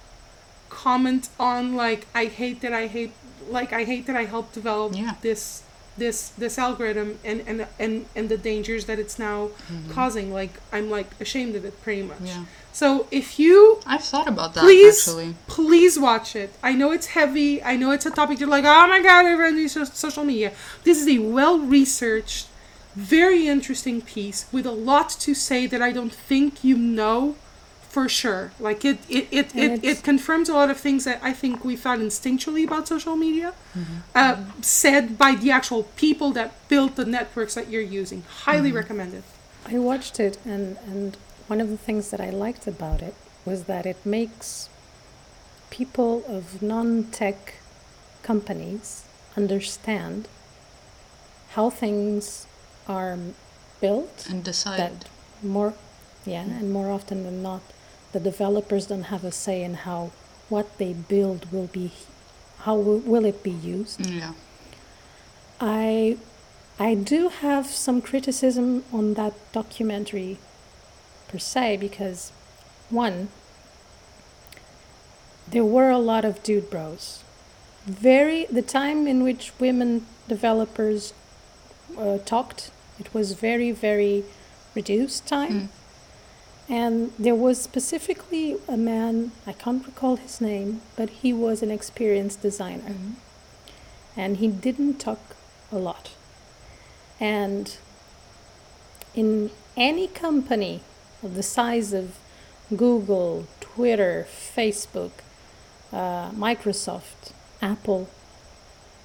comment 0.68 1.28
on 1.38 1.74
like 1.76 2.06
I 2.14 2.26
hate 2.26 2.60
that 2.62 2.72
I 2.72 2.86
hate 2.86 3.12
like 3.48 3.72
I 3.72 3.84
hate 3.84 4.06
that 4.06 4.16
I 4.16 4.24
helped 4.24 4.54
develop 4.54 4.94
Yeah. 4.96 5.14
this 5.22 5.62
this 5.96 6.28
this 6.30 6.58
algorithm 6.58 7.18
and 7.24 7.42
and 7.46 7.66
and 7.78 8.06
and 8.16 8.28
the 8.28 8.36
dangers 8.36 8.84
that 8.86 8.98
it's 8.98 9.18
now 9.18 9.50
causing. 9.90 10.32
Like 10.32 10.54
I'm 10.72 10.90
like 10.90 11.08
ashamed 11.20 11.54
of 11.54 11.64
it 11.64 11.80
pretty 11.82 12.02
much. 12.02 12.18
Mm-hmm. 12.18 12.26
Yeah. 12.26 12.44
So 12.72 13.06
if 13.10 13.38
you 13.38 13.80
I've 13.86 14.02
thought 14.04 14.28
about 14.28 14.52
that 14.54 14.60
please 14.64 14.98
actually. 15.08 15.34
please 15.46 15.98
watch 15.98 16.36
it 16.36 16.50
i 16.62 16.72
know 16.74 16.92
it's 16.92 17.06
heavy 17.18 17.62
i 17.62 17.74
know 17.74 17.90
it's 17.90 18.04
a 18.04 18.10
topic 18.10 18.38
you're 18.38 18.50
like 18.50 18.64
oh 18.66 18.86
my 18.86 19.00
god 19.00 19.24
everyone 19.24 19.66
so- 19.70 19.84
social 19.84 20.24
media 20.24 20.52
this 20.84 21.00
is 21.00 21.08
a 21.08 21.18
well 21.20 21.58
researched 21.58 22.48
very 22.96 23.46
interesting 23.46 24.00
piece 24.00 24.46
with 24.52 24.66
a 24.66 24.72
lot 24.72 25.10
to 25.10 25.34
say 25.34 25.66
that 25.66 25.82
i 25.82 25.92
don't 25.92 26.12
think 26.14 26.64
you 26.64 26.76
know 26.76 27.36
for 27.80 28.08
sure 28.08 28.52
like 28.58 28.84
it 28.84 28.98
it 29.08 29.28
it, 29.30 29.54
it, 29.54 29.84
it 29.84 30.02
confirms 30.02 30.48
a 30.48 30.54
lot 30.54 30.70
of 30.70 30.78
things 30.78 31.04
that 31.04 31.18
i 31.22 31.32
think 31.32 31.64
we 31.64 31.76
thought 31.76 31.98
instinctually 31.98 32.64
about 32.64 32.88
social 32.88 33.16
media 33.16 33.52
Mm-hmm. 33.76 33.96
uh, 34.14 34.36
said 34.62 35.18
by 35.18 35.34
the 35.34 35.50
actual 35.50 35.82
people 35.96 36.30
that 36.32 36.50
built 36.68 36.96
the 36.96 37.04
networks 37.04 37.54
that 37.54 37.68
you're 37.70 37.82
using 38.02 38.22
highly 38.46 38.68
Mm-hmm. 38.70 38.76
recommended 38.78 39.22
I 39.68 39.78
watched 39.80 40.20
it, 40.20 40.38
and, 40.44 40.78
and 40.86 41.16
one 41.48 41.60
of 41.60 41.68
the 41.68 41.76
things 41.76 42.10
that 42.12 42.20
I 42.20 42.30
liked 42.30 42.66
about 42.68 43.02
it 43.02 43.14
was 43.44 43.64
that 43.64 43.84
it 43.84 43.96
makes 44.06 44.68
people 45.70 46.22
of 46.28 46.62
non 46.62 47.04
tech 47.10 47.54
companies 48.22 49.04
understand 49.36 50.28
how 51.54 51.68
things 51.68 52.46
are 52.88 53.18
built. 53.80 54.26
And 54.30 54.42
decide. 54.44 55.06
More, 55.42 55.74
yeah, 56.24 56.42
and 56.42 56.72
more 56.72 56.90
often 56.90 57.24
than 57.24 57.42
not, 57.42 57.62
the 58.12 58.20
developers 58.20 58.86
don't 58.86 59.04
have 59.04 59.24
a 59.24 59.32
say 59.32 59.62
in 59.62 59.74
how 59.74 60.12
what 60.48 60.78
they 60.78 60.92
build 60.92 61.50
will 61.52 61.66
be, 61.66 61.92
how 62.60 62.76
will, 62.76 62.98
will 62.98 63.24
it 63.24 63.42
be 63.42 63.50
used. 63.50 64.04
yeah. 64.06 64.32
I 65.60 66.18
I 66.78 66.94
do 66.94 67.28
have 67.28 67.66
some 67.66 68.02
criticism 68.02 68.84
on 68.92 69.14
that 69.14 69.32
documentary 69.52 70.38
per 71.28 71.38
se 71.38 71.78
because 71.78 72.32
one 72.90 73.28
there 75.48 75.64
were 75.64 75.90
a 75.90 75.98
lot 75.98 76.24
of 76.24 76.42
dude 76.42 76.68
bros. 76.70 77.22
Very 77.86 78.46
the 78.46 78.62
time 78.62 79.06
in 79.06 79.22
which 79.22 79.52
women 79.58 80.06
developers 80.28 81.14
uh, 81.96 82.18
talked, 82.18 82.70
it 82.98 83.12
was 83.14 83.32
very 83.32 83.70
very 83.72 84.24
reduced 84.74 85.26
time. 85.26 85.70
And 86.68 87.12
there 87.16 87.34
was 87.36 87.62
specifically 87.62 88.56
a 88.68 88.76
man, 88.76 89.30
I 89.46 89.52
can't 89.52 89.86
recall 89.86 90.16
his 90.16 90.40
name, 90.40 90.82
but 90.96 91.08
he 91.22 91.32
was 91.32 91.62
an 91.62 91.70
experienced 91.70 92.42
designer 92.42 92.92
and 94.16 94.38
he 94.38 94.48
didn't 94.48 94.94
talk 94.98 95.36
a 95.70 95.76
lot. 95.78 96.10
And 97.20 97.76
in 99.14 99.50
any 99.76 100.08
company 100.08 100.80
of 101.22 101.34
the 101.34 101.42
size 101.42 101.92
of 101.92 102.16
Google, 102.74 103.46
Twitter, 103.60 104.26
Facebook, 104.28 105.12
uh, 105.92 106.30
Microsoft, 106.32 107.32
Apple, 107.62 108.08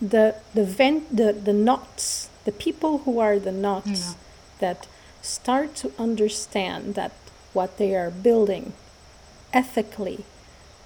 the 0.02 0.36
the 0.56 0.64
vent 0.66 1.16
the 1.16 1.32
the 1.32 1.54
knots, 1.54 2.30
the 2.46 2.52
people 2.52 3.00
who 3.00 3.20
are 3.20 3.40
the 3.40 3.52
knots 3.52 3.88
Yeah. 3.90 4.14
that 4.60 4.88
start 5.22 5.76
to 5.76 5.92
understand 6.00 6.96
that 6.96 7.12
what 7.54 7.78
they 7.78 7.96
are 7.96 8.10
building 8.10 8.74
ethically 9.54 10.26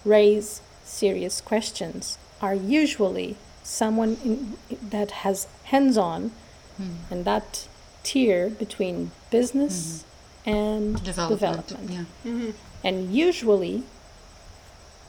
raise 0.04 0.62
serious 0.84 1.42
questions 1.42 2.18
are 2.42 2.56
usually 2.56 3.38
someone 3.64 4.18
in, 4.24 4.58
that 4.90 5.12
has 5.26 5.48
hands 5.66 5.98
on 5.98 6.32
hmm. 6.78 6.96
and 7.10 7.26
that 7.26 7.68
tier 8.04 8.50
between 8.50 9.12
business 9.32 10.06
mm-hmm. 10.46 10.50
and 10.50 11.04
Development. 11.04 11.68
development. 11.68 11.90
Yeah. 11.92 12.32
Mm-hmm. 12.32 12.52
And 12.84 13.16
usually, 13.16 13.84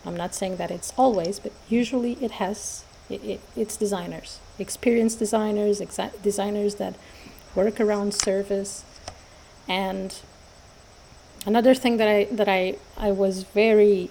I'm 0.04 0.16
not 0.16 0.34
saying 0.34 0.56
that 0.56 0.70
it's 0.70 0.92
always, 0.96 1.38
but 1.38 1.52
usually 1.68 2.12
it 2.22 2.32
has, 2.32 2.84
it, 3.10 3.22
it, 3.22 3.40
it's 3.54 3.76
designers, 3.76 4.40
experienced 4.58 5.18
designers, 5.18 5.80
exa- 5.80 6.20
designers 6.22 6.76
that 6.76 6.94
work 7.54 7.80
around 7.80 8.14
service. 8.14 8.84
And 9.68 10.14
another 11.44 11.74
thing 11.74 11.96
that 11.96 12.08
I, 12.08 12.24
that 12.24 12.48
I, 12.48 12.76
I 12.96 13.10
was 13.10 13.42
very 13.42 14.10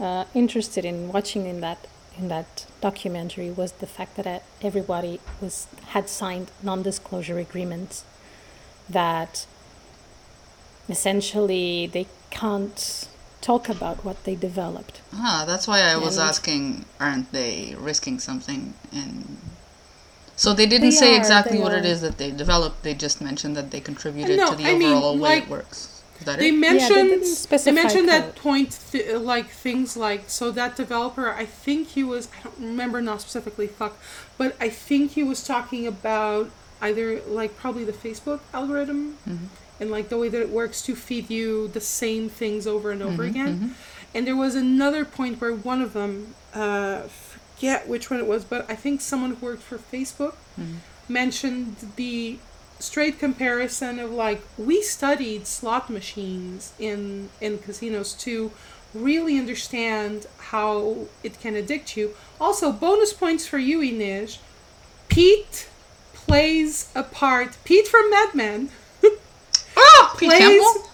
uh, 0.00 0.24
interested 0.34 0.84
in 0.84 1.12
watching 1.12 1.46
in 1.46 1.60
that, 1.60 1.86
in 2.18 2.28
that 2.28 2.66
documentary 2.80 3.50
was 3.50 3.72
the 3.72 3.86
fact 3.86 4.16
that 4.16 4.42
everybody 4.62 5.20
was, 5.40 5.66
had 5.88 6.08
signed 6.08 6.50
non-disclosure 6.62 7.38
agreements 7.38 8.04
that 8.88 9.46
essentially 10.88 11.86
they 11.86 12.06
can't 12.30 13.08
talk 13.40 13.68
about 13.68 14.04
what 14.04 14.24
they 14.24 14.34
developed. 14.34 15.00
Ah, 15.12 15.44
that's 15.46 15.68
why 15.68 15.80
I 15.80 15.96
was 15.96 16.18
asking, 16.18 16.86
aren't 16.98 17.30
they 17.32 17.74
risking 17.78 18.18
something? 18.18 18.74
And 18.90 19.38
so 20.36 20.52
they 20.52 20.66
didn't 20.66 20.90
They 20.90 20.96
say 20.96 21.14
are, 21.14 21.18
exactly 21.18 21.58
what 21.60 21.72
it 21.72 21.84
are. 21.84 21.88
is 21.88 22.00
that 22.00 22.18
they 22.18 22.30
developed. 22.30 22.82
They 22.82 22.94
just 22.94 23.20
mentioned 23.20 23.56
that 23.56 23.70
they 23.70 23.80
contributed 23.80 24.36
No, 24.36 24.50
to 24.50 24.56
the 24.56 24.64
I 24.66 24.74
mean, 24.74 24.92
overall 24.92 25.14
way 25.14 25.20
like, 25.20 25.42
it 25.44 25.48
works. 25.48 26.02
That 26.24 26.38
They 26.38 26.48
it? 26.48 26.52
mentioned 26.52 27.10
didn't 27.10 27.64
they 27.64 27.72
mentioned 27.72 28.08
code. 28.08 28.22
that 28.22 28.36
point 28.36 28.78
th- 28.92 29.16
like 29.20 29.48
things 29.48 29.96
like 29.96 30.24
so 30.28 30.50
that 30.52 30.76
developer 30.76 31.28
I 31.30 31.44
think 31.44 31.88
he 31.88 32.04
was 32.04 32.28
I 32.38 32.44
don't 32.44 32.58
remember 32.60 33.02
not 33.02 33.20
specifically 33.20 33.66
fuck 33.66 33.96
but 34.38 34.56
I 34.60 34.68
think 34.68 35.12
he 35.12 35.22
was 35.22 35.44
talking 35.44 35.86
about 35.86 36.50
either 36.80 37.20
like 37.26 37.56
probably 37.56 37.84
the 37.84 37.92
Facebook 37.92 38.40
algorithm 38.52 39.18
mm-hmm. 39.28 39.46
and 39.80 39.90
like 39.90 40.08
the 40.08 40.16
way 40.18 40.28
that 40.28 40.40
it 40.40 40.50
works 40.50 40.82
to 40.82 40.94
feed 40.94 41.30
you 41.30 41.68
the 41.68 41.80
same 41.80 42.28
things 42.28 42.66
over 42.66 42.90
and 42.90 43.02
over 43.02 43.22
mm-hmm, 43.24 43.30
again 43.30 43.54
mm-hmm. 43.56 43.72
and 44.14 44.26
there 44.26 44.36
was 44.36 44.54
another 44.54 45.04
point 45.04 45.40
where 45.40 45.52
one 45.54 45.82
of 45.82 45.92
them 45.92 46.34
uh 46.54 47.02
forget 47.54 47.88
which 47.88 48.10
one 48.10 48.20
it 48.20 48.26
was 48.26 48.44
but 48.44 48.68
I 48.70 48.74
think 48.74 49.00
someone 49.00 49.34
who 49.34 49.46
worked 49.46 49.62
for 49.62 49.78
Facebook 49.78 50.34
mm-hmm. 50.58 50.76
mentioned 51.08 51.76
the 51.96 52.38
straight 52.78 53.18
comparison 53.18 53.98
of 53.98 54.10
like 54.10 54.42
we 54.58 54.82
studied 54.82 55.46
slot 55.46 55.88
machines 55.88 56.72
in 56.78 57.30
in 57.40 57.58
casinos 57.58 58.12
to 58.14 58.50
really 58.94 59.38
understand 59.38 60.26
how 60.38 61.06
it 61.22 61.40
can 61.40 61.56
addict 61.56 61.96
you. 61.96 62.14
Also, 62.40 62.72
bonus 62.72 63.12
points 63.12 63.46
for 63.46 63.58
you, 63.58 63.80
Inish. 63.80 64.38
Pete 65.08 65.68
plays 66.12 66.90
a 66.94 67.02
part. 67.02 67.56
Pete 67.64 67.88
from 67.88 68.08
Mad 68.10 68.34
Men 68.34 68.70
Oh, 69.76 70.14
Pete 70.18 70.30
plays. 70.30 70.40
Campbell. 70.40 70.90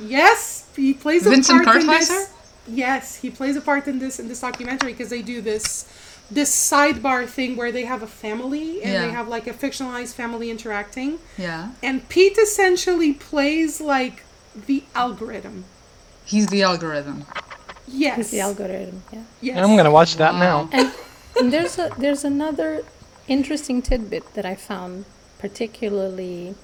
Yes, 0.00 0.68
he 0.74 0.94
plays 0.94 1.26
a 1.26 1.30
Vincent 1.30 1.64
part 1.64 1.82
in 1.82 1.86
Kartheiser? 1.86 2.08
this. 2.08 2.31
Yes, 2.68 3.16
he 3.16 3.30
plays 3.30 3.56
a 3.56 3.60
part 3.60 3.88
in 3.88 3.98
this 3.98 4.18
in 4.20 4.28
this 4.28 4.40
documentary 4.40 4.92
because 4.92 5.10
they 5.10 5.22
do 5.22 5.40
this 5.40 5.86
this 6.30 6.50
sidebar 6.70 7.26
thing 7.26 7.56
where 7.56 7.70
they 7.72 7.84
have 7.84 8.02
a 8.02 8.06
family 8.06 8.82
and 8.82 9.04
they 9.04 9.10
have 9.10 9.28
like 9.28 9.46
a 9.46 9.52
fictionalized 9.52 10.14
family 10.14 10.50
interacting. 10.50 11.18
Yeah, 11.36 11.72
And 11.82 12.08
Pete 12.08 12.38
essentially 12.38 13.12
plays 13.12 13.80
like 13.80 14.22
the 14.66 14.84
algorithm. 14.94 15.64
he's 16.24 16.46
the 16.46 16.62
algorithm. 16.62 17.26
Yes. 17.88 18.18
Is 18.18 18.30
the 18.30 18.40
algorithm? 18.40 19.02
Yeah. 19.12 19.22
Yes. 19.42 19.58
I'm 19.58 19.76
gonna 19.76 19.90
watch 19.90 20.16
that 20.16 20.32
Wow. 20.34 20.38
now. 20.40 20.68
And, 20.72 20.94
and 21.38 21.52
there's 21.52 21.76
a 21.78 21.90
there's 21.98 22.24
another 22.24 22.84
interesting 23.28 23.82
tidbit 23.82 24.32
that 24.34 24.46
I 24.46 24.54
found 24.54 25.04
particularly 25.38 26.54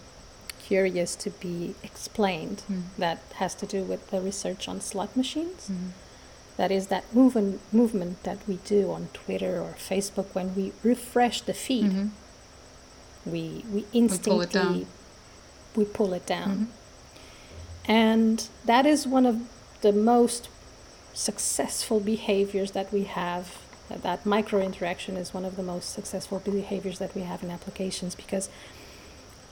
curious 0.68 1.16
to 1.16 1.30
be 1.30 1.74
explained 1.82 2.60
hmm. 2.66 2.80
that 2.98 3.18
has 3.36 3.54
to 3.54 3.66
do 3.66 3.82
with 3.82 4.10
the 4.10 4.20
research 4.20 4.68
on 4.68 4.80
slot 4.80 5.16
machines. 5.16 5.68
Hmm. 5.68 5.88
That 6.58 6.70
is 6.70 6.88
that 6.88 7.04
movement 7.14 7.60
movement 7.72 8.22
that 8.24 8.38
we 8.48 8.56
do 8.64 8.90
on 8.96 9.08
Twitter 9.12 9.54
or 9.64 9.72
Facebook 9.92 10.28
when 10.34 10.54
we 10.56 10.72
refresh 10.82 11.40
the 11.40 11.54
feed. 11.54 11.92
Mhm. 11.92 12.08
We 13.24 13.42
we 13.74 13.80
pull 13.82 13.92
it 13.92 14.00
instantly 14.02 14.46
down. 14.46 14.86
we 15.76 15.84
pull 15.98 16.12
it 16.18 16.26
down. 16.26 16.50
Mm-hmm. 16.50 17.90
And 17.90 18.36
that 18.64 18.84
is 18.94 19.06
one 19.06 19.26
of 19.32 19.36
the 19.86 19.92
most 19.92 20.48
successful 21.14 22.00
behaviors 22.00 22.70
that 22.72 22.92
we 22.92 23.04
have. 23.04 23.44
That 23.88 24.26
micro 24.26 24.60
interaction 24.70 25.16
is 25.16 25.32
one 25.32 25.46
of 25.46 25.54
the 25.56 25.62
most 25.62 25.86
successful 25.98 26.38
behaviors 26.40 26.98
that 26.98 27.14
we 27.14 27.22
have 27.30 27.42
in 27.44 27.50
applications 27.50 28.14
because 28.14 28.50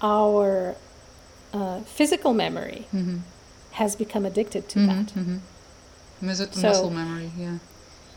our 0.02 0.76
uh, 1.52 1.80
physical 1.80 2.32
memory 2.34 2.86
Mhm. 2.94 3.20
has 3.72 3.96
become 3.96 4.24
addicted 4.26 4.68
to 4.70 4.78
Mhm, 4.78 4.86
that. 4.88 5.14
mhm. 5.14 5.38
Mus- 6.20 6.38
So- 6.38 6.68
muscle 6.68 6.90
memory, 6.90 7.30
yeah. 7.38 7.58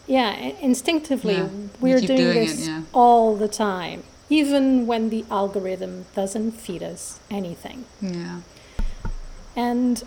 Yeah, 0.07 0.31
instinctively, 0.61 1.35
Yeah, 1.35 1.49
we're 1.79 1.99
keep 1.99 2.07
doing, 2.07 2.19
doing 2.21 2.43
it, 2.43 2.47
this 2.57 2.67
yeah. 2.67 2.81
all 2.93 3.35
the 3.35 3.47
time, 3.47 4.03
even 4.29 4.87
when 4.87 5.09
the 5.09 5.23
algorithm 5.29 6.05
doesn't 6.15 6.51
feed 6.53 6.81
us 6.81 7.19
anything. 7.29 7.85
Yeah. 8.01 8.39
And 9.55 10.03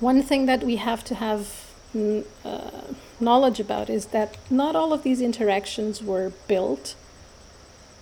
one 0.00 0.22
thing 0.22 0.46
that 0.46 0.64
we 0.64 0.76
have 0.76 1.04
to 1.04 1.14
have 1.14 1.40
mm, 1.94 2.24
uh, 2.44 2.70
knowledge 3.20 3.60
about 3.60 3.88
is 3.90 4.06
that 4.06 4.36
not 4.50 4.74
all 4.74 4.92
of 4.92 5.02
these 5.02 5.20
interactions 5.20 6.02
were 6.02 6.32
built 6.48 6.94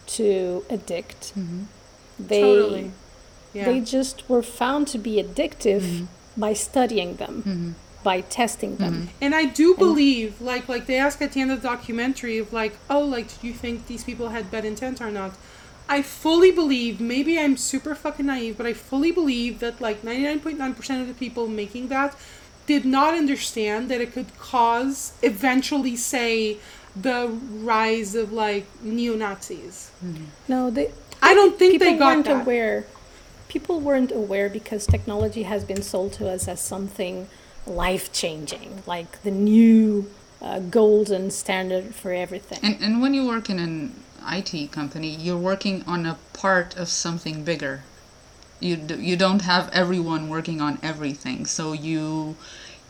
to 0.07 0.65
addict. 0.71 1.33
Mhm. 1.37 1.65
They 2.19 2.41
Totally. 2.43 2.91
Yeah. 3.53 3.65
they 3.65 3.81
just 3.81 4.29
were 4.29 4.43
found 4.43 4.87
to 4.89 4.99
be 4.99 5.23
addictive 5.23 5.81
Mhm. 5.83 6.07
by 6.37 6.53
studying 6.53 7.17
them, 7.17 7.43
Mhm. 7.47 8.03
by 8.05 8.21
testing 8.23 8.77
them. 8.77 9.11
And 9.21 9.35
I 9.35 9.45
do 9.45 9.75
believe, 9.75 10.41
like, 10.41 10.69
like 10.69 10.87
they 10.87 10.97
ask 10.97 11.21
at 11.21 11.33
the 11.33 11.41
end 11.41 11.51
of 11.51 11.61
the 11.63 11.69
documentary 11.69 12.39
of 12.39 12.53
like, 12.53 12.75
oh, 12.89 13.01
like, 13.01 13.27
do 13.41 13.47
you 13.49 13.53
think 13.55 13.87
these 13.89 14.05
people 14.05 14.29
had 14.31 14.51
bad 14.51 14.65
intent 14.65 15.01
or 15.01 15.11
not? 15.11 15.33
I 15.89 16.03
fully 16.03 16.53
believe, 16.53 17.01
maybe 17.01 17.39
I'm 17.39 17.57
super 17.57 17.95
fucking 17.97 18.27
naive, 18.27 18.57
but 18.57 18.67
I 18.67 18.73
fully 18.75 19.11
believe 19.11 19.59
that 19.59 19.81
like 19.81 20.05
99.9% 20.05 21.01
of 21.03 21.09
the 21.09 21.15
people 21.15 21.49
making 21.49 21.89
that 21.89 22.15
did 22.67 22.85
not 22.85 23.15
understand 23.15 23.89
that 23.91 24.01
it 24.01 24.13
could 24.15 24.27
cause, 24.39 25.13
eventually, 25.23 25.97
say, 25.97 26.59
the 26.95 27.29
rise 27.63 28.15
of 28.15 28.33
like 28.33 28.67
neo 28.83 29.15
Nazis. 29.17 29.91
No, 30.49 30.71
they 30.71 30.91
I 31.23 31.35
don't 31.35 31.59
think 31.59 31.73
people 31.73 31.87
they 31.89 31.99
got 31.99 32.15
weren't 32.15 32.25
that. 32.27 32.43
aware. 32.43 32.85
People 33.51 33.81
weren't 33.81 34.13
aware 34.13 34.49
because 34.49 34.87
technology 34.87 35.43
has 35.43 35.65
been 35.65 35.83
sold 35.83 36.13
to 36.13 36.29
us 36.29 36.47
as 36.47 36.61
something 36.61 37.27
life 37.67 38.13
changing, 38.13 38.85
like 38.87 39.23
the 39.25 39.33
new 39.33 40.09
uh, 40.41 40.61
golden 40.61 41.33
standard 41.33 41.93
for 41.93 42.13
everything. 42.13 42.61
And 42.63 42.77
and 42.81 43.03
when 43.03 43.13
you 43.13 43.27
work 43.27 43.51
in 43.51 43.59
an 43.59 44.03
IT 44.25 44.71
company, 44.71 45.09
you're 45.09 45.45
working 45.53 45.83
on 45.85 46.07
a 46.07 46.17
part 46.33 46.77
of 46.77 46.89
something 46.89 47.43
bigger. 47.43 47.83
You 48.61 48.77
d- 48.77 49.03
you 49.11 49.17
don't 49.17 49.43
have 49.43 49.69
everyone 49.73 50.29
working 50.29 50.61
on 50.61 50.79
everything, 50.81 51.45
so 51.45 51.73
you 51.73 52.37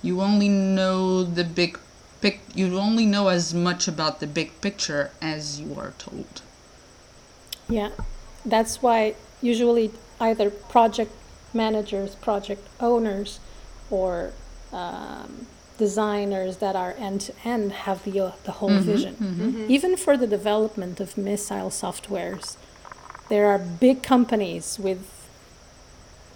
you 0.02 0.20
only 0.20 0.50
know 0.50 1.22
the 1.24 1.44
big 1.44 1.78
pic. 2.20 2.40
You 2.54 2.78
only 2.78 3.06
know 3.06 3.28
as 3.28 3.54
much 3.54 3.88
about 3.88 4.20
the 4.20 4.26
big 4.26 4.60
picture 4.60 5.10
as 5.22 5.58
you 5.58 5.74
are 5.78 5.94
told. 5.96 6.42
Yeah, 7.66 7.92
that's 8.44 8.82
why 8.82 9.14
usually 9.40 9.90
either 10.20 10.50
project 10.50 11.12
managers, 11.54 12.14
project 12.16 12.66
owners, 12.80 13.40
or 13.90 14.32
um, 14.72 15.46
designers 15.78 16.58
that 16.58 16.76
are 16.76 16.94
end 16.98 17.22
to 17.22 17.32
end 17.44 17.72
have 17.72 18.04
the 18.04 18.20
uh, 18.20 18.32
the 18.44 18.52
whole 18.52 18.78
vision. 18.78 19.66
Even 19.68 19.96
for 19.96 20.16
the 20.16 20.26
development 20.26 21.00
of 21.00 21.16
missile 21.16 21.70
softwares, 21.70 22.56
there 23.28 23.46
are 23.48 23.58
big 23.58 24.02
companies 24.02 24.78
with 24.78 25.00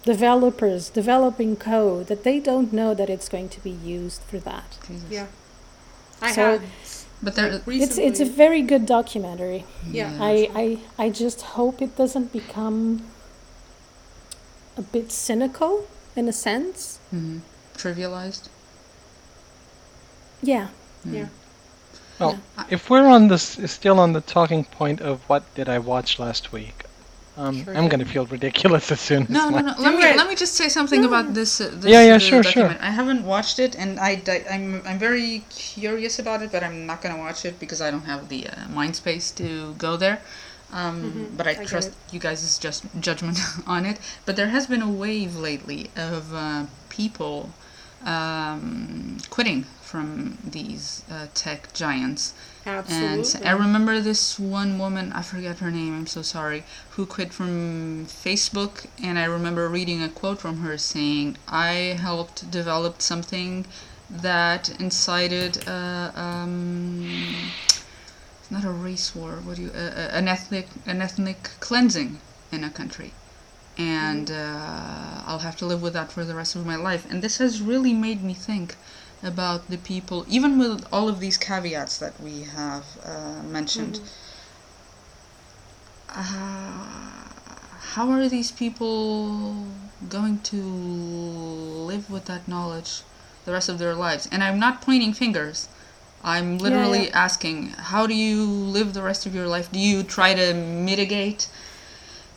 developers 0.05 0.91
developing 0.91 1.57
code 1.57 2.07
that 2.09 2.25
they 2.25 2.39
don't 2.39 2.73
know 2.73 2.95
that 2.95 3.09
it's 3.09 3.29
going 3.29 3.49
to 3.49 3.61
be 3.61 3.71
used 3.71 4.21
for 4.23 4.39
that. 4.39 4.79
Jesus. 4.87 5.05
Yeah. 5.11 5.27
I 6.21 6.33
So- 6.33 6.59
had 6.59 6.63
But 7.23 7.37
there, 7.37 7.51
like, 7.53 7.63
It's 7.81 7.97
it's 7.97 8.21
a 8.21 8.25
very 8.27 8.61
good 8.61 8.85
documentary. 8.87 9.65
yeah. 9.91 10.11
I, 10.21 10.35
I 10.55 10.67
I 11.05 11.11
just 11.11 11.41
hope 11.57 11.81
it 11.81 11.97
doesn't 11.97 12.33
become 12.33 13.01
a 14.77 14.83
bit 14.83 15.13
cynical 15.13 15.87
in 16.17 16.29
a 16.29 16.33
sense. 16.33 16.99
mhm, 17.13 17.41
trivialized. 17.77 18.49
Yeah. 20.43 20.69
Yeah. 21.05 21.27
Well, 22.21 22.39
if 22.71 22.91
we're 22.91 23.07
on 23.07 23.29
this, 23.29 23.59
still 23.67 23.99
on 23.99 24.13
the 24.13 24.21
talking 24.21 24.65
point 24.65 25.01
of 25.01 25.21
what 25.29 25.43
did 25.55 25.69
I 25.69 25.79
watch 25.79 26.19
last 26.19 26.53
week, 26.53 26.85
um, 27.37 27.65
Sure. 27.65 27.77
I'm 27.77 27.89
gonna 27.89 28.05
feel 28.05 28.27
ridiculous 28.27 28.93
as 28.97 29.01
soon 29.01 29.25
as 29.25 29.29
No, 29.31 29.49
no, 29.51 29.59
no. 29.61 29.75
Let 29.79 29.95
me 29.95 30.05
it. 30.05 30.17
let 30.17 30.29
me 30.29 30.37
just 30.37 30.55
say 30.55 30.69
something 30.69 31.05
about 31.05 31.35
this. 31.35 31.61
Uh, 31.61 31.71
this 31.75 31.91
Yeah, 31.91 32.03
yeah, 32.05 32.15
uh, 32.15 32.19
sure, 32.19 32.43
sure. 32.45 32.77
I 32.81 32.91
haven't 32.91 33.25
watched 33.25 33.59
it, 33.59 33.75
and 33.77 33.99
I 33.99 34.15
di- 34.17 34.47
I'm 34.51 34.83
I'm 34.87 34.99
very 34.99 35.45
curious 35.51 36.19
about 36.19 36.43
it, 36.43 36.53
but 36.53 36.63
I'm 36.63 36.87
not 36.87 37.03
gonna 37.03 37.19
watch 37.19 37.45
it 37.45 37.59
because 37.59 37.81
I 37.81 37.91
don't 37.91 38.07
have 38.07 38.29
the 38.29 38.47
uh, 38.49 38.69
mind 38.69 38.95
space 38.97 39.31
to 39.33 39.75
go 39.79 39.97
there. 39.97 40.19
Um, 40.75 41.33
But 41.37 41.47
I, 41.47 41.53
I 41.53 41.65
trust 41.65 41.93
you 42.11 42.19
guys' 42.21 42.59
just 42.59 42.85
judgment 43.01 43.39
on 43.67 43.87
it. 43.87 43.99
But 44.27 44.37
there 44.37 44.49
has 44.49 44.67
been 44.67 44.83
a 44.83 44.91
wave 44.91 45.37
lately 45.37 45.91
of 45.97 46.35
uh, 46.35 46.67
people 46.89 47.51
um, 48.05 49.19
quitting 49.31 49.65
from 49.83 50.39
these 50.45 51.03
uh, 51.11 51.27
tech 51.35 51.73
giants. 51.73 52.35
Absolutely. 52.67 53.41
And 53.41 53.49
I 53.49 53.53
remember 53.53 54.01
this 54.01 54.39
one 54.41 54.79
woman, 54.79 55.13
I 55.13 55.23
forget 55.23 55.59
her 55.59 55.71
name, 55.71 55.95
I'm 55.97 56.07
so 56.07 56.23
sorry, 56.23 56.65
who 56.91 57.07
quit 57.07 57.33
from 57.33 58.07
Facebook. 58.07 58.87
And 59.03 59.19
I 59.19 59.25
remember 59.25 59.69
reading 59.69 60.03
a 60.03 60.09
quote 60.09 60.41
from 60.41 60.59
her 60.59 60.77
saying, 60.79 61.37
I 61.47 61.97
helped 62.01 62.51
develop 62.51 63.01
something 63.01 63.67
that 64.11 64.79
incited 64.81 65.67
uh, 65.69 66.11
um, 66.15 67.07
not 68.55 68.65
a 68.65 68.71
race 68.71 69.15
war, 69.15 69.33
what 69.45 69.57
do 69.57 69.63
you, 69.63 69.71
uh, 69.71 70.09
an 70.21 70.27
ethnic, 70.29 70.67
an 70.87 71.03
ethnic 71.03 71.51
cleansing 71.61 72.19
in 72.53 72.65
a 72.65 72.71
country. 72.71 73.11
And 73.77 74.31
uh, 74.31 75.27
I'll 75.27 75.41
have 75.49 75.57
to 75.57 75.67
live 75.67 75.83
with 75.83 75.95
that 75.95 76.13
for 76.13 76.25
the 76.25 76.35
rest 76.35 76.55
of 76.55 76.65
my 76.65 76.77
life. 76.77 77.05
And 77.11 77.21
this 77.21 77.39
has 77.39 77.61
really 77.61 77.93
made 77.93 78.23
me 78.23 78.35
think 78.35 78.77
about 79.23 79.69
the 79.69 79.79
people, 79.79 80.25
even 80.29 80.59
with 80.59 80.87
all 80.93 81.09
of 81.09 81.19
these 81.19 81.37
caveats 81.37 81.99
that 81.99 82.15
we 82.21 82.43
have 82.43 82.85
uh, 83.05 83.43
mentioned. 83.43 84.01
Uh, 86.09 86.85
how 87.95 88.11
are 88.11 88.29
these 88.29 88.53
people 88.53 89.67
going 90.09 90.39
to 90.41 90.63
live 91.91 92.11
with 92.11 92.27
that 92.27 92.47
knowledge 92.47 93.03
the 93.45 93.53
rest 93.53 93.69
of 93.69 93.79
their 93.79 93.95
lives? 93.95 94.29
And 94.31 94.45
I'm 94.45 94.61
not 94.61 94.83
pointing 94.83 95.13
fingers. 95.13 95.69
I'm 96.25 96.57
literally 96.59 97.09
yeah. 97.09 97.25
asking, 97.25 97.69
how 97.73 98.07
do 98.07 98.15
you 98.15 98.45
live 98.45 98.95
the 98.95 99.03
rest 99.03 99.27
of 99.27 99.35
your 99.35 99.47
life? 99.47 99.71
Do 99.71 99.79
you 99.79 100.03
try 100.03 100.33
to 100.35 100.55
mitigate 100.55 101.49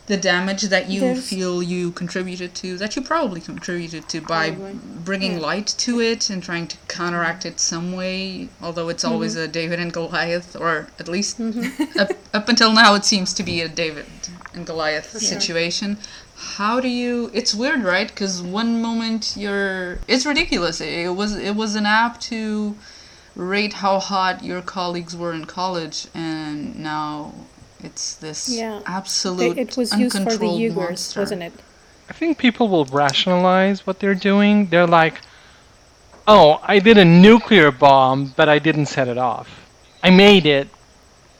the 0.08 0.16
damage 0.16 0.62
that 0.62 0.88
you 0.88 1.00
There's- 1.00 1.28
feel 1.28 1.62
you 1.62 1.90
contributed 1.92 2.54
to, 2.56 2.76
that 2.78 2.96
you 2.96 3.02
probably 3.02 3.40
contributed 3.40 4.08
to 4.10 4.20
by 4.20 4.50
bringing 4.50 5.34
Yeah. 5.34 5.46
light 5.50 5.74
to 5.78 6.00
it 6.00 6.30
and 6.30 6.42
trying 6.42 6.66
to 6.68 6.76
counteract 6.88 7.44
it 7.46 7.60
some 7.60 7.92
way, 7.92 8.48
although 8.62 8.88
it's 8.88 9.04
always 9.04 9.34
mm-hmm. 9.34 9.44
a 9.44 9.48
David 9.48 9.80
and 9.80 9.92
Goliath, 9.92 10.56
or 10.56 10.88
at 10.98 11.08
least 11.08 11.38
mm-hmm. 11.38 11.98
up, 11.98 12.10
up 12.32 12.48
until 12.48 12.72
now 12.72 12.94
it 12.94 13.04
seems 13.04 13.32
to 13.34 13.42
be 13.42 13.60
a 13.60 13.68
David 13.68 14.06
and 14.54 14.66
Goliath 14.66 15.10
situation. 15.18 15.98
How 16.36 16.80
do 16.80 16.88
you? 16.88 17.30
It's 17.34 17.54
weird, 17.54 17.82
right? 17.82 18.08
Because 18.08 18.40
one 18.42 18.80
moment 18.80 19.34
you're, 19.36 19.98
it's 20.08 20.24
ridiculous. 20.24 20.80
It 20.80 21.14
was 21.14 21.34
it 21.34 21.56
was 21.56 21.74
an 21.74 21.84
app 21.84 22.20
to 22.32 22.76
rate 23.38 23.72
how 23.74 23.98
hot 24.00 24.42
your 24.44 24.60
colleagues 24.60 25.16
were 25.16 25.32
in 25.32 25.44
college, 25.46 26.08
and 26.14 26.76
now 26.78 27.32
it's 27.82 28.14
this 28.16 28.48
Yeah. 28.50 28.80
absolute 28.84 29.56
It, 29.56 29.70
it 29.70 29.76
was 29.76 29.96
used 29.96 30.12
for 30.16 30.24
the 30.24 30.30
uncontrolled 30.30 30.60
Uyghurs, 30.60 30.74
monster. 30.76 31.20
wasn't 31.20 31.42
it? 31.44 31.52
I 32.10 32.12
think 32.12 32.36
people 32.38 32.68
will 32.68 32.84
rationalize 32.86 33.86
what 33.86 34.00
they're 34.00 34.14
doing. 34.32 34.66
They're 34.66 34.86
like, 34.88 35.20
"Oh, 36.26 36.60
I 36.64 36.80
did 36.80 36.98
a 36.98 37.04
nuclear 37.04 37.70
bomb, 37.70 38.34
but 38.36 38.48
I 38.48 38.58
didn't 38.58 38.86
set 38.86 39.06
it 39.08 39.18
off. 39.18 39.48
I 40.02 40.10
made 40.10 40.44
it, 40.44 40.68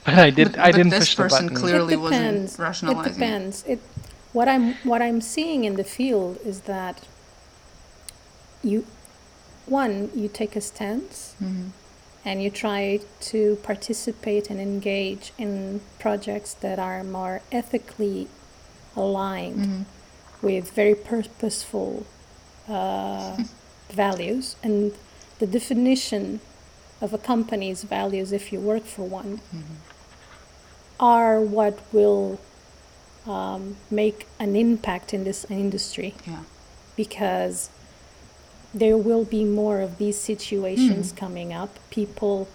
but 0.04 0.14
I 0.14 0.30
did. 0.30 0.52
But- 0.52 0.60
I 0.60 0.70
but 0.70 0.76
didn't 0.76 0.90
this 0.90 1.00
push 1.00 1.14
the 1.16 1.22
person 1.24 1.54
clearly 1.54 1.94
it 1.94 2.00
wasn't 2.00 2.22
depends. 2.22 2.58
rationalizing 2.58 3.04
It 3.04 3.06
it. 3.10 3.14
depends. 3.14 3.64
It 3.66 3.80
what 4.32 4.46
I'm 4.48 4.74
what 4.84 5.02
I'm 5.02 5.20
seeing 5.20 5.64
in 5.64 5.74
the 5.74 5.84
field 5.84 6.38
is 6.44 6.60
that 6.62 7.00
you 8.62 8.86
one, 9.66 10.10
you 10.14 10.28
take 10.28 10.54
a 10.56 10.60
stance 10.60 11.34
Mm-hmm. 11.42 11.68
And 12.28 12.42
you 12.44 12.50
try 12.50 13.00
to 13.32 13.40
participate 13.70 14.44
and 14.50 14.58
engage 14.60 15.32
in 15.38 15.80
projects 16.04 16.50
that 16.64 16.78
are 16.88 17.02
more 17.18 17.40
ethically 17.60 18.18
aligned 19.04 19.58
Mm-hmm. 19.66 19.82
with 20.46 20.64
very 20.82 20.94
purposeful 21.12 21.90
uh, 22.68 23.36
values. 24.04 24.44
And 24.66 24.92
the 25.42 25.46
definition 25.58 26.24
of 27.04 27.08
a 27.14 27.18
company's 27.32 27.80
values, 27.98 28.28
if 28.40 28.44
you 28.52 28.58
work 28.72 28.84
for 28.94 29.04
one, 29.20 29.40
are 31.00 31.40
what 31.40 31.76
will 31.92 32.38
um, 33.26 33.62
make 33.90 34.26
an 34.38 34.52
impact 34.66 35.08
in 35.16 35.24
this 35.24 35.40
industry 35.50 36.10
Yeah. 36.26 36.42
because 37.02 37.56
there 38.74 38.96
will 38.96 39.24
be 39.24 39.44
more 39.44 39.80
of 39.80 39.98
these 39.98 40.18
situations 40.18 41.10
hmm. 41.10 41.16
coming 41.16 41.52
up. 41.52 41.78
People 41.90 42.48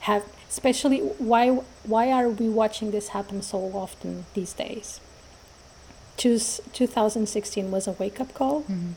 have, 0.00 0.24
especially 0.48 0.98
why 0.98 1.60
why 1.84 2.10
are 2.10 2.28
we 2.28 2.48
watching 2.48 2.90
this 2.90 3.08
happen 3.08 3.42
so 3.42 3.58
often 3.74 4.26
these 4.34 4.52
days? 4.52 5.00
Choose 6.16 6.60
2016 6.72 7.70
was 7.70 7.86
a 7.86 7.92
wake 7.92 8.20
up 8.20 8.34
call, 8.34 8.62
mm-hmm. 8.62 8.92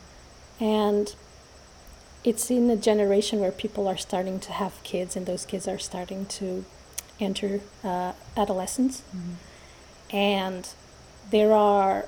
and 0.62 1.14
it's 2.24 2.50
in 2.50 2.70
a 2.70 2.76
generation 2.76 3.40
where 3.40 3.50
people 3.50 3.88
are 3.88 3.96
starting 3.96 4.38
to 4.40 4.52
have 4.52 4.82
kids, 4.82 5.16
and 5.16 5.26
those 5.26 5.44
kids 5.44 5.66
are 5.66 5.78
starting 5.78 6.26
to 6.26 6.64
enter 7.20 7.60
uh, 7.84 8.12
adolescence, 8.36 9.02
mm-hmm. 9.14 10.14
and 10.16 10.68
there 11.30 11.52
are 11.52 12.06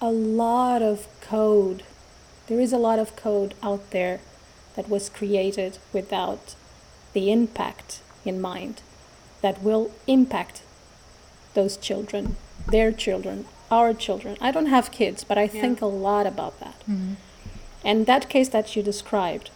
a 0.00 0.10
lot 0.10 0.82
of 0.82 1.06
code. 1.20 1.82
There 2.48 2.60
is 2.60 2.72
a 2.72 2.78
lot 2.78 2.98
of 2.98 3.14
code 3.16 3.54
out 3.62 3.90
there 3.90 4.20
that 4.74 4.88
was 4.88 5.08
created 5.08 5.78
without 5.92 6.54
the 7.12 7.30
impact 7.30 8.00
in 8.24 8.40
mind 8.40 8.82
that 9.42 9.62
will 9.62 9.90
impact 10.06 10.62
those 11.54 11.76
children, 11.76 12.36
their 12.70 12.90
children, 12.92 13.44
our 13.70 13.92
children. 13.94 14.36
I 14.40 14.50
don't 14.50 14.66
have 14.66 14.90
kids, 14.90 15.24
but 15.24 15.36
I 15.38 15.42
Yeah. 15.44 15.60
think 15.60 15.80
a 15.82 15.86
lot 15.86 16.26
about 16.26 16.58
that. 16.60 16.74
And 17.84 18.06
that 18.06 18.28
case 18.28 18.48
that 18.48 18.74
you 18.74 18.82
described, 18.82 19.50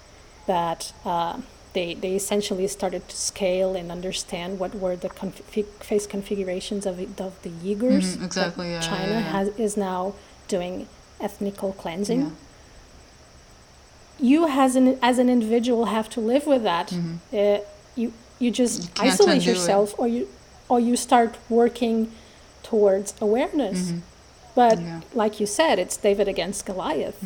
that 0.46 0.92
uh, 1.04 1.38
they, 1.72 1.94
they 1.94 2.14
essentially 2.14 2.68
started 2.68 3.08
to 3.08 3.16
scale 3.16 3.74
and 3.74 3.90
understand 3.90 4.58
what 4.58 4.74
were 4.74 4.96
the 4.96 5.08
config- 5.08 5.64
face 5.80 6.06
configurations 6.06 6.84
of, 6.86 6.98
of 7.20 7.40
the 7.42 7.50
Uyghurs. 7.50 8.16
Mhm, 8.16 8.24
exactly, 8.24 8.70
yeah, 8.70 8.80
China 8.80 9.12
yeah. 9.14 9.20
has 9.20 9.48
is 9.58 9.76
now 9.76 10.14
doing 10.48 10.86
ethnical 11.20 11.72
cleansing. 11.72 12.36
Yeah. 14.18 14.28
You 14.28 14.48
as 14.48 14.76
an 14.76 14.98
as 15.02 15.18
an 15.18 15.28
individual 15.28 15.86
have 15.86 16.08
to 16.10 16.20
live 16.20 16.46
with 16.46 16.62
that. 16.62 16.92
Uh, 17.32 17.58
you 17.96 18.12
you 18.38 18.50
just 18.50 18.80
Mm-hmm. 18.82 19.04
You 19.04 19.10
isolate 19.10 19.38
undo 19.38 19.50
it. 19.50 19.54
yourself, 19.54 19.94
or 19.98 20.08
you 20.08 20.28
or 20.68 20.80
you 20.80 20.96
start 20.96 21.36
working 21.48 22.10
towards 22.62 23.14
awareness. 23.20 23.92
But 24.54 24.78
Mm-hmm. 24.78 24.86
Yeah. 24.86 25.00
like 25.14 25.40
you 25.40 25.46
said, 25.46 25.78
it's 25.78 25.96
David 25.96 26.28
against 26.28 26.66
Goliath. 26.66 27.18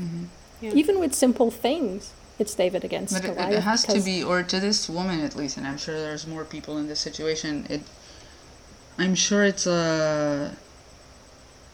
Yeah. 0.61 0.73
Even 0.81 0.99
with 1.01 1.13
simple 1.15 1.51
things, 1.51 2.13
it's 2.39 2.55
David 2.55 2.83
against 2.85 3.13
But 3.15 3.25
it, 3.25 3.35
Goliath. 3.35 3.53
it 3.59 3.63
has 3.63 3.83
to 3.85 4.01
be, 4.01 4.23
or 4.25 4.43
to 4.43 4.59
this 4.61 4.89
woman 4.89 5.21
at 5.21 5.35
least, 5.37 5.57
and 5.59 5.67
I'm 5.67 5.77
sure 5.79 5.95
there's 5.99 6.27
more 6.27 6.45
people 6.45 6.79
in 6.79 6.87
this 6.89 7.01
situation. 7.01 7.67
It, 7.69 7.83
I'm 8.99 9.15
sure 9.15 9.45
it's 9.45 9.67
a, 9.67 10.57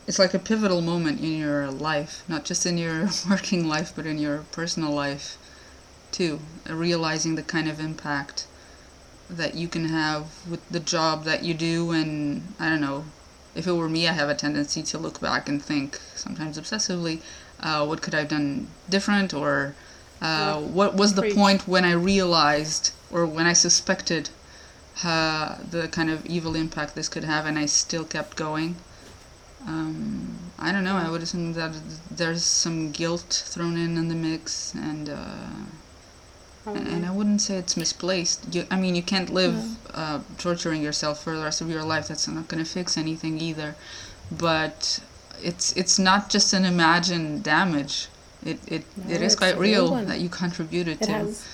it's 0.06 0.18
like 0.18 0.34
a 0.34 0.38
pivotal 0.38 0.80
moment 0.80 1.20
in 1.20 1.38
your 1.38 1.70
life, 1.70 2.24
not 2.28 2.44
just 2.44 2.66
in 2.66 2.78
your 2.78 3.08
working 3.30 3.68
life, 3.68 3.92
but 3.94 4.06
in 4.06 4.18
your 4.18 4.38
personal 4.52 4.90
life, 4.92 5.38
too. 6.10 6.40
Uh, 6.68 6.74
Realizing 6.74 7.34
the 7.34 7.42
kind 7.42 7.68
of 7.68 7.80
impact 7.80 8.46
that 9.30 9.54
you 9.54 9.68
can 9.68 9.86
have 9.88 10.26
with 10.48 10.66
the 10.70 10.80
job 10.80 11.24
that 11.24 11.42
you 11.42 11.54
do, 11.54 11.90
and 11.92 12.54
I 12.58 12.68
don't 12.68 12.80
know. 12.80 13.04
If 13.54 13.66
it 13.66 13.72
were 13.72 13.88
me, 13.88 14.08
I 14.08 14.12
have 14.12 14.28
a 14.28 14.34
tendency 14.34 14.82
to 14.82 14.98
look 14.98 15.20
back 15.20 15.48
and 15.48 15.62
think, 15.62 16.00
sometimes 16.14 16.58
obsessively, 16.58 17.20
uh, 17.60 17.84
what 17.86 18.02
could 18.02 18.14
I 18.14 18.20
have 18.20 18.28
done 18.28 18.68
different, 18.88 19.34
or 19.34 19.74
uh, 20.20 20.60
what 20.60 20.94
was 20.94 21.14
the 21.14 21.34
point 21.34 21.68
when 21.68 21.84
I 21.84 21.92
realized 21.92 22.92
or 23.10 23.26
when 23.26 23.46
I 23.46 23.52
suspected 23.52 24.30
uh, 25.04 25.56
the 25.70 25.88
kind 25.88 26.10
of 26.10 26.24
evil 26.26 26.54
impact 26.56 26.94
this 26.94 27.08
could 27.08 27.24
have, 27.24 27.46
and 27.46 27.58
I 27.58 27.66
still 27.66 28.04
kept 28.04 28.36
going. 28.36 28.76
Um, 29.66 30.38
I 30.59 30.72
don't 30.72 30.85
know. 30.85 30.96
I 30.96 31.09
would 31.11 31.22
assume 31.22 31.53
that 31.55 31.72
there's 32.11 32.44
some 32.44 32.90
guilt 32.92 33.44
thrown 33.46 33.77
in 33.77 33.96
in 33.96 34.09
the 34.09 34.14
mix, 34.14 34.75
and 34.75 35.09
uh, 35.09 35.27
and, 36.66 36.88
and 36.88 37.07
I 37.07 37.11
wouldn't 37.11 37.40
say 37.42 37.57
it's 37.57 37.77
misplaced. 37.77 38.55
You, 38.55 38.66
I 38.70 38.77
mean, 38.77 38.94
you 38.94 39.03
can't 39.03 39.31
live 39.31 39.77
uh, 39.94 40.20
torturing 40.38 40.83
yourself 40.83 41.22
for 41.22 41.37
the 41.37 41.42
rest 41.44 41.61
of 41.61 41.68
your 41.68 41.83
life. 41.83 42.09
That's 42.09 42.29
not 42.29 42.48
going 42.48 42.62
to 42.64 42.70
fix 42.70 42.96
anything 42.96 43.40
either. 43.40 43.75
But 44.31 45.01
it's 45.42 45.72
it's 45.77 45.98
not 45.98 46.31
just 46.31 46.53
an 46.53 46.64
imagined 46.64 47.42
damage. 47.42 48.09
It 48.44 48.59
it, 48.66 48.85
No, 48.96 49.14
it 49.14 49.22
is 49.22 49.37
quite 49.37 49.59
real 49.59 49.94
that 49.94 50.20
you 50.20 50.29
contributed 50.29 51.01
it 51.03 51.07
to. 51.07 51.12
has 51.12 51.44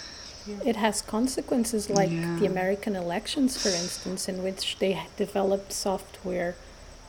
it 0.64 0.76
has 0.76 1.02
consequences 1.02 1.90
like 1.90 2.10
Yeah. 2.10 2.36
the 2.38 2.46
American 2.46 2.96
elections, 2.96 3.56
for 3.56 3.68
instance, 3.68 4.28
in 4.28 4.42
which 4.42 4.78
they 4.78 5.06
developed 5.16 5.72
software 5.72 6.54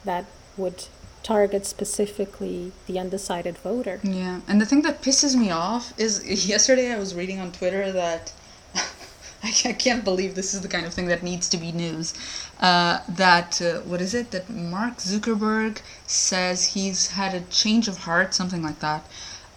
that 0.03 0.25
would 0.59 0.85
target 1.23 1.65
specifically 1.65 2.71
the 2.87 2.99
undecided 2.99 3.57
voter. 3.57 3.99
Yeah, 4.03 4.41
and 4.47 4.61
the 4.61 4.65
thing 4.65 4.81
that 4.83 5.01
pisses 5.01 5.35
me 5.35 5.51
off 5.51 5.93
is 5.97 6.47
yesterday 6.47 6.91
I 6.91 6.97
was 6.97 7.13
reading 7.15 7.39
on 7.39 7.51
Twitter 7.51 7.91
that 7.91 8.33
I 9.43 9.51
can't 9.51 10.03
believe 10.03 10.35
this 10.35 10.53
is 10.53 10.61
the 10.61 10.67
kind 10.67 10.85
of 10.85 10.93
thing 10.93 11.07
that 11.07 11.23
needs 11.23 11.49
to 11.49 11.57
be 11.57 11.71
news. 11.71 12.13
Uh, 12.59 12.99
that 13.09 13.61
uh, 13.61 13.79
what 13.81 14.01
is 14.01 14.13
it? 14.13 14.31
That 14.31 14.49
Mark 14.49 14.97
Zuckerberg 14.97 15.81
says 16.07 16.65
he's 16.65 17.07
had 17.07 17.33
a 17.33 17.41
change 17.41 17.87
of 17.87 17.97
heart, 17.99 18.33
something 18.33 18.61
like 18.61 18.79
that, 18.79 19.05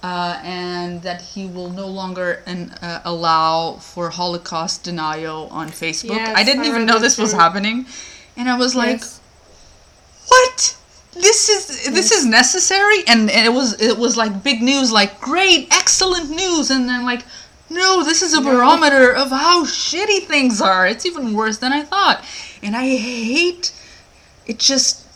uh, 0.02 0.40
and 0.42 1.02
that 1.02 1.22
he 1.22 1.46
will 1.46 1.70
no 1.70 1.86
longer 1.86 2.42
an, 2.46 2.70
uh, 2.82 3.00
allow 3.04 3.74
for 3.74 4.10
Holocaust 4.10 4.84
denial 4.84 5.48
on 5.50 5.68
Facebook. 5.68 6.16
Yes, 6.16 6.36
I 6.36 6.44
didn't 6.44 6.64
I 6.64 6.68
even 6.68 6.86
know 6.86 6.98
this 6.98 7.18
was 7.18 7.32
happening, 7.32 7.86
and 8.36 8.48
I 8.48 8.56
was 8.56 8.76
like, 8.76 9.02
what 10.28 10.76
this 11.12 11.48
is 11.48 11.92
this 11.92 12.10
is 12.10 12.24
necessary 12.24 13.00
and, 13.06 13.30
and 13.30 13.46
it 13.46 13.52
was 13.52 13.80
it 13.80 13.96
was 13.98 14.16
like 14.16 14.42
big 14.42 14.62
news 14.62 14.90
like 14.92 15.20
great 15.20 15.68
excellent 15.70 16.30
news 16.30 16.70
and 16.70 16.88
then 16.88 17.04
like 17.04 17.22
no 17.70 18.02
this 18.02 18.22
is 18.22 18.32
a 18.34 18.40
barometer 18.40 19.12
of 19.14 19.28
how 19.30 19.64
shitty 19.64 20.20
things 20.22 20.60
are 20.60 20.86
it's 20.86 21.04
even 21.06 21.34
worse 21.34 21.58
than 21.58 21.72
i 21.72 21.82
thought 21.82 22.24
and 22.62 22.74
i 22.74 22.86
hate 22.96 23.72
it 24.46 24.58
just 24.58 25.06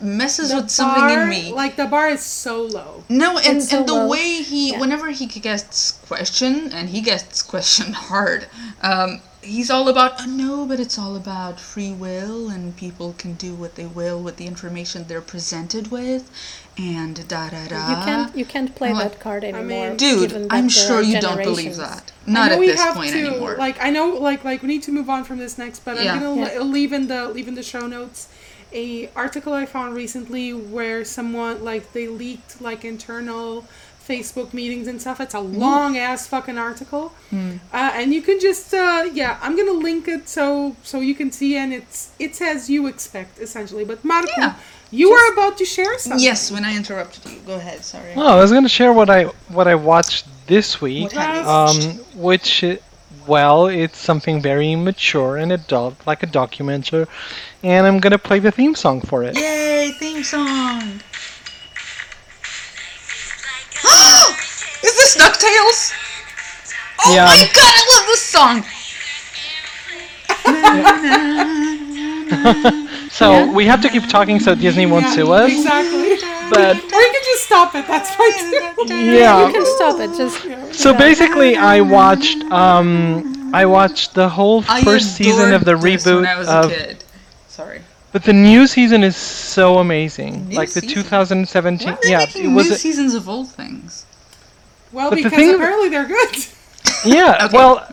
messes 0.00 0.50
The 0.50 0.56
with 0.56 0.70
something 0.70 1.00
bar, 1.02 1.22
in 1.22 1.28
me 1.30 1.52
Like 1.52 1.76
the 1.76 1.86
bar 1.86 2.08
is 2.08 2.20
so 2.22 2.62
low. 2.64 3.04
no, 3.08 3.38
and, 3.38 3.62
so 3.62 3.78
and 3.78 3.88
the 3.88 3.94
low. 3.94 4.08
way 4.08 4.42
he, 4.42 4.72
Yeah. 4.72 4.80
whenever 4.80 5.10
he 5.10 5.24
gets 5.24 5.92
questioned, 6.06 6.74
and 6.74 6.90
he 6.90 7.00
gets 7.00 7.40
questioned 7.54 7.94
hard, 7.94 8.46
um, 8.82 9.22
he's 9.46 9.70
all 9.70 9.88
about, 9.88 10.12
oh, 10.20 10.26
no, 10.26 10.66
but 10.66 10.78
it's 10.80 10.98
all 10.98 11.16
about 11.16 11.58
free 11.60 11.92
will, 11.92 12.48
and 12.50 12.76
people 12.76 13.14
can 13.18 13.34
do 13.34 13.54
what 13.54 13.74
they 13.76 13.86
will 13.86 14.20
with 14.20 14.36
the 14.36 14.46
information 14.46 15.04
they're 15.06 15.20
presented 15.20 15.90
with, 15.90 16.30
and 16.76 17.26
da 17.28 17.48
da 17.50 17.66
da. 17.68 17.88
You 17.90 17.96
can't 18.04 18.36
you 18.36 18.44
can't 18.44 18.74
play 18.74 18.90
I'm 18.90 18.98
that 18.98 19.18
card 19.20 19.44
anymore. 19.44 19.64
mean- 19.90 19.96
Dude, 19.96 20.46
I'm 20.50 20.68
sure 20.68 21.00
you 21.00 21.20
don't 21.20 21.42
believe 21.42 21.76
generations. 21.76 21.78
that. 21.78 22.12
I 22.26 22.30
Not 22.30 22.46
know 22.48 22.52
at 22.54 22.58
we 22.58 22.66
this 22.68 22.80
have 22.82 22.96
point 22.96 23.12
to, 23.12 23.18
anymore. 23.26 23.56
Like 23.56 23.82
I 23.82 23.90
know, 23.90 24.08
like 24.28 24.44
like 24.44 24.62
we 24.62 24.68
need 24.68 24.82
to 24.84 24.92
move 24.92 25.08
on 25.08 25.24
from 25.24 25.38
this 25.38 25.56
next, 25.58 25.84
but 25.84 25.94
Yeah. 26.02 26.14
I'm 26.14 26.20
gonna 26.20 26.40
Yeah. 26.52 26.58
le- 26.60 26.64
leave 26.64 26.92
in 26.92 27.06
the 27.08 27.28
leave 27.28 27.48
in 27.48 27.54
the 27.54 27.62
show 27.62 27.86
notes 27.86 28.28
a 28.72 29.08
article 29.14 29.52
I 29.54 29.64
found 29.64 29.94
recently 29.94 30.52
where 30.52 31.04
someone 31.04 31.64
like 31.64 31.92
they 31.92 32.08
leaked 32.08 32.60
like 32.60 32.84
internal 32.84 33.64
Facebook 34.08 34.52
meetings 34.52 34.86
and 34.88 35.00
stuff. 35.00 35.20
It's 35.20 35.34
a 35.34 35.40
long 35.40 35.96
ass 35.98 36.26
fucking 36.26 36.58
article, 36.58 37.12
Hmm. 37.30 37.52
uh, 37.72 37.90
and 37.98 38.12
you 38.14 38.22
can 38.22 38.38
just 38.40 38.72
uh, 38.74 39.04
yeah, 39.20 39.38
I'm 39.42 39.56
gonna 39.56 39.72
link 39.88 40.08
it 40.08 40.28
so 40.28 40.76
so 40.82 41.00
you 41.00 41.14
can 41.14 41.30
see, 41.32 41.56
and 41.56 41.72
it's 41.72 42.10
it's 42.18 42.40
as 42.40 42.70
you 42.70 42.86
expect 42.86 43.38
essentially. 43.40 43.84
But 43.84 44.04
Marco, 44.04 44.30
Yeah. 44.38 44.54
you 44.90 45.10
were 45.10 45.32
about 45.32 45.58
to 45.58 45.64
share 45.64 45.98
something. 45.98 46.20
yes, 46.30 46.50
when 46.50 46.64
I 46.64 46.76
interrupted 46.76 47.22
you, 47.32 47.38
go 47.46 47.54
ahead. 47.54 47.84
Sorry. 47.84 48.12
Oh, 48.16 48.26
I 48.36 48.40
was 48.40 48.50
going 48.52 48.62
to 48.70 48.74
share 48.80 48.92
what 48.92 49.10
I 49.10 49.24
what 49.56 49.66
I 49.66 49.74
watched 49.74 50.24
this 50.46 50.80
week, 50.80 51.04
What 51.04 51.12
have 51.14 51.46
um, 51.48 51.76
which, 52.14 52.62
uh, 52.62 52.76
well, 53.26 53.66
it's 53.66 53.98
something 53.98 54.40
very 54.40 54.76
mature 54.76 55.36
and 55.42 55.50
adult, 55.50 55.94
like 56.06 56.22
a 56.22 56.26
documentary, 56.26 57.06
and 57.64 57.84
I'm 57.86 57.98
going 57.98 58.12
to 58.12 58.18
play 58.28 58.38
the 58.38 58.52
theme 58.52 58.76
song 58.76 59.00
for 59.00 59.24
it. 59.24 59.34
Yay, 59.36 59.90
theme 59.98 60.22
song! 60.22 61.00
Is 64.82 64.94
this 64.96 65.16
DuckTales? 65.16 65.92
Oh 67.04 67.14
Yeah. 67.14 67.26
my 67.26 67.48
god, 67.54 67.72
I 67.74 67.82
love 67.94 68.06
this 68.06 68.22
song! 68.22 68.64
So 73.10 73.50
we 73.50 73.64
have 73.66 73.80
to 73.82 73.88
keep 73.88 74.08
talking 74.08 74.40
so 74.40 74.54
Disney 74.54 74.86
won't 74.86 75.04
Yeah, 75.06 75.14
sue 75.14 75.32
us. 75.32 75.50
Exactly. 75.50 76.16
But 76.50 76.76
or 76.76 77.00
you 77.00 77.10
can 77.12 77.22
just 77.24 77.44
stop 77.46 77.74
it. 77.74 77.86
That's 77.86 78.10
fine. 78.14 78.86
too. 78.86 78.94
Yeah. 78.94 79.46
You 79.46 79.52
can 79.52 79.66
stop 79.66 80.00
it. 80.00 80.10
Just 80.16 80.78
So 80.78 80.92
basically, 80.92 81.56
I 81.56 81.80
watched 81.80 82.38
um, 82.52 83.50
I 83.54 83.64
watched 83.66 84.14
the 84.14 84.28
whole 84.28 84.64
I 84.68 84.82
first 84.84 85.16
season 85.16 85.54
of 85.54 85.64
the 85.64 85.74
reboot 85.74 86.16
when 86.16 86.26
I 86.26 86.38
was 86.38 86.48
of 86.48 86.66
a 86.66 86.68
kid. 86.74 87.04
Sorry. 87.48 87.80
But 88.16 88.24
the 88.24 88.32
new 88.32 88.66
season 88.66 89.04
is 89.04 89.14
so 89.14 89.76
amazing. 89.76 90.48
New 90.48 90.56
like 90.56 90.70
the 90.70 90.80
season? 90.80 91.02
2017. 91.02 91.86
Why 91.92 91.98
Yeah, 92.02 92.22
it 92.22 92.48
was. 92.48 92.68
new 92.68 92.72
a- 92.72 92.78
seasons 92.78 93.12
of 93.14 93.28
old 93.28 93.48
things? 93.50 94.06
Well, 94.90 95.10
the 95.10 95.16
because 95.16 95.32
thing- 95.32 95.54
apparently 95.54 95.90
they're 95.90 96.06
good. 96.06 96.34
yeah. 97.04 97.44
Okay. 97.44 97.54
Well, 97.54 97.86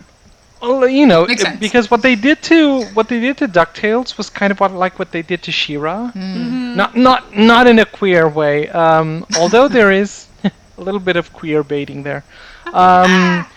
well, 0.62 0.88
you 0.88 1.06
know, 1.06 1.26
it- 1.26 1.60
because 1.60 1.92
what 1.92 2.02
they 2.02 2.16
did 2.16 2.42
to 2.44 2.84
what 2.94 3.10
they 3.10 3.20
did 3.20 3.36
to 3.40 3.50
Ducktales 3.50 4.18
was 4.18 4.30
kind 4.30 4.52
of 4.52 4.62
what 4.62 4.72
like 4.72 4.98
what 4.98 5.12
they 5.12 5.24
did 5.24 5.44
to 5.44 5.52
She-Ra. 5.52 6.12
Mm-hmm. 6.16 6.76
Not 6.78 6.96
not 6.96 7.36
not 7.36 7.68
in 7.68 7.80
a 7.80 7.86
queer 7.86 8.30
way. 8.30 8.70
Um, 8.70 9.26
although 9.38 9.68
there 9.68 9.92
is 9.92 10.28
a 10.46 10.82
little 10.88 11.02
bit 11.02 11.18
of 11.18 11.34
queer 11.34 11.64
baiting 11.64 12.04
there. 12.04 12.24
Um, 12.72 13.46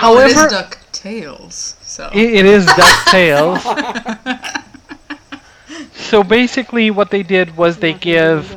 Oh, 0.00 0.16
it 0.20 0.28
is 0.30 0.36
DuckTales. 0.36 1.74
So. 1.82 2.08
It, 2.14 2.32
it 2.34 2.46
is 2.46 2.64
DuckTales. 2.66 3.58
So 6.08 6.22
basically, 6.22 6.90
what 6.90 7.10
they 7.10 7.22
did 7.22 7.56
was 7.56 7.78
they 7.78 7.92
give 7.94 8.56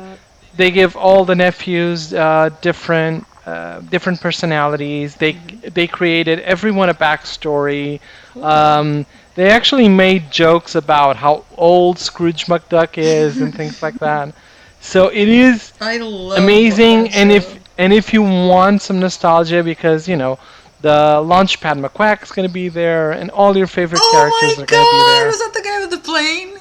they 0.54 0.70
give 0.70 0.96
all 0.96 1.24
the 1.24 1.34
nephews 1.34 2.12
uh, 2.12 2.50
different 2.60 3.26
uh, 3.46 3.80
different 3.80 4.20
personalities. 4.20 5.16
They 5.16 5.32
they 5.32 5.86
created 5.86 6.40
everyone 6.40 6.88
a 6.88 6.94
backstory. 6.94 8.00
Um, 8.40 9.06
they 9.34 9.50
actually 9.50 9.88
made 9.88 10.30
jokes 10.30 10.74
about 10.74 11.16
how 11.16 11.44
old 11.56 11.98
Scrooge 11.98 12.46
McDuck 12.46 12.98
is 12.98 13.40
and 13.40 13.54
things 13.54 13.82
like 13.82 13.98
that. 14.00 14.34
So 14.80 15.08
it 15.08 15.28
is 15.28 15.72
I 15.80 15.98
love 15.98 16.38
amazing 16.38 17.08
and 17.10 17.30
show. 17.30 17.36
if 17.36 17.58
and 17.78 17.92
if 17.92 18.12
you 18.12 18.22
want 18.22 18.82
some 18.82 18.98
nostalgia 19.00 19.62
because 19.62 20.08
you 20.08 20.16
know 20.16 20.38
the 20.80 21.20
launchpad 21.32 21.78
McQuack 21.84 22.22
is 22.22 22.32
going 22.32 22.48
to 22.48 22.52
be 22.52 22.68
there 22.68 23.12
and 23.12 23.30
all 23.30 23.56
your 23.56 23.66
favorite 23.66 24.00
Oh 24.02 24.10
characters 24.12 24.58
are 24.58 24.66
going 24.66 24.84
to 24.84 24.90
be 24.90 25.02
there. 25.02 25.26
Oh 25.26 25.26
my 25.26 25.26
god! 25.26 25.26
there 25.26 25.26
Was 25.26 25.38
that 25.40 25.54
the 25.54 25.62
guy 25.62 25.80
with 25.80 25.90
the 25.90 25.98
plane? 25.98 26.51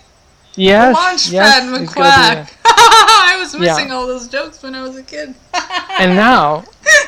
Yes 0.55 0.97
Launchpad 0.97 1.31
yes 1.31 1.63
he's 1.63 1.71
gonna 1.71 1.79
be 1.79 1.85
there. 1.85 2.45
McQuack. 2.45 2.57
I 2.65 3.37
was 3.39 3.53
Yeah. 3.53 3.59
missing 3.59 3.91
all 3.91 4.07
those 4.07 4.27
jokes 4.27 4.61
when 4.63 4.75
I 4.75 4.81
was 4.81 4.97
a 4.97 5.03
kid. 5.03 5.33
and 5.99 6.15
now 6.15 6.63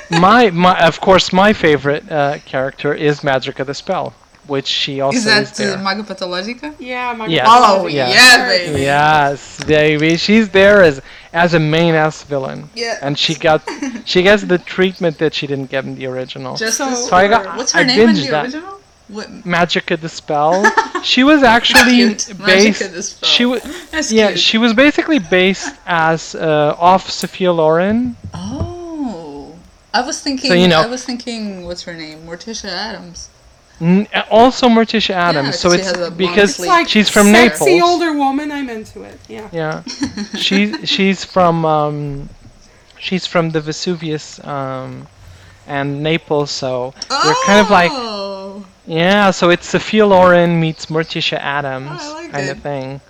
my, 0.09 0.49
my 0.51 0.79
of 0.85 0.99
course 1.01 1.33
my 1.33 1.51
favorite 1.53 2.09
uh, 2.11 2.37
character 2.45 2.93
is 2.93 3.19
Magica 3.21 3.65
De 3.65 3.73
Spell 3.73 4.13
which 4.45 4.67
she 4.67 4.99
also 4.99 5.17
is 5.17 5.25
is, 5.25 5.31
that 5.51 5.55
there 5.55 5.77
uh, 5.77 5.81
Maga 5.81 6.03
Pathologica? 6.03 6.75
Yeah, 6.77 7.13
my 7.13 7.27
Yes. 7.27 7.47
Oh 7.49 7.87
Yeah. 7.87 8.09
yeah, 8.09 8.47
baby. 8.49 8.81
yes 8.81 9.63
baby 9.63 10.17
she's 10.17 10.49
there 10.49 10.83
as 10.83 11.01
as 11.31 11.53
a 11.53 11.59
main 11.59 11.95
ass 11.95 12.23
villain 12.23 12.69
Yeah. 12.75 12.99
and 13.01 13.17
she 13.17 13.35
got 13.35 13.61
she 14.05 14.21
gets 14.21 14.43
the 14.43 14.57
treatment 14.57 15.17
that 15.19 15.33
she 15.33 15.47
didn't 15.47 15.69
get 15.71 15.85
in 15.85 15.95
the 15.95 16.07
original 16.07 16.55
Just 16.57 16.77
So- 16.77 16.93
So 16.93 17.15
I 17.15 17.27
got- 17.29 17.55
What's 17.57 17.71
her 17.71 17.79
I 17.79 17.83
name 17.83 18.09
in 18.09 18.15
binged 18.15 18.25
the 18.25 18.31
that. 18.31 18.79
Original? 19.09 19.35
What? 19.41 19.45
Magica 19.45 19.99
De 19.99 20.09
Spell. 20.09 20.63
She 21.03 21.25
was 21.25 21.43
actually 21.43 21.95
Cute. 21.95 22.27
based. 22.45 22.79
Magica 22.79 22.93
De 22.93 23.03
Spell. 23.03 23.29
She 23.29 23.45
was 23.45 24.11
yeah. 24.11 24.27
cute. 24.29 24.39
She 24.39 24.57
was 24.57 24.73
basically 24.73 25.19
based 25.19 25.75
as 25.85 26.33
uh, 26.33 26.75
off 26.79 27.09
Sophia 27.09 27.51
Loren. 27.51 28.15
Oh. 28.33 29.53
I 29.93 30.01
was 30.01 30.21
thinking. 30.21 30.49
So, 30.49 30.53
you 30.55 30.67
know- 30.69 30.81
I 30.81 30.87
was 30.87 31.03
thinking. 31.03 31.65
What's 31.65 31.83
her 31.83 31.93
name? 31.93 32.25
Morticia 32.25 32.69
Addams. 32.69 33.29
N- 33.81 34.07
also 34.31 34.69
Morticia 34.69 35.13
Addams. 35.13 35.47
Yeah, 35.47 35.51
so 35.51 35.71
it's 35.71 35.87
has 35.87 35.97
a 35.97 36.01
long 36.09 36.17
because 36.17 36.51
It's 36.59 36.67
like 36.67 36.87
she's 36.87 37.09
from 37.09 37.27
sexy 37.27 37.65
Naples. 37.75 37.89
older 37.91 38.13
woman. 38.17 38.51
I'm 38.51 38.69
into 38.69 39.03
it. 39.03 39.19
Yeah. 39.27 39.49
Yeah, 39.51 39.83
she's 40.37 40.87
she's 40.87 41.25
from 41.25 41.65
um, 41.65 42.29
she's 42.97 43.25
from 43.25 43.49
the 43.49 43.59
Vesuvius 43.59 44.39
um, 44.45 45.05
and 45.67 46.01
Naples. 46.01 46.49
So 46.51 46.93
they're 47.09 47.35
kind 47.45 47.59
of 47.59 47.69
like 47.69 47.91
Oh. 47.93 48.29
Yeah, 48.85 49.31
so 49.31 49.49
it's 49.49 49.67
Sophia 49.67 50.05
Loren 50.05 50.59
meets 50.59 50.87
Morticia 50.87 51.37
Addams 51.39 52.01
Oh, 52.01 52.13
like 52.13 52.31
kind 52.31 52.49
it. 52.49 52.49
of 52.49 52.59
thing, 52.59 53.01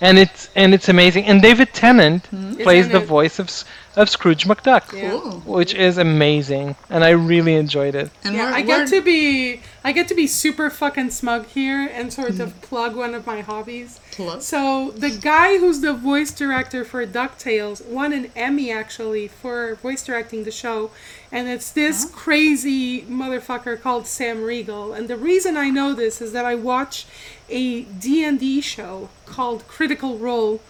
and 0.00 0.18
it's 0.18 0.48
and 0.54 0.74
it's 0.74 0.88
amazing. 0.88 1.26
And 1.26 1.42
David 1.42 1.72
Tennant 1.72 2.28
hmm? 2.30 2.54
plays 2.56 2.88
Isn't 2.88 2.90
the 2.90 3.00
it? 3.00 3.00
voice 3.00 3.38
of 3.38 3.50
of 3.98 4.08
Scrooge 4.08 4.44
McDuck, 4.44 4.92
Yeah. 4.92 5.10
Cool. 5.10 5.42
which 5.44 5.74
is 5.74 5.98
amazing, 5.98 6.76
and 6.88 7.02
I 7.02 7.10
really 7.10 7.54
enjoyed 7.54 7.96
it. 7.96 8.10
And 8.22 8.34
Yeah, 8.36 8.44
where, 8.44 8.54
I 8.54 8.62
where- 8.62 8.78
get 8.84 8.88
to 8.88 9.02
be 9.02 9.60
I 9.84 9.92
get 9.92 10.06
to 10.08 10.14
be 10.14 10.26
super 10.26 10.68
fucking 10.70 11.10
smug 11.10 11.46
here 11.46 11.88
and 11.92 12.12
sort 12.12 12.38
of 12.40 12.60
plug 12.60 12.94
one 12.94 13.14
of 13.14 13.26
my 13.26 13.40
hobbies. 13.40 13.98
Plug? 14.12 14.42
So 14.42 14.92
the 14.94 15.10
guy 15.10 15.58
who's 15.58 15.80
the 15.80 15.94
voice 15.94 16.30
director 16.30 16.84
for 16.84 17.04
DuckTales 17.06 17.84
won 17.86 18.12
an 18.12 18.30
Emmy 18.36 18.70
actually 18.70 19.26
for 19.28 19.76
voice 19.76 20.04
directing 20.04 20.44
the 20.44 20.50
show, 20.52 20.90
and 21.32 21.48
it's 21.48 21.70
this 21.70 22.04
crazy 22.04 23.02
motherfucker 23.02 23.80
called 23.80 24.06
Sam 24.06 24.44
Riegel. 24.44 24.92
And 24.92 25.08
the 25.08 25.16
reason 25.16 25.56
I 25.56 25.70
know 25.70 25.92
this 25.94 26.20
is 26.20 26.32
that 26.32 26.44
I 26.44 26.54
watch 26.54 27.06
a 27.48 27.82
D&D 27.82 28.60
show 28.60 29.08
called 29.26 29.66
Critical 29.66 30.18
Role 30.18 30.60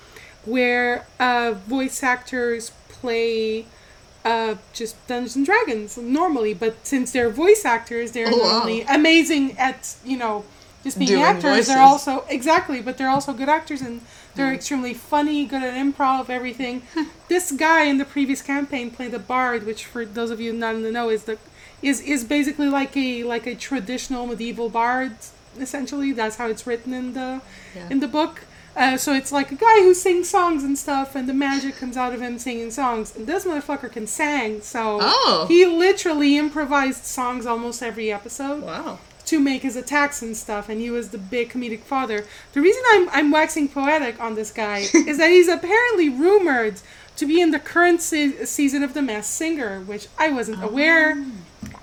where 0.45 1.05
uh, 1.21 1.53
voice 1.67 2.03
actors 2.03 2.71
play 3.01 3.65
uh, 4.25 4.57
just 4.73 4.95
Dungeons 5.07 5.37
and 5.37 5.47
Dragons 5.47 5.97
normally, 5.97 6.53
but 6.55 6.75
since 6.87 7.13
they're 7.13 7.31
voice 7.31 7.65
actors, 7.65 8.13
they're 8.13 8.29
Oh, 8.29 8.37
not 8.37 8.67
wow. 8.69 8.95
amazing 8.95 9.57
at 9.59 9.95
you 10.05 10.17
know 10.17 10.45
just 10.85 10.99
being 10.99 11.11
Doing 11.11 11.23
actors, 11.23 11.43
voices. 11.43 11.69
they're 11.69 11.83
also 11.83 12.25
exactly, 12.29 12.81
but 12.81 12.99
they're 12.99 13.09
also 13.17 13.33
good 13.33 13.49
actors 13.49 13.81
and 13.81 14.01
they're 14.35 14.49
Hmm. 14.51 14.55
extremely 14.55 14.95
funny, 14.95 15.45
good 15.53 15.63
at 15.63 15.75
improv, 15.75 16.29
everything. 16.31 16.83
this 17.29 17.53
guy 17.53 17.83
in 17.85 17.99
the 17.99 18.05
previous 18.05 18.43
campaign 18.43 18.91
played 18.91 19.13
the 19.13 19.19
bard, 19.19 19.65
which 19.67 19.85
for 19.93 20.05
those 20.05 20.31
of 20.31 20.41
you 20.41 20.53
not 20.53 20.75
in 20.75 20.83
the 20.83 20.93
know 20.93 21.09
is 21.11 21.23
the 21.25 21.37
is 21.81 22.01
is 22.01 22.25
basically 22.25 22.69
like 22.81 22.97
a 22.97 23.25
like 23.25 23.47
a 23.47 23.55
traditional 23.69 24.27
medieval 24.27 24.69
bard. 24.69 25.13
Essentially, 25.59 26.13
that's 26.13 26.37
how 26.37 26.47
it's 26.53 26.67
written 26.67 26.93
in 26.93 27.15
the 27.15 27.41
Yeah. 27.77 27.89
in 27.93 27.99
the 28.01 28.09
book. 28.19 28.35
Uh, 28.79 28.97
so 28.97 29.13
it's 29.13 29.33
like 29.33 29.51
a 29.51 29.57
guy 29.57 29.83
who 29.83 29.93
sings 29.93 30.29
songs 30.31 30.63
and 30.63 30.79
stuff, 30.79 31.15
and 31.17 31.29
the 31.29 31.35
magic 31.35 31.77
comes 31.77 31.97
out 31.97 32.15
of 32.15 32.21
him 32.23 32.39
singing 32.39 32.71
songs. 32.71 33.15
And 33.17 33.27
this 33.27 33.45
motherfucker 33.45 33.91
can 33.91 34.07
sing, 34.07 34.61
so 34.63 34.99
Oh. 35.03 35.47
he 35.49 35.67
literally 35.67 36.39
improvised 36.39 37.05
songs 37.05 37.45
almost 37.45 37.83
every 37.83 38.13
episode 38.13 38.63
Wow. 38.63 38.99
to 39.27 39.41
make 39.41 39.63
his 39.63 39.75
attacks 39.77 40.23
and 40.23 40.37
stuff, 40.37 40.69
and 40.69 40.81
he 40.81 40.91
was 40.91 41.09
the 41.09 41.19
big 41.19 41.51
comedic 41.51 41.81
father. 41.83 42.25
The 42.53 42.61
reason 42.61 42.83
I'm 42.93 43.09
I'm 43.11 43.31
waxing 43.33 43.69
poetic 43.69 44.21
on 44.21 44.37
this 44.37 44.53
guy 44.53 44.79
is 44.95 45.19
that 45.19 45.31
he's 45.31 45.49
apparently 45.49 46.09
rumored 46.09 46.77
to 47.17 47.27
be 47.27 47.41
in 47.41 47.51
the 47.51 47.59
current 47.59 48.01
se- 48.01 48.45
season 48.45 48.85
of 48.85 48.95
The 48.95 49.03
Masked 49.03 49.33
Singer, 49.35 49.81
which 49.81 50.07
I 50.17 50.31
wasn't 50.31 50.63
aware 50.63 51.21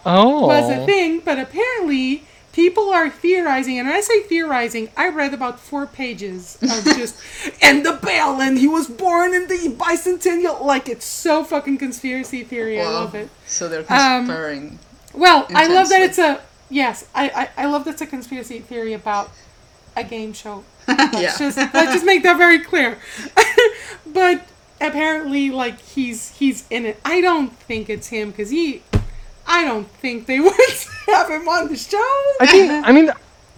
Oh, 0.05 0.47
was 0.47 0.69
a 0.69 0.85
thing, 0.85 1.19
but 1.19 1.37
apparently 1.37 2.23
people 2.55 2.89
are 2.89 3.09
theorizing, 3.09 3.77
and 3.77 3.87
when 3.87 3.97
I 3.97 4.01
say 4.01 4.21
theorizing, 4.23 4.89
I 4.95 5.09
read 5.09 5.33
about 5.33 5.59
four 5.59 5.85
pages 5.85 6.57
of 6.61 6.83
just 6.95 7.21
and 7.61 7.85
the 7.85 7.99
bell, 8.01 8.41
and 8.41 8.57
he 8.57 8.67
was 8.67 8.87
born 8.87 9.33
in 9.35 9.47
the 9.47 9.75
bicentennial. 9.77 10.63
Like 10.63 10.87
it's 10.87 11.05
so 11.05 11.43
fucking 11.43 11.77
conspiracy 11.77 12.43
theory. 12.43 12.79
I 12.81 12.85
love 12.85 13.13
it. 13.13 13.29
So 13.45 13.67
they're 13.67 13.81
Um, 13.81 14.25
conspiring. 14.25 14.79
Well, 15.13 15.45
I 15.53 15.67
love 15.67 15.89
that 15.89 16.01
it's 16.01 16.17
a 16.17 16.41
yes. 16.69 17.07
I, 17.13 17.29
I 17.57 17.63
I 17.63 17.65
love 17.67 17.83
that's 17.83 18.01
a 18.01 18.07
conspiracy 18.07 18.59
theory 18.59 18.93
about 18.93 19.31
a 19.95 20.03
game 20.03 20.31
show. 20.33 20.63
yeah. 20.87 21.09
Let's 21.11 21.37
just 21.37 21.57
let's 21.57 21.91
just 21.93 22.05
make 22.05 22.23
that 22.23 22.37
very 22.37 22.59
clear. 22.59 22.97
but 24.07 24.47
apparently, 24.79 25.51
like 25.51 25.81
he's 25.81 26.29
he's 26.37 26.65
in 26.69 26.85
it. 26.85 26.99
I 27.03 27.19
don't 27.19 27.51
think 27.51 27.89
it's 27.89 28.07
him 28.07 28.31
because 28.31 28.49
he. 28.49 28.81
I 29.47 29.63
don't 29.63 29.87
think 29.87 30.25
they 30.25 30.39
would 30.45 30.53
have 31.07 31.29
him 31.29 31.47
on 31.47 31.67
the 31.67 31.77
show. 31.77 31.97
I 32.39 32.45
think 32.47 32.71
I 32.71 32.91
mean 32.91 33.11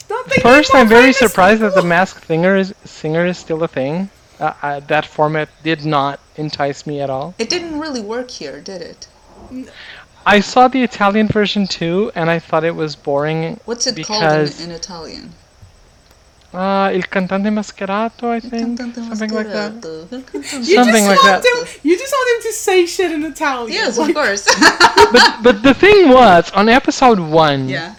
Don't 0.07 0.27
think 0.29 0.41
first 0.41 0.73
I'm 0.75 0.87
very 0.87 1.13
surprised 1.13 1.61
than 1.61 1.69
that 1.69 1.75
the 1.75 1.83
you. 1.83 1.89
masked 1.89 2.27
singer 2.27 2.55
is 2.55 2.73
singer 2.85 3.25
is 3.25 3.37
still 3.37 3.63
a 3.63 3.67
thing. 3.67 4.09
Uh, 4.39 4.53
uh, 4.61 4.79
that 4.81 5.05
format 5.05 5.49
did 5.63 5.83
not 5.83 6.19
entice 6.35 6.85
me 6.85 7.01
at 7.01 7.09
all. 7.09 7.33
It 7.39 7.49
didn't 7.49 7.79
really 7.79 8.01
work 8.01 8.29
here, 8.29 8.61
did 8.61 8.81
it? 8.83 9.07
I 10.27 10.41
saw 10.41 10.67
the 10.67 10.83
Italian 10.83 11.27
version 11.27 11.65
too, 11.65 12.11
and 12.13 12.29
I 12.29 12.37
thought 12.39 12.63
it 12.63 12.75
was 12.75 12.95
boring. 12.95 13.59
What's 13.65 13.87
it 13.87 14.05
called 14.05 14.23
in, 14.23 14.69
in 14.69 14.71
Italian? 14.71 15.33
Uh, 16.53 16.91
Il 16.93 17.07
cantante 17.07 17.49
mascherato, 17.49 18.29
I 18.29 18.39
think, 18.39 18.79
something 18.79 19.33
like 19.33 19.47
that. 19.47 19.73
You 19.83 20.75
something 20.75 21.05
just 21.05 21.07
like 21.07 21.23
want 21.23 21.43
that. 21.43 21.43
Him, 21.43 21.81
you 21.83 21.97
just 21.97 22.13
want 22.13 22.37
him 22.37 22.51
to 22.51 22.53
say 22.55 22.85
shit 22.85 23.11
in 23.11 23.23
Italian. 23.25 23.73
Yes, 23.73 23.97
Like, 23.97 24.09
of 24.09 24.15
course. 24.15 24.45
But 25.11 25.43
but 25.43 25.63
the 25.63 25.73
thing 25.73 26.09
was, 26.09 26.51
on 26.51 26.69
episode 26.69 27.19
one, 27.19 27.69
yeah. 27.69 27.95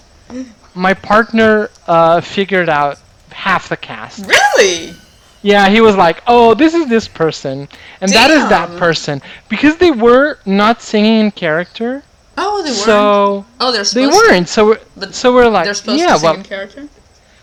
my 0.75 0.95
partner 0.95 1.71
uh, 1.87 2.21
figured 2.21 2.69
out 2.69 2.99
half 3.31 3.69
the 3.69 3.77
cast. 3.77 4.27
Really? 4.27 4.95
Yeah, 5.43 5.69
he 5.69 5.81
was 5.81 5.97
like, 5.97 6.23
"Oh, 6.27 6.55
this 6.55 6.75
is 6.75 6.89
this 6.89 7.07
person, 7.07 7.69
and 8.01 8.11
that 8.13 8.31
is 8.31 8.49
that 8.49 8.69
person," 8.79 9.23
because 9.49 9.77
they 9.77 9.93
were 9.93 10.39
not 10.45 10.83
singing 10.83 11.21
in 11.21 11.31
character. 11.31 12.03
Oh, 12.37 12.63
they 12.63 12.71
weren't. 12.71 12.81
So 12.81 13.47
oh, 13.61 13.73
they're 13.73 13.85
supposed 13.85 14.13
they 14.13 14.17
weren't. 14.17 14.49
So 14.49 14.67
we're, 14.67 14.81
But 14.97 15.15
so 15.15 15.33
we're 15.33 15.49
like, 15.49 15.65
they're 15.65 15.75
supposed 15.75 16.01
yeah, 16.01 16.13
to 16.13 16.19
sing 16.19 16.25
well, 16.25 16.35
in 16.37 16.43
character. 16.43 16.89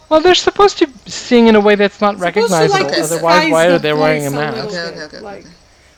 Well, 0.09 0.21
they're 0.21 0.35
supposed 0.35 0.77
to 0.79 0.87
sing 1.09 1.47
in 1.47 1.55
a 1.55 1.59
way 1.59 1.75
that's 1.75 1.99
not 2.01 2.17
supposed 2.17 2.33
to, 2.35 2.41
recognizable. 2.41 2.73
like, 2.73 2.87
disguise 2.95 3.11
Otherwise, 3.11 3.51
why 3.51 3.67
the 3.67 3.75
are 3.75 3.79
they 3.79 3.93
wearing 3.93 4.25
a 4.27 4.29
voice 4.29 4.39
mask? 4.39 4.55
little 4.55 4.69
Okay, 4.71 4.95
bit, 4.95 5.03
okay, 5.03 5.17
okay, 5.17 5.19
like- 5.23 5.39
okay. 5.45 5.49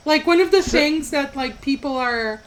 Like 0.06 0.26
one 0.26 0.40
of 0.40 0.52
the 0.52 0.62
things 0.62 1.10
that 1.12 1.36
like 1.36 1.60
people 1.62 1.98
are 1.98 2.42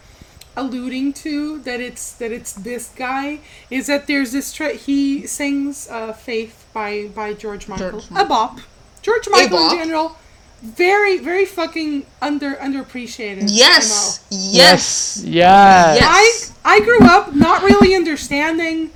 alluding 0.56 1.12
to 1.12 1.58
that 1.60 1.78
it's 1.80 2.12
that 2.14 2.32
it's 2.32 2.52
this 2.54 2.88
guy 2.96 3.38
is 3.70 3.86
that 3.86 4.06
there's 4.06 4.32
this 4.32 4.52
tra- 4.52 4.74
he 4.74 5.26
sings 5.26 5.86
uh, 5.90 6.12
"Faith" 6.14 6.64
by 6.72 7.08
by 7.14 7.34
George 7.34 7.68
Michael, 7.68 8.00
George 8.00 8.06
a 8.16 8.24
bop. 8.24 8.60
George 9.02 9.28
Michael 9.30 9.58
bop. 9.58 9.72
in 9.72 9.78
general, 9.78 10.16
very 10.62 11.18
very 11.18 11.44
fucking 11.44 12.06
under 12.22 12.54
underappreciated. 12.54 13.44
Yes. 13.52 14.20
MO. 14.30 14.38
Yes. 14.38 15.22
Yes. 15.22 15.96
Yes. 16.00 16.52
I 16.64 16.76
I 16.76 16.80
grew 16.80 17.04
up 17.06 17.34
not 17.34 17.62
really 17.62 17.94
understanding 17.94 18.90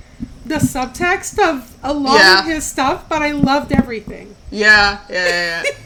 the 0.45 0.55
subtext 0.55 1.39
of 1.39 1.75
a 1.83 1.93
lot 1.93 2.19
Yeah. 2.19 2.39
of 2.39 2.45
his 2.45 2.63
stuff, 2.65 3.07
but 3.09 3.21
I 3.21 3.31
loved 3.31 3.71
everything. 3.71 4.35
Yeah. 4.51 4.99
Yeah. 5.09 5.27
Yeah. 5.27 5.63
yeah. 5.65 5.71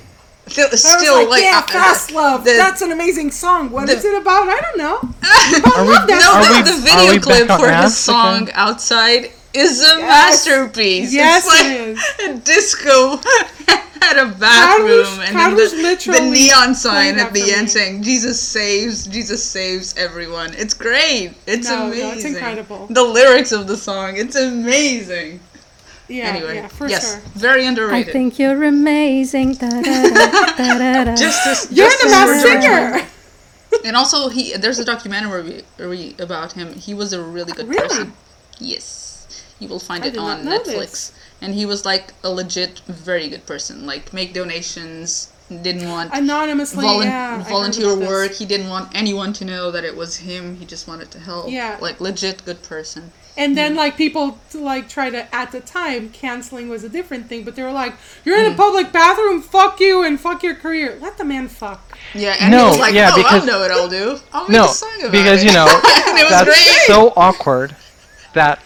Still, 0.50 0.66
I 0.66 0.72
was 0.72 0.82
still 0.82 1.16
like, 1.20 1.30
like, 1.30 1.44
yeah, 1.44 1.60
uh, 1.60 1.72
fast 1.72 2.12
love. 2.12 2.44
the- 2.44 2.54
That's 2.54 2.82
an 2.82 2.92
amazing 2.92 3.30
song. 3.30 3.70
What 3.70 3.86
the- 3.86 3.94
is 3.98 4.04
it 4.04 4.20
about? 4.20 4.48
I 4.50 4.60
don't 4.60 4.78
know. 4.80 4.96
Are 5.78 5.86
we, 5.86 5.94
love 5.94 6.08
that 6.08 6.20
No, 6.26 6.42
the, 6.42 6.72
we, 6.72 6.72
the 6.72 6.82
video 6.82 7.22
clip 7.22 7.48
for 7.60 7.72
his 7.72 7.96
song 7.96 8.44
again? 8.44 8.56
"Outside" 8.56 9.32
is 9.60 9.82
a 9.82 10.00
Yes. 10.00 10.46
masterpiece. 10.48 11.14
Yes, 11.14 11.46
it's 11.46 11.54
like 11.54 11.72
it 11.72 12.30
is. 12.30 12.38
a 12.38 12.40
disco 12.46 13.14
at 14.02 14.18
a 14.18 14.26
bathroom, 14.28 15.06
Carlos- 15.06 15.20
and 15.20 15.32
Carlos 15.38 15.72
then 15.72 15.82
the, 15.82 15.84
the 15.84 15.90
literally 15.90 16.30
neon 16.32 16.74
sign 16.76 17.20
at 17.20 17.34
the 17.34 17.52
end 17.52 17.64
me. 17.64 17.68
saying 17.68 18.04
"Jesus 18.04 18.40
saves, 18.42 19.06
Jesus 19.08 19.44
saves 19.44 19.96
everyone." 19.98 20.54
It's 20.56 20.74
great. 20.74 21.34
It's 21.46 21.68
No, 21.68 21.78
no, 21.80 21.86
amazing. 21.88 22.12
it's 22.14 22.26
incredible. 22.26 22.88
The 22.90 23.04
lyrics 23.04 23.52
of 23.52 23.68
the 23.68 23.78
song, 23.78 24.16
it's 24.18 24.36
amazing. 24.36 25.40
Yeah, 26.08 26.26
anyway, 26.34 26.56
yeah, 26.56 26.68
for 26.70 26.88
yes, 26.88 27.12
sure. 27.12 27.22
very 27.36 27.66
underrated. 27.68 28.10
I 28.10 28.12
think 28.12 28.40
you're 28.40 28.64
amazing. 28.64 29.54
Da, 29.62 29.70
da, 29.70 29.82
da, 29.82 30.46
da, 30.58 30.78
da, 30.80 31.04
da. 31.04 31.16
just 31.26 31.46
as, 31.46 31.72
You're 31.72 31.88
just 31.88 32.04
the 32.04 32.10
as 32.10 32.42
singer. 32.42 33.08
And 33.86 33.96
also, 33.96 34.30
he 34.30 34.58
there's 34.58 34.80
a 34.80 34.84
documentary 34.86 35.64
about 36.20 36.54
him. 36.54 36.74
He 36.74 36.96
was 36.96 37.14
a 37.14 37.22
really 37.22 37.54
good 37.54 37.68
Really? 37.68 37.88
person. 37.88 38.14
Yes, 38.60 38.84
you 39.60 39.68
will 39.68 39.80
find 39.80 40.04
I 40.04 40.08
it 40.08 40.18
on 40.18 40.44
Netflix. 40.46 40.66
this. 40.66 41.12
And 41.42 41.54
he 41.56 41.66
was 41.66 41.86
like 41.86 42.14
a 42.24 42.30
legit, 42.30 42.80
very 42.88 43.30
good 43.30 43.46
person. 43.46 43.86
Like 43.86 44.14
make 44.14 44.34
donations. 44.34 45.32
Didn't 45.64 45.90
want 45.90 46.14
Anonymously, 46.14 46.86
volun- 46.86 47.06
yeah. 47.06 47.44
Volunteer 47.44 47.88
about 47.88 48.00
this. 48.02 48.08
work. 48.08 48.32
He 48.34 48.46
didn't 48.46 48.70
want 48.70 48.92
anyone 48.96 49.34
to 49.34 49.46
know 49.46 49.72
that 49.72 49.84
it 49.84 49.96
was 49.98 50.18
him. 50.18 50.58
He 50.58 50.66
just 50.66 50.88
wanted 50.88 51.10
to 51.12 51.20
help. 51.20 51.50
Yeah. 51.50 51.76
like 51.82 52.00
legit 52.00 52.46
good 52.46 52.62
person. 52.62 53.12
And 53.36 53.54
Hmm. 53.54 53.56
then 53.56 53.76
like 53.76 53.98
people 53.98 54.38
like 54.54 54.88
try 54.90 55.10
to 55.10 55.34
at 55.34 55.52
the 55.52 55.60
time 55.62 56.10
canceling 56.10 56.70
was 56.70 56.84
a 56.84 56.90
different 56.90 57.30
thing, 57.30 57.44
but 57.44 57.56
they 57.56 57.64
were 57.64 57.72
like, 57.72 57.94
"You're 58.26 58.38
Hmm. 58.38 58.46
in 58.46 58.52
a 58.52 58.56
public 58.56 58.92
bathroom, 58.92 59.42
fuck 59.42 59.80
you 59.80 60.04
and 60.04 60.20
fuck 60.20 60.44
your 60.44 60.54
career." 60.56 60.98
Let 61.02 61.18
the 61.18 61.26
man 61.26 61.48
fuck. 61.48 61.98
Yeah, 62.14 62.36
and 62.40 62.52
No, 62.52 62.66
he 62.66 62.70
was 62.72 62.80
like, 62.80 62.94
yeah, 62.94 63.10
"Oh, 63.12 63.16
because- 63.18 63.42
I 63.42 63.46
know 63.48 63.60
what 63.60 63.72
I'll 63.72 63.88
do. 63.90 64.20
I'll 64.32 64.42
make 64.44 64.52
No, 64.52 64.66
a 64.66 64.68
song 64.68 64.90
about 65.00 65.12
because 65.12 65.42
it." 65.42 65.48
you 65.48 65.54
know 65.54 65.66
and 66.08 66.18
it 66.20 66.24
was 66.24 66.30
that's 66.30 66.46
great. 66.46 66.86
so 66.86 67.12
awkward 67.16 67.76
that 68.34 68.60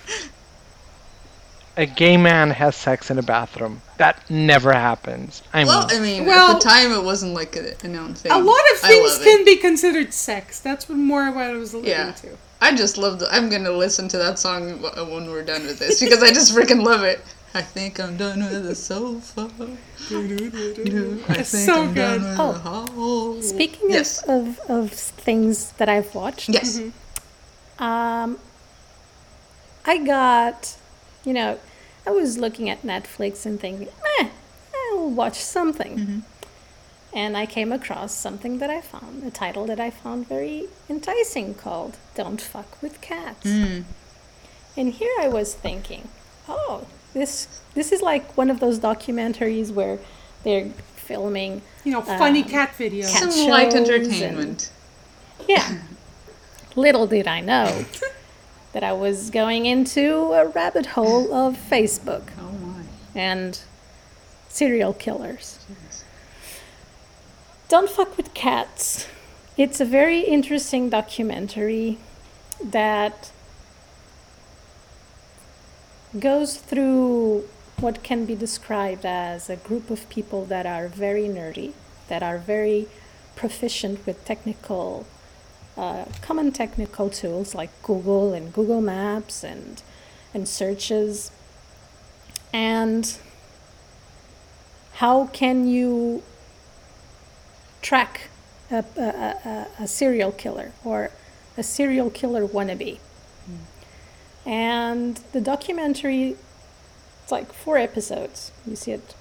a 1.75 1.85
gay 1.85 2.17
man 2.17 2.49
has 2.51 2.75
sex 2.75 3.09
in 3.09 3.17
a 3.17 3.23
bathroom. 3.23 3.81
That 3.97 4.29
never 4.29 4.71
happens. 4.73 5.41
I 5.53 5.59
mean, 5.59 5.67
Well, 5.67 5.87
I 5.89 5.99
mean, 5.99 6.25
Well- 6.25 6.51
at 6.55 6.61
the 6.61 6.67
time 6.69 6.91
it 6.91 7.03
wasn't 7.03 7.33
like 7.33 7.55
a, 7.55 7.75
a 7.83 7.87
known 7.87 8.13
thing. 8.13 8.31
A 8.31 8.37
lot 8.37 8.61
of 8.73 8.79
things 8.79 9.13
love 9.13 9.21
it. 9.21 9.23
can 9.25 9.45
be 9.45 9.55
considered 9.57 10.13
sex. 10.13 10.59
That's 10.59 10.87
what 10.89 10.97
more 10.97 11.31
what 11.31 11.45
I 11.45 11.53
was 11.53 11.73
alluding 11.73 11.91
Yeah. 11.91 12.11
to. 12.11 12.29
I 12.61 12.73
just 12.75 12.97
love 12.97 13.19
the. 13.19 13.27
I'm 13.33 13.49
gonna 13.49 13.71
listen 13.71 14.07
to 14.09 14.17
that 14.19 14.39
song 14.39 14.81
when 14.81 15.29
we're 15.29 15.43
done 15.43 15.63
with 15.65 15.79
this 15.79 15.99
because 15.99 16.23
I 16.23 16.29
just 16.31 16.55
freaking 16.55 16.83
love 16.83 17.03
it. 17.03 17.19
I 17.55 17.61
think 17.61 17.99
I'm 17.99 18.17
done 18.17 18.39
with 18.39 18.63
the 18.63 18.73
sofa. 18.75 19.49
I 19.59 19.75
It's 20.09 21.51
think 21.51 21.65
so 21.65 21.83
I'm 21.83 21.93
good. 21.93 21.95
done 22.21 22.29
with 22.29 22.39
Oh. 22.39 22.53
the 22.53 22.59
hall. 22.59 23.41
Speaking 23.41 23.89
Yes. 23.91 24.23
of, 24.23 24.59
of, 24.59 24.69
of 24.69 24.91
things 24.91 25.71
that 25.73 25.87
I've 25.89 26.13
watched, 26.15 26.49
Yes. 26.49 26.79
um, 27.79 28.39
I 29.85 29.97
got, 30.05 30.75
you 31.23 31.33
know, 31.33 31.57
I 32.05 32.11
was 32.11 32.37
looking 32.37 32.69
at 32.69 32.81
Netflix 32.83 33.45
and 33.45 33.59
thinking, 33.59 33.87
eh, 34.19 34.27
I'll 34.91 35.09
watch 35.09 35.39
something. 35.41 36.23
And 37.15 37.37
I 37.37 37.45
came 37.45 37.71
across 37.71 38.11
something 38.15 38.57
that 38.57 38.69
I 38.71 38.81
found, 38.81 39.23
a 39.23 39.29
title 39.29 39.65
that 39.67 39.79
I 39.79 39.91
found 39.91 40.27
very 40.27 40.67
enticing 40.89 41.53
called 41.53 41.97
Don't 42.15 42.41
Fuck 42.41 42.81
with 42.81 42.99
Cats. 43.01 43.45
And 43.45 44.93
here 44.93 45.13
I 45.21 45.27
was 45.27 45.53
thinking, 45.53 46.07
oh, 46.49 46.87
this 47.13 47.61
this 47.75 47.91
is 47.91 48.01
like 48.01 48.35
one 48.35 48.49
of 48.49 48.59
those 48.59 48.79
documentaries 48.79 49.71
where 49.71 49.99
they're 50.43 50.69
filming 50.95 51.61
You 51.83 51.91
know, 51.91 52.01
funny 52.01 52.41
Um, 52.41 52.49
cat 52.49 52.71
videos. 52.77 53.11
cat- 53.11 53.31
Some 53.31 53.49
light 53.49 53.71
shows 53.73 53.81
entertainment. 53.87 54.71
Yeah. 55.47 55.77
Little 56.75 57.05
did 57.05 57.27
I 57.27 57.39
know 57.41 57.85
that 58.73 58.83
I 58.83 58.93
was 58.93 59.29
going 59.29 59.65
into 59.65 60.33
a 60.33 60.47
rabbit 60.47 60.87
hole 60.87 61.33
of 61.33 61.55
Facebook 61.57 62.23
Oh 62.39 62.51
my. 62.51 62.83
and 63.15 63.59
serial 64.49 64.93
killers. 64.93 65.59
Don't 67.69 67.89
fuck 67.89 68.17
with 68.17 68.33
cats. 68.33 69.07
It's 69.57 69.79
a 69.79 69.85
very 69.85 70.21
interesting 70.21 70.89
documentary 70.89 71.97
that 72.63 73.31
goes 76.19 76.57
through 76.57 77.47
what 77.79 78.03
can 78.03 78.25
be 78.25 78.35
described 78.35 79.05
as 79.05 79.49
a 79.49 79.55
group 79.55 79.89
of 79.89 80.07
people 80.09 80.45
that 80.45 80.65
are 80.65 80.87
very 80.87 81.23
nerdy, 81.27 81.73
that 82.07 82.21
are 82.23 82.37
very 82.37 82.87
proficient 83.35 84.05
with 84.05 84.23
technical, 84.25 85.05
uh, 85.77 86.05
common 86.21 86.51
technical 86.51 87.09
tools 87.09 87.55
like 87.55 87.69
Google 87.81 88.33
and 88.33 88.53
Google 88.53 88.81
Maps 88.81 89.43
and 89.43 89.81
and 90.33 90.47
searches. 90.47 91.31
And 92.51 93.17
how 94.93 95.27
can 95.27 95.67
you 95.67 96.23
track 97.81 98.29
a, 98.71 98.83
a, 98.97 99.01
a, 99.01 99.67
a 99.83 99.87
serial 99.87 100.31
killer 100.31 100.71
or 100.83 101.11
a 101.57 101.63
serial 101.63 102.09
killer 102.09 102.47
wannabe? 102.47 102.99
And 104.45 105.19
the 105.31 105.41
documentary, 105.41 106.35
it's 107.23 107.31
like 107.31 107.53
four 107.53 107.77
episodes. 107.77 108.51
You 108.67 108.75
see 108.75 108.91
it. 108.91 109.15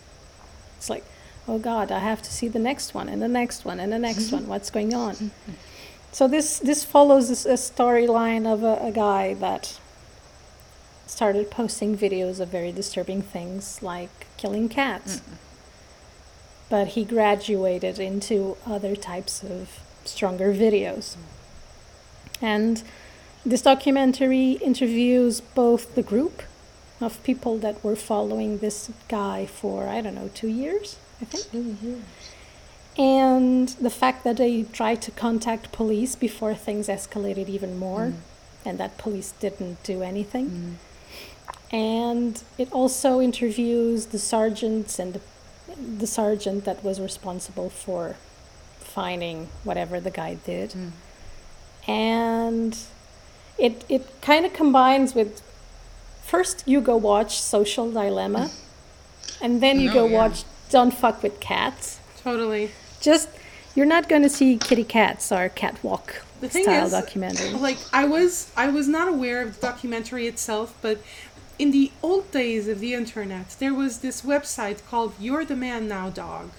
It's 0.77 0.91
like, 0.91 1.05
oh 1.47 1.59
God, 1.59 1.93
I 1.93 2.01
have 2.01 2.23
to 2.23 2.33
see 2.33 2.49
the 2.49 2.59
next 2.59 2.93
one 2.93 3.09
and 3.09 3.23
the 3.23 3.29
next 3.29 3.65
one 3.65 3.79
and 3.79 3.93
the 3.93 3.99
next 3.99 4.33
one. 4.37 4.47
What's 4.49 4.71
going 4.71 4.93
on? 4.95 5.31
So 6.13 6.29
this 6.29 6.59
this 6.59 6.85
follows 6.85 7.47
a 7.47 7.55
storyline 7.55 8.47
of 8.47 8.63
a, 8.63 8.87
a 8.87 8.93
guy 8.93 9.35
that 9.35 9.81
started 11.07 11.51
posting 11.51 11.97
videos 11.97 12.39
of 12.39 12.49
very 12.49 12.73
disturbing 12.73 13.23
things 13.23 13.83
like 13.83 14.27
killing 14.37 14.69
cats. 14.69 15.23
But 16.69 16.89
he 16.89 17.05
graduated 17.05 17.99
into 17.99 18.57
other 18.67 18.95
types 18.97 19.43
of 19.43 19.81
stronger 20.05 20.55
videos. 20.55 21.17
And 22.41 22.83
this 23.45 23.63
documentary 23.63 24.53
interviews 24.53 25.41
both 25.41 25.95
the 25.95 26.03
group 26.03 26.43
of 27.01 27.23
people 27.25 27.59
that 27.59 27.83
were 27.85 27.97
following 27.97 28.59
this 28.59 28.91
guy 29.09 29.47
for, 29.47 29.89
I 29.89 30.01
don't 30.01 30.15
know, 30.15 30.31
two 30.35 30.49
years, 30.49 30.97
I 31.21 31.25
think. 31.25 31.47
And 32.99 33.69
the 33.69 33.91
fact 33.91 34.23
that 34.25 34.37
they 34.37 34.65
tried 34.65 35.01
to 35.03 35.11
contact 35.13 35.73
police 35.73 36.15
before 36.15 36.55
things 36.55 36.89
escalated 36.89 37.49
even 37.49 37.79
more, 37.79 38.09
mm. 38.09 38.15
and 38.67 38.79
that 38.79 38.99
police 38.99 39.33
didn't 39.41 39.83
do 39.83 40.03
anything. 40.03 40.51
Mm. 40.51 40.75
And 41.75 42.43
it 42.59 42.71
also 42.71 43.21
interviews 43.21 44.07
the 44.07 44.19
sergeants 44.19 44.99
and 44.99 45.15
the, 45.15 45.21
the 45.99 46.07
sergeant 46.07 46.67
that 46.67 46.85
was 46.85 47.01
responsible 47.01 47.71
for 47.71 48.17
finding 48.79 49.49
whatever 49.65 49.99
the 49.99 50.11
guy 50.11 50.35
did. 50.35 50.71
Mm. 50.71 50.91
And 51.89 52.79
it 53.59 53.85
it 53.89 54.21
kind 54.21 54.45
of 54.45 54.53
combines 54.53 55.15
with 55.15 55.43
first 56.23 56.63
you 56.67 56.81
go 56.83 56.97
watch 56.97 57.41
Social 57.41 57.91
Dilemma, 57.91 58.51
and 59.41 59.63
then 59.63 59.81
you 59.81 59.89
No, 59.89 59.95
go 59.95 60.07
yeah. 60.07 60.19
watch 60.19 60.45
Don't 60.69 60.93
Fuck 60.93 61.23
with 61.23 61.41
Cats. 61.41 62.01
Totally. 62.23 62.71
Just 63.03 63.29
you're 63.75 63.87
not 63.97 64.09
going 64.09 64.23
to 64.23 64.29
see 64.39 64.57
kitty 64.57 64.85
cats 64.85 65.31
or 65.33 65.49
catwalk 65.49 66.23
The 66.41 66.49
thing 66.49 66.65
style 66.65 66.87
is, 66.87 66.93
documentary. 66.93 67.51
like 67.69 67.79
I 67.93 68.05
was, 68.05 68.51
I 68.57 68.69
was 68.69 68.87
not 68.89 69.09
aware 69.09 69.43
of 69.43 69.49
the 69.57 69.61
documentary 69.71 70.27
itself, 70.27 70.75
but 70.83 70.99
in 71.59 71.71
the 71.71 71.91
old 72.03 72.31
days 72.31 72.69
of 72.69 72.81
the 72.81 72.95
internet, 72.95 73.57
there 73.59 73.75
was 73.75 73.99
this 73.99 74.23
website 74.23 74.79
called 74.89 75.13
"You're 75.21 75.45
the 75.45 75.57
Man 75.57 75.87
Now, 75.89 76.09
Dog," 76.11 76.51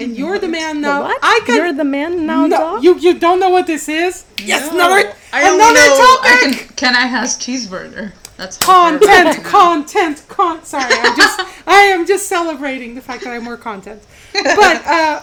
and 0.00 0.16
"You're 0.16 0.38
the 0.38 0.48
Man 0.48 0.76
The 0.76 0.88
Now." 0.88 1.02
what? 1.02 1.18
I 1.22 1.40
can. 1.46 1.56
You're 1.56 1.72
the 1.72 1.84
man 1.84 2.26
now, 2.26 2.46
no, 2.46 2.56
dog. 2.58 2.84
You 2.84 2.98
you 2.98 3.14
don't 3.18 3.40
know 3.40 3.50
what 3.50 3.66
this 3.66 3.88
is? 3.88 4.24
Yes, 4.52 4.62
No, 4.72 4.86
another 4.86 5.14
I 5.32 5.48
only 5.48 5.64
another 5.64 5.74
know 5.74 6.18
I 6.22 6.40
topic. 6.40 6.58
can. 6.68 6.76
Can 6.76 6.94
I 6.96 7.06
has 7.06 7.36
cheeseburger? 7.38 8.12
That's 8.36 8.56
how 8.64 8.90
content, 8.98 9.44
content, 9.44 10.16
con. 10.28 10.62
Sorry, 10.64 10.92
I'm 11.06 11.16
just 11.16 11.40
I 11.66 11.80
am 11.94 12.06
just 12.06 12.26
celebrating 12.28 12.94
the 12.94 13.00
fact 13.00 13.24
that 13.24 13.30
I'm 13.30 13.44
more 13.44 13.56
content. 13.56 14.02
But 14.32 14.76
uh, 14.86 15.22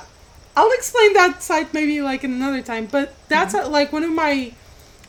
I'll 0.56 0.72
explain 0.72 1.14
that 1.14 1.44
site 1.44 1.74
maybe 1.74 2.02
like 2.02 2.24
in 2.24 2.32
another 2.32 2.62
time. 2.62 2.86
But 2.86 3.14
that's 3.28 3.54
uh 3.54 3.68
like 3.70 3.92
one 3.92 4.04
of 4.04 4.12
my, 4.12 4.54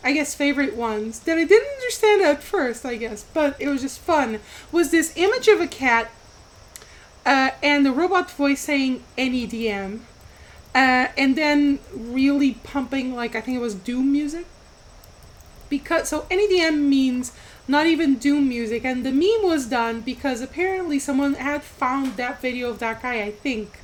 I 0.03 0.12
guess, 0.12 0.34
favorite 0.34 0.76
ones 0.76 1.20
that 1.20 1.38
I 1.38 1.44
didn't 1.44 1.72
understand 1.76 2.22
at 2.22 2.42
first. 2.42 2.84
I 2.84 2.97
guess, 2.97 3.24
but 3.32 3.57
it 3.61 3.68
was 3.68 3.82
just 3.82 4.01
fun. 4.01 4.40
Was 4.72 4.90
this 4.90 5.12
image 5.16 5.49
of 5.49 5.61
a 5.61 5.66
cat, 5.66 6.11
uh, 7.24 7.51
and 7.62 7.86
the 7.86 7.92
robot 7.92 8.30
voice 8.30 8.61
saying 8.61 9.03
NEDM, 9.16 10.01
uh, 10.74 11.09
and 11.16 11.36
then 11.36 11.78
really 11.94 12.55
pumping 12.55 13.14
like 13.14 13.36
I 13.36 13.40
think 13.40 13.57
it 13.57 13.61
was 13.61 13.74
Doom 13.74 14.12
music. 14.12 14.47
Because 15.68 16.09
so 16.09 16.22
NEDM 16.30 16.88
means 16.88 17.32
not 17.68 17.86
even 17.86 18.16
Doom 18.16 18.49
music, 18.49 18.84
and 18.84 19.05
the 19.05 19.12
meme 19.12 19.42
was 19.42 19.66
done 19.66 20.01
because 20.01 20.40
apparently 20.40 20.99
someone 20.99 21.34
had 21.34 21.62
found 21.62 22.16
that 22.16 22.40
video 22.40 22.70
of 22.70 22.78
that 22.78 23.03
guy. 23.03 23.22
I 23.22 23.32
think 23.32 23.80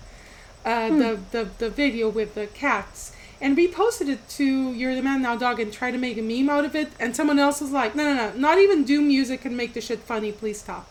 uh, 0.64 0.88
the, 0.88 1.18
the 1.30 1.48
the 1.58 1.70
video 1.70 2.08
with 2.08 2.34
the 2.34 2.46
cats 2.48 3.12
and 3.40 3.56
reposted 3.56 4.08
it 4.08 4.28
to 4.28 4.72
You're 4.72 4.94
the 4.94 5.02
Man 5.02 5.20
Now 5.22 5.34
Dog 5.36 5.58
and 5.58 5.72
tried 5.72 5.90
to 5.92 5.98
make 5.98 6.16
a 6.16 6.22
meme 6.22 6.48
out 6.48 6.64
of 6.64 6.76
it. 6.76 6.92
And 7.00 7.16
someone 7.16 7.40
else 7.40 7.60
was 7.60 7.72
like, 7.72 7.96
no, 7.96 8.04
no, 8.04 8.14
no, 8.14 8.32
not 8.38 8.58
even 8.58 8.84
Doom 8.84 9.08
music 9.08 9.40
can 9.42 9.56
make 9.56 9.74
the 9.74 9.80
shit 9.80 9.98
funny. 9.98 10.30
Please 10.30 10.60
stop. 10.60 10.88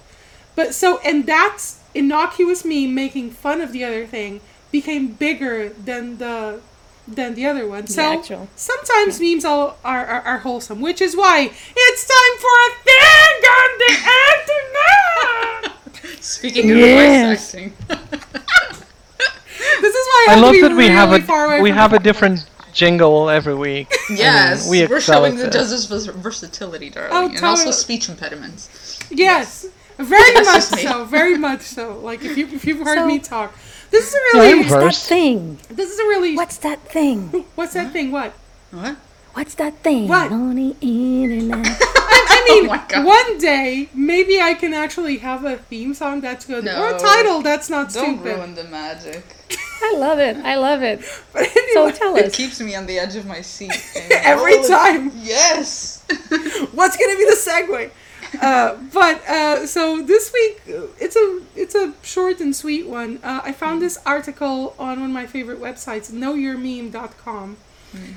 But 0.53 0.74
so, 0.76 0.99
and 1.05 1.26
that's 1.26 1.80
innocuous 1.95 2.65
meme 2.65 2.93
making 2.93 3.32
fun 3.32 3.61
of 3.61 3.72
the 3.72 3.86
other 3.86 4.05
thing 4.05 4.41
became 4.72 5.07
bigger 5.13 5.69
than 5.69 6.17
the 6.17 6.59
than 7.07 7.36
the 7.36 7.45
other 7.45 7.65
one. 7.67 7.88
So 7.88 8.19
actual. 8.19 8.47
sometimes 8.55 9.19
memes 9.19 9.43
all 9.45 9.78
are, 9.84 10.05
are, 10.05 10.22
are 10.22 10.38
wholesome, 10.39 10.82
which 10.82 11.01
is 11.01 11.15
why 11.15 11.49
it's 11.76 12.07
time 12.07 12.38
for 12.39 12.55
a 12.67 12.72
thing 12.84 13.43
on 13.57 13.69
the 13.80 13.91
internet. 16.11 16.24
Speaking 16.24 16.72
of 16.72 16.78
Yes. 16.78 17.53
voice 17.53 17.55
acting. 17.55 17.74
this 19.82 19.95
is 19.95 20.05
why 20.12 20.26
I, 20.30 20.34
I 20.34 20.39
love 20.39 20.55
that 20.62 20.72
we 20.72 20.78
really 20.78 20.89
have 20.89 21.12
a 21.14 21.62
we 21.62 21.70
have 21.72 21.93
a 21.93 21.99
different 21.99 22.49
jingle 22.74 23.30
every 23.30 23.55
week. 23.55 23.93
Yes, 24.09 24.70
we 24.70 24.86
we're 24.88 24.99
showing 25.01 25.34
at 25.34 25.38
the 25.38 25.43
this. 25.45 25.55
judge's 25.55 25.86
vers- 25.86 26.05
versatility, 26.07 26.89
darling, 26.89 27.12
Oh, 27.14 27.26
and 27.28 27.43
also 27.45 27.64
totally. 27.66 27.74
speech 27.74 28.09
impediments. 28.09 28.99
Yes, 29.09 29.68
very 29.97 30.34
That's 30.34 30.72
much 30.72 30.80
me. 30.80 30.84
so. 30.88 31.05
Very 31.05 31.38
much 31.38 31.62
so. 31.62 31.97
Like 31.99 32.24
if 32.24 32.38
you 32.38 32.47
if 32.47 32.66
you've 32.66 32.80
heard 32.86 32.97
So- 32.99 33.07
me 33.07 33.20
talk, 33.20 33.53
this 33.91 34.07
is 34.09 34.14
a 34.14 34.38
really 34.38 34.51
I'm 34.51 34.70
What's 34.70 35.03
that 35.03 35.09
thing? 35.09 35.59
this 35.70 35.89
is 35.91 35.99
a 35.99 36.03
really 36.14 36.36
What's 36.36 36.57
that 36.57 36.80
thing? 36.91 37.20
what's 37.55 37.74
that 37.74 37.91
thing? 37.93 38.12
What? 38.12 38.34
What? 38.72 38.95
What's 39.34 39.55
that 39.55 39.76
thing 39.84 40.07
What? 40.09 40.32
on 40.32 40.55
the 40.55 40.76
internet? 40.82 41.68
I 42.12 42.45
mean, 42.49 42.66
Oh 42.66 42.68
my 42.76 42.84
God. 42.88 43.05
one 43.05 43.38
day 43.38 43.89
maybe 43.93 44.39
I 44.41 44.53
can 44.53 44.74
actually 44.74 45.18
have 45.20 45.45
a 45.45 45.57
theme 45.57 45.93
song 45.93 46.22
that's 46.22 46.45
good 46.45 46.68
or 46.68 46.95
a 46.95 46.99
title 46.99 47.41
that's 47.41 47.70
not 47.70 47.91
Don't 47.93 48.18
stupid. 48.20 48.36
ruin 48.38 48.55
the 48.55 48.64
magic. 48.66 49.24
I 49.84 49.95
love 49.97 50.20
it. 50.20 50.38
I 50.38 50.55
love 50.55 50.84
it. 50.84 50.99
But 51.34 51.47
So 51.47 51.59
anyway, 51.86 51.91
tell 51.97 52.16
It 52.18 52.34
keeps 52.34 52.59
me 52.62 52.76
on 52.76 52.86
the 52.86 52.99
edge 52.99 53.16
of 53.16 53.26
my 53.26 53.41
seat. 53.41 53.74
every 54.12 54.57
all 54.57 54.64
of- 54.64 54.70
time. 54.70 55.12
Yes. 55.16 56.03
What's 56.74 56.97
gonna 56.97 57.18
be 57.18 57.26
the 57.26 57.38
segue? 57.47 57.91
Uh, 58.41 58.78
but 58.93 59.28
uh, 59.28 59.66
so 59.68 60.01
this 60.01 60.32
week 60.32 60.62
uh, 60.70 60.88
it's 60.99 61.18
a 61.18 61.41
it's 61.55 61.76
a 61.76 61.93
short 62.01 62.39
and 62.39 62.55
sweet 62.55 62.88
one. 62.88 63.20
Uh, 63.24 63.41
I 63.43 63.51
found 63.51 63.82
this 63.82 63.97
article 64.05 64.74
on 64.80 65.01
one 65.01 65.09
of 65.09 65.14
my 65.22 65.26
favorite 65.26 65.59
websites, 65.59 66.12
knowyourmeme.com. 66.12 67.57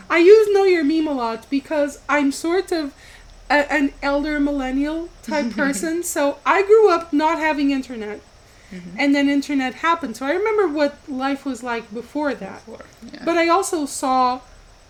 I 0.08 0.18
use 0.18 0.46
Know 0.52 0.62
Your 0.64 0.84
Meme 0.84 1.08
a 1.08 1.12
lot 1.12 1.50
because 1.50 1.98
I'm 2.08 2.30
sort 2.30 2.70
of 2.70 2.94
a, 3.50 3.72
an 3.72 3.92
elder 4.02 4.40
millennial 4.40 5.08
type 5.22 5.50
person. 5.56 6.02
So 6.02 6.38
I 6.44 6.62
grew 6.62 6.90
up 6.90 7.12
not 7.12 7.38
having 7.38 7.70
internet, 7.70 8.20
and 8.98 9.14
then 9.14 9.28
internet 9.28 9.74
happened. 9.74 10.16
So 10.16 10.26
I 10.26 10.32
remember 10.32 10.66
what 10.66 10.98
life 11.08 11.44
was 11.44 11.62
like 11.62 11.92
before 11.94 12.34
that. 12.34 12.62
Yeah. 13.12 13.22
But 13.24 13.38
I 13.38 13.48
also 13.48 13.86
saw 13.86 14.40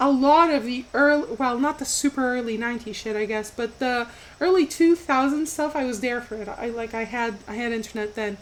a 0.00 0.10
lot 0.10 0.50
of 0.50 0.64
the 0.64 0.84
early, 0.94 1.34
well, 1.36 1.58
not 1.58 1.78
the 1.78 1.84
super 1.84 2.34
early 2.36 2.56
'90s 2.56 2.94
shit, 2.94 3.16
I 3.16 3.26
guess, 3.26 3.50
but 3.50 3.78
the 3.78 4.08
early 4.40 4.66
2000s 4.66 5.46
stuff. 5.48 5.76
I 5.76 5.84
was 5.84 6.00
there 6.00 6.20
for 6.20 6.36
it. 6.36 6.48
I 6.48 6.68
like, 6.68 6.94
I 6.94 7.04
had, 7.04 7.38
I 7.46 7.54
had 7.54 7.72
internet 7.72 8.14
then. 8.14 8.38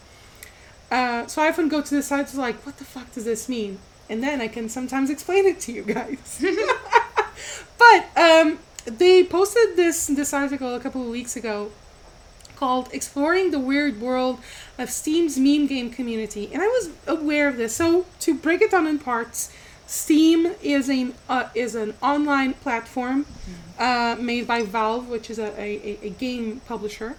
Uh, 0.91 1.25
so 1.25 1.41
I 1.41 1.49
often 1.49 1.69
go 1.69 1.81
to 1.81 1.95
the 1.95 2.03
sites 2.03 2.35
like, 2.35 2.63
what 2.65 2.77
the 2.77 2.83
fuck 2.83 3.11
does 3.13 3.25
this 3.25 3.49
mean? 3.49 3.79
And 4.09 4.21
then 4.21 4.41
I 4.41 4.47
can 4.47 4.69
sometimes 4.69 5.09
explain 5.09 5.45
it 5.45 5.59
to 5.61 5.71
you 5.71 5.81
guys. 5.83 6.39
but 7.77 8.17
um, 8.17 8.59
they 8.85 9.23
posted 9.23 9.75
this 9.75 10.07
this 10.07 10.33
article 10.33 10.75
a 10.75 10.79
couple 10.79 11.01
of 11.01 11.09
weeks 11.09 11.35
ago 11.35 11.71
called 12.55 12.89
"Exploring 12.93 13.51
the 13.51 13.59
Weird 13.59 13.99
World 13.99 14.39
of 14.77 14.89
Steam's 14.89 15.37
Meme 15.37 15.67
Game 15.67 15.89
Community," 15.89 16.49
and 16.53 16.61
I 16.61 16.67
was 16.67 16.89
aware 17.07 17.47
of 17.47 17.57
this. 17.57 17.75
So 17.75 18.05
to 18.21 18.33
break 18.33 18.61
it 18.61 18.71
down 18.71 18.87
in 18.87 18.99
parts, 18.99 19.51
Steam 19.87 20.53
is 20.61 20.89
an 20.89 21.13
uh, 21.29 21.49
is 21.55 21.75
an 21.75 21.93
online 22.01 22.53
platform 22.53 23.25
uh, 23.79 24.15
made 24.19 24.47
by 24.47 24.63
Valve, 24.63 25.07
which 25.09 25.29
is 25.29 25.39
a, 25.39 25.49
a, 25.59 25.99
a 26.07 26.09
game 26.09 26.61
publisher. 26.67 27.15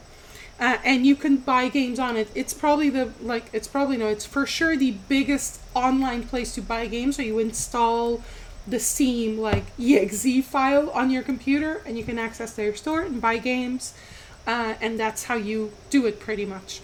Uh, 0.60 0.78
and 0.84 1.04
you 1.04 1.16
can 1.16 1.36
buy 1.36 1.68
games 1.68 1.98
on 1.98 2.16
it. 2.16 2.28
It's 2.34 2.54
probably 2.54 2.88
the 2.88 3.12
like 3.20 3.46
it's 3.52 3.66
probably 3.66 3.96
no, 3.96 4.06
it's 4.06 4.24
for 4.24 4.46
sure 4.46 4.76
the 4.76 4.92
biggest 5.08 5.60
online 5.74 6.22
place 6.22 6.54
to 6.54 6.62
buy 6.62 6.86
games. 6.86 7.16
So 7.16 7.22
you 7.22 7.38
install 7.40 8.22
the 8.66 8.80
Steam 8.80 9.38
like 9.38 9.64
exe 9.78 10.44
file 10.46 10.90
on 10.90 11.10
your 11.10 11.22
computer, 11.22 11.82
and 11.86 11.98
you 11.98 12.04
can 12.04 12.18
access 12.18 12.54
their 12.54 12.74
store 12.74 13.02
and 13.02 13.20
buy 13.20 13.38
games, 13.38 13.94
uh, 14.46 14.74
and 14.80 14.98
that's 14.98 15.24
how 15.24 15.34
you 15.34 15.72
do 15.90 16.06
it 16.06 16.20
pretty 16.20 16.44
much. 16.44 16.80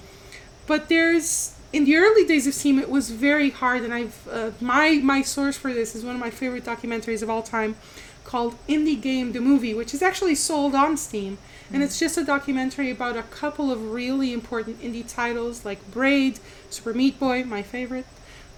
But 0.67 0.89
there's 0.89 1.55
in 1.73 1.85
the 1.85 1.97
early 1.97 2.25
days 2.25 2.47
of 2.47 2.55
Steam, 2.55 2.79
it 2.79 2.91
was 2.91 3.11
very 3.11 3.51
hard, 3.51 3.83
and 3.83 3.95
I've 3.95 4.29
uh, 4.29 4.51
my 4.61 5.01
my 5.03 5.23
source 5.23 5.57
for 5.57 5.73
this 5.73 5.95
is 5.95 6.05
one 6.05 6.15
of 6.15 6.21
my 6.21 6.31
favorite 6.31 6.65
documentaries 6.65 7.23
of 7.23 7.31
all 7.31 7.43
time, 7.43 7.77
called 8.25 8.55
Indie 8.69 9.01
Game 9.01 9.33
the 9.33 9.41
Movie, 9.41 9.75
which 9.75 9.95
is 9.95 10.03
actually 10.03 10.35
sold 10.35 10.75
on 10.75 10.97
Steam, 10.97 11.39
and 11.73 11.83
it's 11.83 11.99
just 11.99 12.19
a 12.19 12.25
documentary 12.25 12.91
about 12.91 13.17
a 13.17 13.23
couple 13.25 13.73
of 13.73 13.91
really 13.91 14.33
important 14.33 14.81
indie 14.81 15.07
titles 15.07 15.65
like 15.65 15.91
Braid, 15.91 16.39
Super 16.69 16.93
Meat 16.93 17.19
Boy, 17.19 17.45
my 17.45 17.63
favorite, 17.63 18.07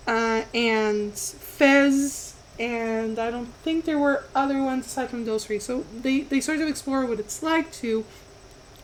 uh, 0.06 0.42
and 0.52 1.14
Fez, 1.14 2.21
and 2.62 3.18
I 3.18 3.32
don't 3.32 3.52
think 3.64 3.86
there 3.86 3.98
were 3.98 4.22
other 4.36 4.62
ones 4.62 4.86
aside 4.86 5.10
from 5.10 5.24
those 5.24 5.44
three. 5.44 5.58
So 5.58 5.84
they 5.92 6.20
they 6.20 6.40
sort 6.40 6.60
of 6.60 6.68
explore 6.68 7.04
what 7.04 7.18
it's 7.18 7.42
like 7.42 7.72
to 7.82 8.04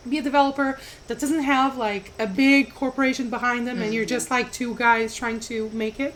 be 0.09 0.19
a 0.19 0.23
developer 0.23 0.81
that 1.07 1.21
doesn't 1.21 1.43
have 1.43 1.77
like 1.77 2.13
a 2.19 2.27
big 2.27 2.75
corporation 2.75 3.31
behind 3.31 3.69
them 3.69 3.81
and 3.81 3.93
you're 3.95 4.05
just 4.05 4.31
like 4.31 4.51
two 4.53 4.75
guys 4.75 5.15
trying 5.15 5.39
to 5.41 5.71
make 5.71 6.01
it. 6.01 6.15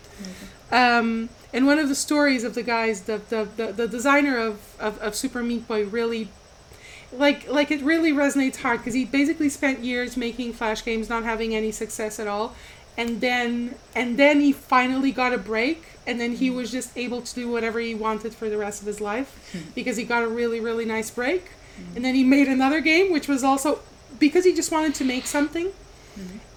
Um, 0.72 1.28
and 1.52 1.66
one 1.66 1.78
of 1.78 1.88
the 1.88 1.94
stories 1.94 2.42
of 2.42 2.54
the 2.54 2.64
guys 2.64 3.02
the 3.02 3.20
the, 3.28 3.48
the, 3.56 3.72
the 3.72 3.86
designer 3.86 4.38
of, 4.38 4.74
of, 4.80 4.98
of 4.98 5.14
super 5.14 5.42
meat 5.42 5.68
boy 5.68 5.84
really 5.84 6.30
like 7.12 7.48
like 7.48 7.70
it 7.70 7.80
really 7.82 8.10
resonates 8.10 8.56
hard 8.56 8.80
because 8.80 8.94
he 8.94 9.04
basically 9.04 9.48
spent 9.48 9.84
years 9.84 10.16
making 10.16 10.52
flash 10.52 10.84
games 10.84 11.08
not 11.08 11.22
having 11.22 11.54
any 11.54 11.70
success 11.70 12.18
at 12.18 12.26
all. 12.26 12.56
And 12.96 13.20
then 13.20 13.76
and 13.94 14.18
then 14.18 14.40
he 14.40 14.50
finally 14.50 15.12
got 15.12 15.32
a 15.32 15.38
break 15.38 15.91
and 16.06 16.20
then 16.20 16.32
he 16.36 16.50
was 16.50 16.70
just 16.72 16.96
able 16.96 17.20
to 17.22 17.34
do 17.34 17.48
whatever 17.50 17.78
he 17.80 17.94
wanted 17.94 18.34
for 18.34 18.48
the 18.48 18.58
rest 18.58 18.80
of 18.80 18.86
his 18.86 19.00
life 19.00 19.30
because 19.74 19.96
he 19.96 20.04
got 20.04 20.22
a 20.22 20.28
really 20.28 20.60
really 20.60 20.84
nice 20.84 21.10
break. 21.10 21.50
And 21.96 22.04
then 22.04 22.14
he 22.14 22.24
made 22.24 22.48
another 22.48 22.80
game 22.80 23.12
which 23.12 23.28
was 23.28 23.42
also 23.44 23.80
because 24.18 24.44
he 24.44 24.54
just 24.54 24.70
wanted 24.70 24.94
to 24.96 25.04
make 25.04 25.26
something. 25.26 25.68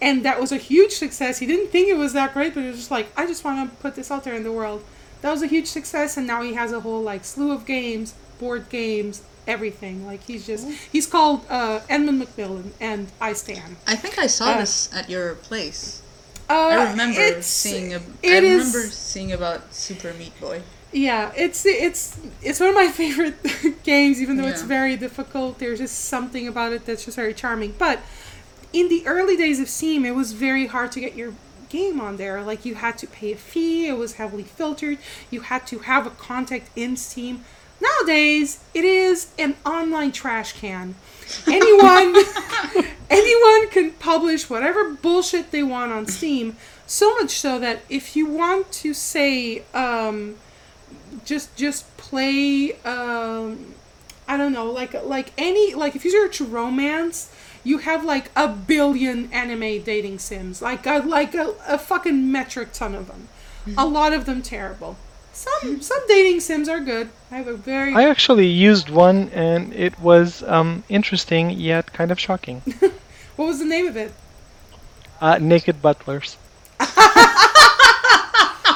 And 0.01 0.25
that 0.25 0.39
was 0.41 0.51
a 0.51 0.57
huge 0.57 0.91
success. 0.91 1.39
He 1.39 1.45
didn't 1.45 1.69
think 1.69 1.87
it 1.87 1.97
was 1.97 2.13
that 2.13 2.33
great 2.33 2.53
but 2.53 2.63
it 2.63 2.67
was 2.67 2.77
just 2.77 2.91
like 2.91 3.07
i 3.17 3.25
just 3.25 3.43
want 3.45 3.69
to 3.69 3.75
put 3.77 3.95
this 3.95 4.11
out 4.11 4.23
there 4.23 4.35
in 4.35 4.43
the 4.43 4.51
world. 4.51 4.83
That 5.21 5.31
was 5.31 5.41
a 5.41 5.47
huge 5.47 5.67
success 5.67 6.17
and 6.17 6.27
now 6.27 6.41
he 6.41 6.53
has 6.55 6.71
a 6.71 6.79
whole 6.81 7.01
like 7.01 7.23
slew 7.25 7.51
of 7.51 7.65
games 7.65 8.13
board 8.39 8.67
games 8.69 9.23
everything. 9.47 10.05
Like 10.05 10.23
he's 10.23 10.45
just 10.45 10.67
he's 10.91 11.07
called 11.07 11.45
uh 11.49 11.79
Edmund 11.89 12.21
McMillen 12.21 12.71
and 12.81 13.07
i 13.21 13.31
stand 13.33 13.77
I 13.87 13.95
think 13.95 14.19
I 14.19 14.27
saw 14.27 14.51
Uh, 14.51 14.59
this 14.59 14.89
at 14.93 15.09
your 15.09 15.35
place. 15.35 16.01
Uh, 16.49 16.53
I 16.53 16.91
remember 16.91 17.41
seeing. 17.41 17.93
A, 17.93 17.97
I 17.97 18.01
it 18.23 18.43
is- 18.43 18.65
remember 18.73 18.89
seeing 18.91 19.31
about 19.31 19.73
Super 19.73 20.13
Meat 20.13 20.39
Boy. 20.39 20.61
Yeah, 20.91 21.33
it's 21.35 21.65
it's 21.65 22.17
it's 22.41 22.59
one 22.59 22.69
of 22.69 22.75
my 22.75 22.87
favorite 23.01 23.35
games, 23.83 24.21
even 24.21 24.37
though 24.37 24.47
it's 24.47 24.61
very 24.61 24.95
difficult. 24.95 25.59
There's 25.59 25.79
just 25.79 26.05
something 26.05 26.47
about 26.47 26.71
it 26.71 26.85
that's 26.85 27.03
just 27.05 27.17
very 27.17 27.33
charming. 27.33 27.73
But 27.77 27.99
in 28.71 28.87
the 28.89 29.05
early 29.05 29.35
days 29.35 29.59
of 29.59 29.67
Steam, 29.69 30.05
it 30.05 30.15
was 30.15 30.31
very 30.33 30.67
hard 30.67 30.91
to 30.93 30.99
get 31.01 31.15
your 31.15 31.33
game 31.67 31.99
on 31.99 32.15
there. 32.17 32.41
Like 32.43 32.63
you 32.63 32.75
had 32.75 32.97
to 32.99 33.07
pay 33.07 33.33
a 33.33 33.35
fee. 33.35 33.87
It 33.87 33.97
was 33.97 34.13
heavily 34.13 34.43
filtered. 34.43 34.99
You 35.29 35.41
had 35.41 35.67
to 35.67 35.79
have 35.79 36.07
a 36.07 36.11
contact 36.11 36.69
in 36.77 36.95
Steam. 36.95 37.43
Nowadays, 37.87 38.59
it 38.73 38.83
is 38.83 39.31
an 39.37 39.55
online 39.65 40.11
trash 40.11 40.53
can. 40.53 40.95
Anyone 41.47 42.15
anyone 43.09 43.69
can 43.69 43.91
publish 43.99 44.49
whatever 44.49 44.93
bullshit 44.93 45.51
they 45.51 45.63
want 45.63 45.91
on 45.91 46.07
Steam. 46.07 46.55
So 46.87 47.15
much 47.15 47.31
so 47.31 47.59
that 47.59 47.81
if 47.89 48.15
you 48.15 48.27
want 48.27 48.71
to 48.73 48.93
say 48.93 49.63
um, 49.73 50.35
just 51.25 51.55
just 51.55 51.95
play 51.97 52.73
um 52.83 53.73
I 54.27 54.37
don't 54.37 54.53
know, 54.53 54.71
like 54.71 54.93
like 55.03 55.31
any 55.37 55.73
like 55.73 55.95
if 55.95 56.03
you 56.05 56.11
search 56.11 56.41
romance, 56.41 57.31
you 57.63 57.79
have 57.79 58.03
like 58.03 58.31
a 58.35 58.47
billion 58.47 59.31
anime 59.31 59.83
dating 59.83 60.19
sims, 60.19 60.61
like 60.61 60.85
a, 60.85 60.99
like 60.99 61.35
a, 61.35 61.53
a 61.67 61.77
fucking 61.77 62.31
metric 62.31 62.69
ton 62.73 62.95
of 62.95 63.07
them. 63.07 63.27
A 63.77 63.85
lot 63.85 64.13
of 64.13 64.25
them 64.25 64.43
terrible. 64.43 64.95
Some 65.35 65.81
some 65.81 65.99
dating 66.07 66.39
sims 66.39 66.69
are 66.69 66.79
good. 66.79 67.09
I 67.29 67.35
have 67.37 67.47
a 67.47 67.57
very 67.57 67.93
I 67.93 68.03
actually 68.09 68.47
used 68.47 68.89
one, 68.89 69.29
and 69.33 69.73
it 69.73 69.99
was 69.99 70.41
um, 70.43 70.83
interesting 70.87 71.49
yet 71.51 71.91
kind 71.91 72.09
of 72.09 72.17
shocking. 72.19 72.61
what 73.35 73.45
was 73.45 73.59
the 73.59 73.65
name 73.65 73.85
of 73.87 73.97
it? 73.97 74.13
Uh, 75.19 75.37
naked 75.39 75.81
butlers. 75.81 76.37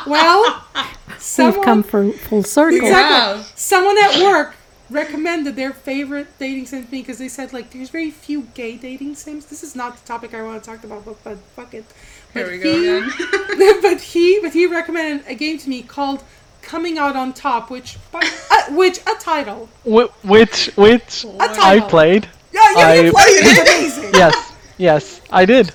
Well, 0.06 0.64
We've 1.08 1.22
someone 1.22 1.64
come 1.64 1.84
for 1.84 2.12
full 2.12 2.42
circle. 2.44 2.78
Exactly. 2.78 3.42
Wow. 3.42 3.46
someone 3.56 3.98
at 4.00 4.22
work 4.24 4.56
recommended 4.90 5.56
their 5.56 5.72
favorite 5.72 6.28
dating 6.40 6.66
sim 6.66 6.84
to 6.84 6.92
me 6.92 7.02
because 7.02 7.20
they 7.20 7.28
said 7.28 7.54
like 7.54 7.70
there's 7.72 7.90
very 7.90 8.10
few 8.10 8.48
gay 8.56 8.76
dating 8.78 9.16
sims. 9.16 9.46
This 9.46 9.62
is 9.62 9.76
not 9.76 9.98
the 9.98 10.08
topic 10.08 10.34
I 10.34 10.42
want 10.42 10.64
to 10.64 10.70
talk 10.70 10.84
about, 10.84 11.06
but, 11.06 11.24
but 11.24 11.38
fuck 11.56 11.74
it. 11.76 11.86
Here 12.34 12.44
But 12.46 12.52
we 12.52 12.58
go 12.58 12.74
he- 12.74 12.88
again. 12.88 13.82
but 13.84 14.02
he 14.02 14.40
but 14.42 14.54
he 14.54 14.66
recommended 14.66 15.28
a 15.28 15.36
game 15.36 15.58
to 15.60 15.70
me 15.70 15.84
called 15.84 16.24
Coming 16.70 16.98
Out 17.00 17.16
on 17.16 17.34
Top, 17.34 17.70
which 17.72 17.98
but, 18.12 18.24
uh, 18.52 18.72
which 18.82 18.98
a 19.14 19.16
title. 19.20 19.68
Wh- 19.84 20.12
which 20.24 20.68
which 20.86 21.26
A 21.26 21.42
I 21.42 21.48
title. 21.48 21.90
played. 21.90 22.24
Yeah, 22.54 22.62
yeah, 22.78 22.94
you 22.94 23.08
I- 23.08 23.12
played 23.18 23.38
it. 23.42 23.58
It's 23.58 23.98
amazing. 23.98 24.12
Yes, 24.14 24.36
yes, 24.78 25.04
I 25.32 25.46
did. 25.46 25.66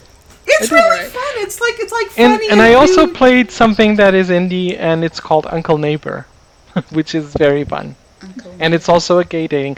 It's 0.46 0.70
I 0.70 0.74
really 0.76 0.90
Right. 0.90 1.08
fun. 1.18 1.32
It's 1.44 1.58
like 1.64 1.76
it's 1.82 1.92
like 1.98 2.08
funny. 2.08 2.24
And 2.24 2.32
funny. 2.34 2.50
and 2.52 2.60
I 2.62 2.74
also 2.74 3.02
cute. 3.06 3.16
played 3.16 3.50
something 3.50 3.96
that 3.96 4.14
is 4.14 4.28
indie, 4.30 4.70
and 4.78 5.02
it's 5.06 5.18
called 5.18 5.46
Uncle 5.58 5.78
Neighbor, 5.78 6.26
which 6.98 7.14
is 7.14 7.24
very 7.46 7.64
fun. 7.64 7.96
Uncle. 8.22 8.54
and 8.62 8.72
it's 8.76 8.88
also 8.88 9.18
a 9.18 9.24
gay 9.24 9.46
dating. 9.46 9.76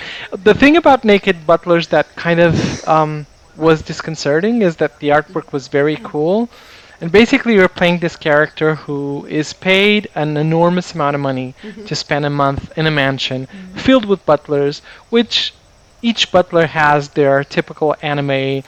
The 0.48 0.54
thing 0.54 0.76
about 0.76 1.04
Naked 1.04 1.36
Butlers 1.46 1.86
that 1.88 2.06
kind 2.26 2.40
of 2.48 2.52
um, 2.96 3.26
was 3.56 3.82
disconcerting 3.82 4.62
is 4.62 4.76
that 4.76 4.92
the 5.00 5.08
artwork 5.18 5.52
was 5.56 5.66
very 5.78 5.96
cool, 6.10 6.48
and 7.00 7.10
basically 7.12 7.54
you're 7.54 7.68
playing 7.68 7.98
this 8.00 8.16
character 8.16 8.74
who 8.74 9.26
is 9.28 9.52
paid 9.52 10.08
an 10.14 10.36
enormous 10.36 10.94
amount 10.94 11.14
of 11.14 11.20
money 11.20 11.54
to 11.84 11.94
spend 11.94 12.24
a 12.24 12.30
month 12.30 12.70
in 12.76 12.86
a 12.86 12.90
mansion 12.90 13.46
filled 13.74 14.04
with 14.06 14.24
butlers, 14.24 14.82
which 15.10 15.54
each 16.02 16.30
butler 16.30 16.66
has 16.66 17.10
their 17.10 17.42
typical 17.44 17.94
anime 18.02 18.62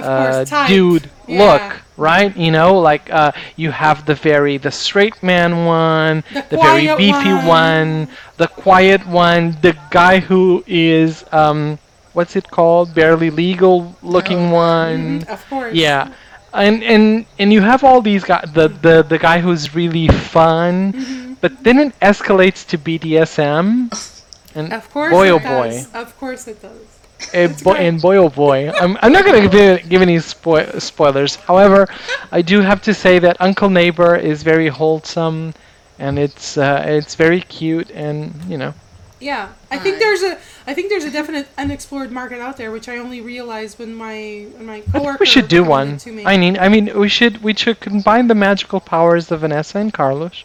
uh, 0.00 0.44
course 0.44 0.50
dude 0.64 1.10
Yeah. 1.26 1.38
look, 1.38 1.82
right? 1.96 2.34
You 2.36 2.50
know, 2.50 2.78
like 2.78 3.10
uh, 3.10 3.32
you 3.56 3.70
have 3.70 4.04
the 4.06 4.14
very 4.14 4.56
the 4.58 4.70
straight 4.70 5.22
man 5.22 5.64
one, 5.64 6.22
The 6.30 6.42
the, 6.50 6.56
very 6.58 6.88
beefy 6.88 7.32
one. 7.32 7.46
one. 7.46 8.08
the 8.36 8.48
quiet 8.48 9.06
one, 9.06 9.56
the 9.60 9.76
guy 9.90 10.20
who 10.20 10.62
is 10.66 11.24
um, 11.32 11.78
what's 12.12 12.36
it 12.36 12.50
called? 12.50 12.94
Barely 12.94 13.30
legal 13.30 13.96
looking 14.02 14.50
one. 14.50 15.20
Mhm, 15.20 15.28
of 15.28 15.46
course. 15.48 15.74
Yeah. 15.74 16.08
And, 16.54 16.82
and 16.84 17.26
and 17.38 17.52
you 17.52 17.60
have 17.62 17.82
all 17.84 18.00
these 18.00 18.24
guys 18.24 18.46
the, 18.52 18.68
the, 18.68 19.02
the 19.02 19.18
guy 19.18 19.40
who's 19.40 19.74
really 19.74 20.08
fun 20.08 20.92
Mm-hmm. 20.92 21.34
but 21.40 21.62
then 21.64 21.78
it 21.78 21.98
escalates 22.00 22.66
to 22.68 22.78
BDSM 22.78 23.90
and 24.54 24.72
Of 24.72 24.90
course 24.90 25.10
boy 25.10 25.28
oh 25.30 25.38
does. 25.38 25.86
boy 25.88 25.98
Of 25.98 26.16
course 26.18 26.46
it 26.48 26.60
does. 26.62 26.86
Eh, 27.32 27.48
It's 27.48 27.62
bo- 27.62 27.74
and 27.74 28.00
boy, 28.00 28.16
oh 28.16 28.28
boy, 28.28 28.70
I'm, 28.70 28.96
I'm 29.02 29.12
not 29.12 29.24
going 29.24 29.42
to 29.42 29.48
give, 29.48 29.88
give 29.88 30.02
any 30.02 30.16
spo- 30.18 30.80
spoilers. 30.80 31.36
However, 31.36 31.88
I 32.32 32.42
do 32.42 32.60
have 32.60 32.82
to 32.82 32.92
say 32.94 33.18
that 33.20 33.36
Uncle 33.40 33.70
Neighbor 33.70 34.16
is 34.16 34.42
very 34.42 34.68
wholesome, 34.68 35.54
and 35.98 36.18
it's 36.18 36.58
uh, 36.58 36.82
it's 36.86 37.14
very 37.14 37.40
cute, 37.40 37.90
and 37.92 38.34
you 38.48 38.58
know, 38.58 38.74
Yeah, 39.20 39.52
I 39.70 39.78
think 39.78 39.98
there's 40.00 40.22
a 40.22 40.38
I 40.66 40.74
think 40.74 40.90
there's 40.90 41.04
a 41.04 41.10
definite 41.10 41.46
unexplored 41.56 42.10
market 42.12 42.40
out 42.40 42.56
there, 42.56 42.70
which 42.70 42.88
I 42.88 42.98
only 42.98 43.20
realized 43.20 43.78
when 43.78 43.94
my 43.94 44.46
when 44.56 44.66
my 44.66 44.76
I 44.76 44.80
coworker. 44.80 45.02
think 45.12 45.20
we 45.20 45.26
should 45.26 45.48
do 45.48 45.64
one. 45.64 45.98
I 46.26 46.36
mean, 46.36 46.58
I 46.58 46.68
mean, 46.68 46.90
we 46.98 47.08
should 47.08 47.42
we 47.42 47.54
should 47.54 47.80
combine 47.80 48.26
the 48.26 48.34
magical 48.34 48.80
powers 48.80 49.30
of 49.30 49.40
Vanessa 49.40 49.78
and 49.78 49.92
Carlos 49.94 50.44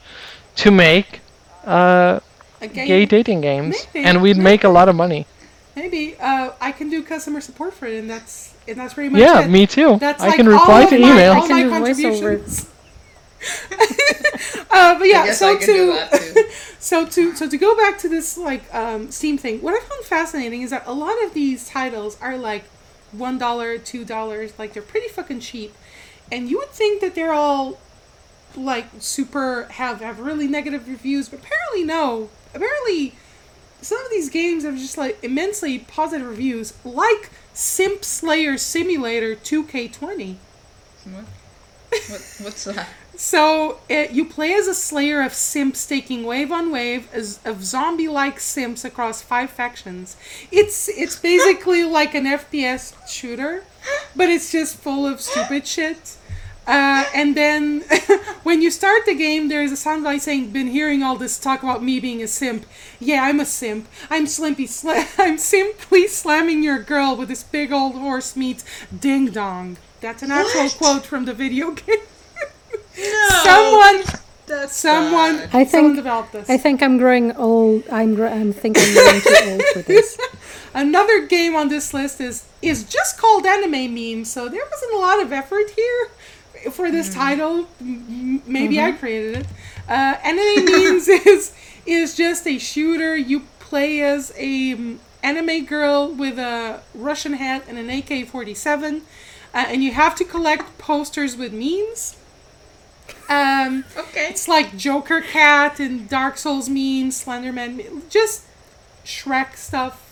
to 0.58 0.72
make 0.72 1.20
uh, 1.66 2.20
a 2.62 2.68
gay 2.68 3.06
dating 3.06 3.42
games, 3.42 3.88
Maybe, 3.94 4.06
and 4.06 4.22
we'd 4.22 4.38
make 4.38 4.64
a 4.64 4.70
lot 4.70 4.88
of 4.88 4.96
money. 4.96 5.26
Maybe 5.76 6.16
uh, 6.20 6.52
I 6.62 6.72
can 6.72 6.90
do 6.90 7.04
customer 7.04 7.42
support 7.42 7.74
for 7.74 7.86
it, 7.88 7.98
and 8.00 8.10
that's 8.10 8.54
and 8.68 8.78
that's 8.78 8.94
pretty 8.94 9.10
much 9.10 9.20
Yeah, 9.22 9.42
it. 9.46 9.50
me 9.50 9.66
too. 9.68 9.98
That's 10.00 10.22
I 10.24 10.28
like 10.28 10.36
can 10.38 10.48
all 10.48 10.54
reply 10.60 10.84
of 10.84 10.90
to 10.92 11.00
my- 11.00 11.12
email. 11.12 11.32
all 11.34 11.44
I 11.44 11.48
can 11.48 11.56
my 11.58 11.64
do 11.64 11.70
contributions. 11.70 12.70
uh, 14.72 14.98
but 15.00 15.08
yeah, 15.08 15.32
so 15.32 15.58
to 15.58 15.66
do 15.66 15.94
that 15.94 16.12
too. 16.12 16.44
so 16.80 17.06
to 17.06 17.36
so 17.36 17.50
to 17.50 17.58
go 17.58 17.76
back 17.76 17.98
to 18.00 18.10
this 18.10 18.38
like 18.38 18.74
um, 18.74 19.12
Steam 19.12 19.38
thing, 19.38 19.62
what 19.62 19.74
I 19.74 19.80
found 19.80 20.04
fascinating 20.06 20.62
is 20.62 20.72
that 20.72 20.86
a 20.86 20.94
lot 20.94 21.22
of 21.24 21.34
these 21.34 21.68
titles 21.68 22.18
are 22.22 22.38
like 22.38 22.66
one 23.12 23.38
dollar, 23.38 23.78
two 23.78 24.06
dollars, 24.06 24.54
like 24.60 24.74
they're 24.74 24.84
pretty 24.84 25.08
fucking 25.08 25.40
cheap, 25.40 25.74
and 26.32 26.50
you 26.50 26.58
would 26.58 26.70
think 26.70 27.02
that 27.02 27.16
they're 27.16 27.34
all 27.34 27.80
like 28.56 28.88
super 29.00 29.68
have 29.72 30.02
have 30.02 30.20
really 30.20 30.48
negative 30.48 30.88
reviews, 30.88 31.30
but 31.30 31.40
apparently 31.40 31.84
no. 31.84 32.30
Apparently, 32.54 33.14
some 33.82 34.04
of 34.04 34.10
these 34.10 34.30
games 34.30 34.64
have 34.64 34.76
just 34.78 34.98
like 34.98 35.18
immensely 35.24 35.80
positive 35.80 36.28
reviews, 36.28 36.74
like 36.84 37.30
Simp 37.54 38.04
Slayer 38.04 38.58
Simulator 38.58 39.36
2K20. 39.36 40.36
What? 41.06 41.26
what? 42.10 42.36
What's 42.42 42.64
that? 42.66 42.90
So 43.20 43.82
it, 43.90 44.12
you 44.12 44.24
play 44.24 44.54
as 44.54 44.66
a 44.66 44.74
slayer 44.74 45.22
of 45.22 45.34
simps, 45.34 45.86
taking 45.86 46.24
wave 46.24 46.54
on 46.54 46.72
wave 46.72 47.10
as, 47.14 47.42
of 47.44 47.66
zombie-like 47.66 48.40
simps 48.40 48.86
across 48.86 49.22
five 49.22 49.50
factions. 49.50 50.16
It's 50.54 50.88
it's 50.88 51.18
basically 51.20 51.84
like 52.00 52.16
an 52.16 52.24
FPS 52.24 52.96
shooter, 53.10 53.66
but 54.16 54.30
it's 54.30 54.54
just 54.54 54.78
full 54.78 55.06
of 55.06 55.20
stupid 55.20 55.68
shit. 55.68 56.16
Uh, 56.66 57.04
and 57.14 57.36
then 57.36 57.82
when 58.44 58.62
you 58.62 58.72
start 58.72 59.06
the 59.06 59.16
game, 59.16 59.50
there's 59.50 59.74
a 59.74 59.76
soundbite 59.76 60.22
saying, 60.22 60.52
"Been 60.52 60.68
hearing 60.68 61.04
all 61.04 61.18
this 61.18 61.38
talk 61.38 61.62
about 61.62 61.84
me 61.84 62.00
being 62.00 62.24
a 62.24 62.28
simp. 62.28 62.66
Yeah, 63.02 63.24
I'm 63.26 63.42
a 63.42 63.46
simp. 63.46 63.90
I'm 64.10 64.28
slimpy. 64.28 64.66
Sl- 64.66 65.06
I'm 65.22 65.38
simply 65.38 66.08
slamming 66.08 66.64
your 66.64 66.80
girl 66.80 67.18
with 67.18 67.28
this 67.28 67.44
big 67.44 67.74
old 67.74 67.96
horse 67.96 68.38
meat 68.38 68.64
ding 68.98 69.26
dong." 69.32 69.76
That's 70.00 70.24
an 70.24 70.32
actual 70.32 70.70
quote 70.70 71.06
from 71.06 71.26
the 71.26 71.34
video 71.34 71.72
game. 71.72 72.08
No. 73.00 73.42
Someone, 73.44 74.04
That's 74.48 74.76
someone, 74.76 75.38
bad. 75.38 75.50
I 75.54 75.66
someone 75.66 75.92
think- 75.92 75.96
developed 75.96 76.32
this. 76.34 76.50
I 76.50 76.58
think 76.58 76.82
I'm 76.82 76.98
growing 76.98 77.36
old. 77.36 77.84
I'm. 77.92 78.16
Gr- 78.16 78.28
I'm 78.28 78.52
thinking 78.54 78.84
I'm 78.86 78.94
growing 78.94 79.22
too 79.22 79.52
old 79.52 79.64
for 79.74 79.82
this. 79.82 80.18
Another 80.74 81.26
game 81.28 81.56
on 81.56 81.68
this 81.70 81.94
list 81.94 82.20
is 82.22 82.46
is 82.62 82.84
just 82.84 83.18
called 83.18 83.46
anime 83.46 83.94
meme, 83.94 84.26
so 84.26 84.50
there 84.50 84.62
wasn't 84.72 84.94
a 84.94 84.98
lot 84.98 85.22
of 85.22 85.32
effort 85.32 85.70
here 85.72 86.10
for 86.72 86.92
this 86.92 87.14
title. 87.14 87.68
M- 87.82 88.06
m- 88.10 88.44
Maybe 88.46 88.80
I 88.82 88.92
created 88.92 89.38
it. 89.42 89.48
Uh, 89.88 90.16
anime 90.24 90.66
memes 90.66 91.08
is 91.26 91.54
is 91.86 92.16
just 92.16 92.46
a 92.48 92.58
shooter. 92.60 93.16
You 93.16 93.42
play 93.60 94.02
as 94.02 94.32
a 94.38 94.74
um, 94.74 95.00
anime 95.24 95.66
girl 95.66 96.12
with 96.12 96.38
a 96.40 96.82
Russian 96.94 97.34
hat 97.34 97.64
and 97.68 97.78
an 97.78 97.90
AK 97.90 98.28
forty 98.28 98.54
seven, 98.54 99.04
uh, 99.54 99.66
and 99.68 99.84
you 99.84 99.92
have 99.94 100.16
to 100.16 100.24
collect 100.24 100.78
posters 100.78 101.36
with 101.38 101.52
memes. 101.54 102.16
Um, 103.30 103.86
Okay. 103.98 104.28
it's 104.30 104.48
like 104.48 104.76
Joker 104.78 105.22
Cat 105.22 105.80
and 105.80 106.10
Dark 106.10 106.38
Souls 106.38 106.68
memes, 106.70 107.24
Slenderman, 107.24 107.76
me- 107.76 107.88
just 108.10 108.44
Shrek 109.06 109.56
stuff. 109.56 110.06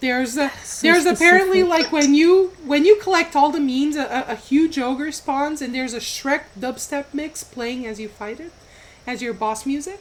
There's 0.00 0.36
a 0.36 0.50
So 0.62 0.86
there's 0.88 1.06
apparently 1.06 1.62
like 1.62 1.90
when 1.90 2.14
you 2.14 2.52
when 2.64 2.84
you 2.84 2.96
collect 2.96 3.34
all 3.34 3.50
the 3.50 3.60
memes, 3.60 3.96
a, 3.96 4.04
a, 4.04 4.32
a 4.32 4.36
huge 4.36 4.78
ogre 4.78 5.10
spawns, 5.10 5.62
and 5.62 5.74
there's 5.74 5.94
a 5.94 6.00
Shrek 6.00 6.42
dubstep 6.58 7.06
mix 7.14 7.42
playing 7.42 7.86
as 7.86 7.98
you 7.98 8.08
fight 8.08 8.38
it, 8.38 8.52
as 9.06 9.22
your 9.22 9.32
boss 9.32 9.64
music. 9.64 10.00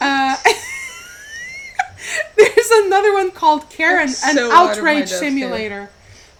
Uh, 0.00 0.36
there's 2.36 2.70
another 2.84 3.12
one 3.14 3.30
called 3.30 3.70
Karen, 3.70 4.06
That's 4.08 4.24
an 4.24 4.36
so 4.36 4.52
out 4.52 4.76
of 4.78 4.84
my 4.84 4.90
outrage 4.92 4.98
depth 5.10 5.22
here. 5.22 5.30
simulator. 5.30 5.90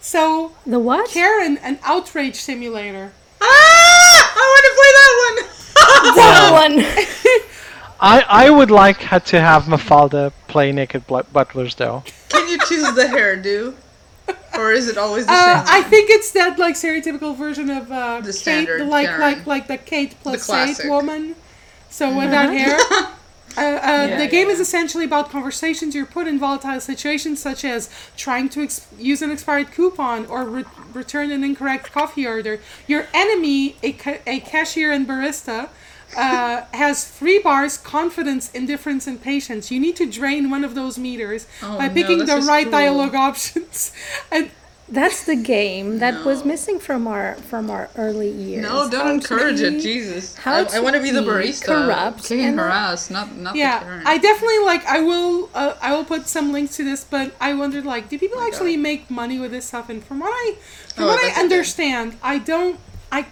So 0.03 0.53
The 0.67 0.79
what? 0.79 1.09
Karen, 1.11 1.57
an 1.59 1.79
outrage 1.83 2.37
simulator. 2.37 3.13
Ah! 3.41 4.00
I 4.37 4.45
want 4.53 4.65
to 4.69 4.73
play 4.79 4.93
that 5.01 5.13
one. 5.27 5.37
That 6.21 6.51
one. 6.63 6.77
I 8.01 8.25
I 8.47 8.51
would 8.51 8.71
like 8.71 9.01
ha- 9.03 9.19
to 9.19 9.41
have 9.41 9.65
Mafalda 9.65 10.33
play 10.49 10.73
naked 10.73 11.07
butlers 11.07 11.75
though. 11.75 12.03
Can 12.29 12.49
you 12.49 12.59
choose 12.69 12.95
the 12.95 13.05
hairdo, 13.05 13.75
or 14.55 14.73
is 14.73 14.89
it 14.89 14.97
always 14.97 15.27
the 15.27 15.33
Uh, 15.33 15.65
same? 15.65 15.75
I 15.79 15.83
think 15.89 16.11
it's 16.11 16.31
that 16.33 16.59
like 16.59 16.75
stereotypical 16.75 17.37
version 17.37 17.71
of 17.71 17.91
uh, 17.93 18.21
The 18.21 18.27
Kate, 18.33 18.35
standard 18.35 18.87
like 18.87 19.07
Karen. 19.07 19.21
like 19.21 19.47
like 19.47 19.67
the 19.69 19.79
Kate 19.79 20.15
Plus 20.23 20.43
8 20.43 20.47
classic. 20.47 20.77
Mm-hmm. 20.85 20.95
woman. 20.95 21.35
So 21.91 22.17
with 22.17 22.31
that 22.31 22.51
hair. 22.51 22.79
Uh, 23.61 23.65
uh, 23.65 24.07
Yeah, 24.09 24.19
the 24.19 24.27
game 24.37 24.47
yeah. 24.49 24.55
is 24.55 24.61
essentially 24.61 25.05
about 25.05 25.31
conversations 25.31 25.95
you're 25.95 26.07
put 26.19 26.27
in 26.27 26.39
volatile 26.39 26.81
situations, 26.81 27.37
such 27.43 27.65
as 27.65 27.91
trying 28.17 28.49
to 28.55 28.63
ex- 28.63 28.87
use 28.99 29.21
an 29.23 29.31
expired 29.31 29.71
coupon 29.77 30.25
or 30.27 30.45
re- 30.45 30.65
return 30.95 31.31
an 31.31 31.45
incorrect 31.45 31.93
coffee 31.93 32.27
order. 32.27 32.55
Your 32.87 33.07
enemy, 33.13 33.77
a, 33.83 33.93
ca- 33.93 34.23
a 34.27 34.41
cashier 34.41 34.91
and 34.93 35.07
barista, 35.07 35.69
uh, 36.17 36.63
has 36.85 36.97
three 37.19 37.39
bars: 37.39 37.77
confidence, 37.77 38.51
indifference, 38.53 39.07
and 39.07 39.21
patience. 39.23 39.71
You 39.71 39.79
need 39.87 39.97
to 39.97 40.07
drain 40.11 40.49
one 40.51 40.65
of 40.65 40.75
those 40.75 40.99
meters 40.99 41.47
Oh, 41.63 41.77
by 41.79 41.89
picking 41.89 42.19
this 42.19 42.31
the 42.31 42.41
right 42.53 42.67
cruel. 42.67 42.81
dialogue 42.81 43.15
options. 43.29 43.93
And 44.33 44.51
That's 44.91 45.23
the 45.25 45.37
game 45.37 46.01
that 46.01 46.25
was 46.25 46.45
missing 46.45 46.81
from 46.81 47.07
our 47.07 47.35
from 47.37 47.71
our 47.71 47.89
early 47.97 48.29
years. 48.31 48.63
No, 48.63 48.91
don't 48.91 49.07
How 49.07 49.13
encourage 49.13 49.61
it, 49.61 49.81
Jesus. 49.81 50.35
how 50.35 50.53
I, 50.65 50.67
I 50.79 50.81
want 50.81 50.97
to 50.97 51.03
be 51.03 51.11
the 51.13 51.21
barista. 51.21 51.67
corrupt 51.67 52.25
Kicking 52.25 52.45
and- 52.45 52.59
harass, 52.59 53.09
not 53.09 53.37
not 53.37 53.53
the 53.53 53.61
yeah, 53.61 54.03
I 54.05 54.19
definitely 54.19 54.59
like. 54.61 54.85
I 54.87 54.99
will. 55.01 55.49
Uh, 55.55 55.75
I 55.81 55.95
will 55.95 56.05
put 56.05 56.27
some 56.27 56.53
links 56.53 56.77
to 56.79 56.85
this, 56.85 57.05
but 57.05 57.33
I 57.41 57.55
wondered 57.55 57.87
like, 57.87 58.09
do 58.09 58.19
people 58.19 58.39
Oh 58.41 58.47
actually 58.49 58.75
God. 58.75 58.83
make 58.83 59.11
money 59.11 59.39
with 59.39 59.53
this 59.53 59.67
stuff? 59.67 59.89
And 59.91 60.03
from 60.03 60.19
what 60.19 60.33
I, 60.33 60.57
from 60.95 61.05
Oh, 61.05 61.07
what 61.07 61.21
I 61.21 61.23
I 61.23 61.29
bet 61.29 61.35
they 61.37 61.41
do. 61.41 61.55
understand, 61.55 62.17
I 62.23 62.39
don't. 62.39 62.81
I, 63.13 63.27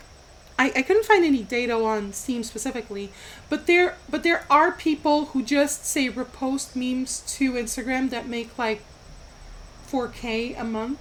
I, 0.60 0.72
I 0.76 0.82
couldn't 0.82 1.06
find 1.06 1.24
any 1.24 1.42
data 1.42 1.74
on 1.74 2.12
Steam 2.12 2.44
specifically, 2.44 3.10
but 3.48 3.66
there, 3.66 3.96
but 4.08 4.22
there 4.22 4.44
are 4.48 4.70
people 4.70 5.26
who 5.26 5.42
just 5.42 5.84
say 5.86 6.08
repost 6.08 6.76
memes 6.76 7.20
to 7.36 7.54
Instagram 7.54 8.10
that 8.10 8.28
make 8.28 8.56
like, 8.58 8.82
4K 9.90 10.58
a 10.60 10.64
month. 10.64 10.98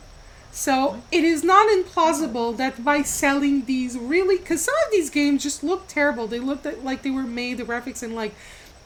So 0.51 1.01
it 1.11 1.23
is 1.23 1.43
not 1.43 1.67
implausible 1.69 2.57
that 2.57 2.83
by 2.83 3.03
selling 3.03 3.65
these 3.65 3.97
really, 3.97 4.37
because 4.37 4.63
some 4.63 4.75
of 4.85 4.91
these 4.91 5.09
games 5.09 5.43
just 5.43 5.63
look 5.63 5.87
terrible. 5.87 6.27
They 6.27 6.39
look 6.39 6.63
that- 6.63 6.83
like 6.83 7.03
they 7.03 7.11
were 7.11 7.23
made 7.23 7.57
the 7.57 7.63
graphics 7.63 8.01
in 8.01 8.15
like 8.15 8.33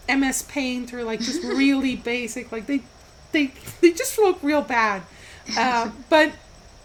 MS 0.09 0.41
Paint 0.43 0.93
or 0.93 1.03
like 1.03 1.20
just 1.22 1.43
really 1.43 1.95
basic. 1.95 2.51
Like 2.51 2.66
they, 2.68 2.82
they, 3.32 3.53
they 3.80 3.91
just 3.91 4.18
look 4.18 4.39
real 4.43 4.62
bad. 4.62 5.03
Uh, 5.57 5.91
but 6.09 6.34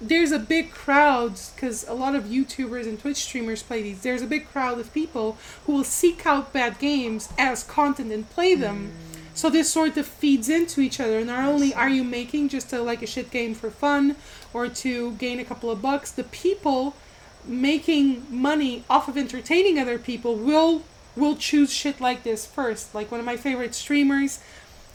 there's 0.01 0.31
a 0.31 0.39
big 0.39 0.71
crowd 0.71 1.41
because 1.55 1.89
a 1.89 1.95
lot 1.95 2.15
of 2.15 2.25
YouTubers 2.25 2.85
and 2.85 3.01
Twitch 3.01 3.17
streamers 3.17 3.63
play 3.63 3.83
these. 3.83 4.03
There's 4.03 4.23
a 4.23 4.27
big 4.27 4.49
crowd 4.51 4.79
of 4.79 4.93
people 4.93 5.37
who 5.65 5.73
will 5.73 5.85
seek 5.85 6.27
out 6.27 6.53
bad 6.53 6.79
games 6.79 7.29
as 7.39 7.65
content 7.65 8.13
and 8.13 8.29
play 8.31 8.55
them. 8.55 8.93
So 9.37 9.51
this 9.51 9.71
sort 9.71 9.99
of 9.99 10.07
feeds 10.07 10.49
into 10.49 10.81
each 10.81 10.99
other. 10.99 11.23
Not 11.23 11.45
only 11.45 11.75
are 11.75 11.91
you 11.91 12.03
making 12.03 12.49
just 12.49 12.73
a, 12.73 12.81
like 12.81 13.03
a 13.03 13.07
shit 13.07 13.31
game 13.31 13.55
for 13.55 13.71
fun 13.71 14.17
or 14.55 14.67
to 14.69 15.13
gain 15.13 15.39
a 15.39 15.45
couple 15.45 15.71
of 15.71 15.83
bucks, 15.83 16.11
the 16.11 16.25
people 16.25 16.97
making 17.45 18.27
money 18.31 18.83
off 18.89 19.09
of 19.09 19.17
entertaining 19.19 19.79
other 19.79 19.99
people 19.99 20.35
will 20.35 20.83
will 21.15 21.37
choose 21.37 21.71
shit 21.71 22.01
like 22.01 22.23
this 22.23 22.47
first. 22.47 22.95
Like 22.95 23.11
one 23.11 23.21
of 23.21 23.27
my 23.27 23.37
favorite 23.37 23.75
streamers 23.75 24.41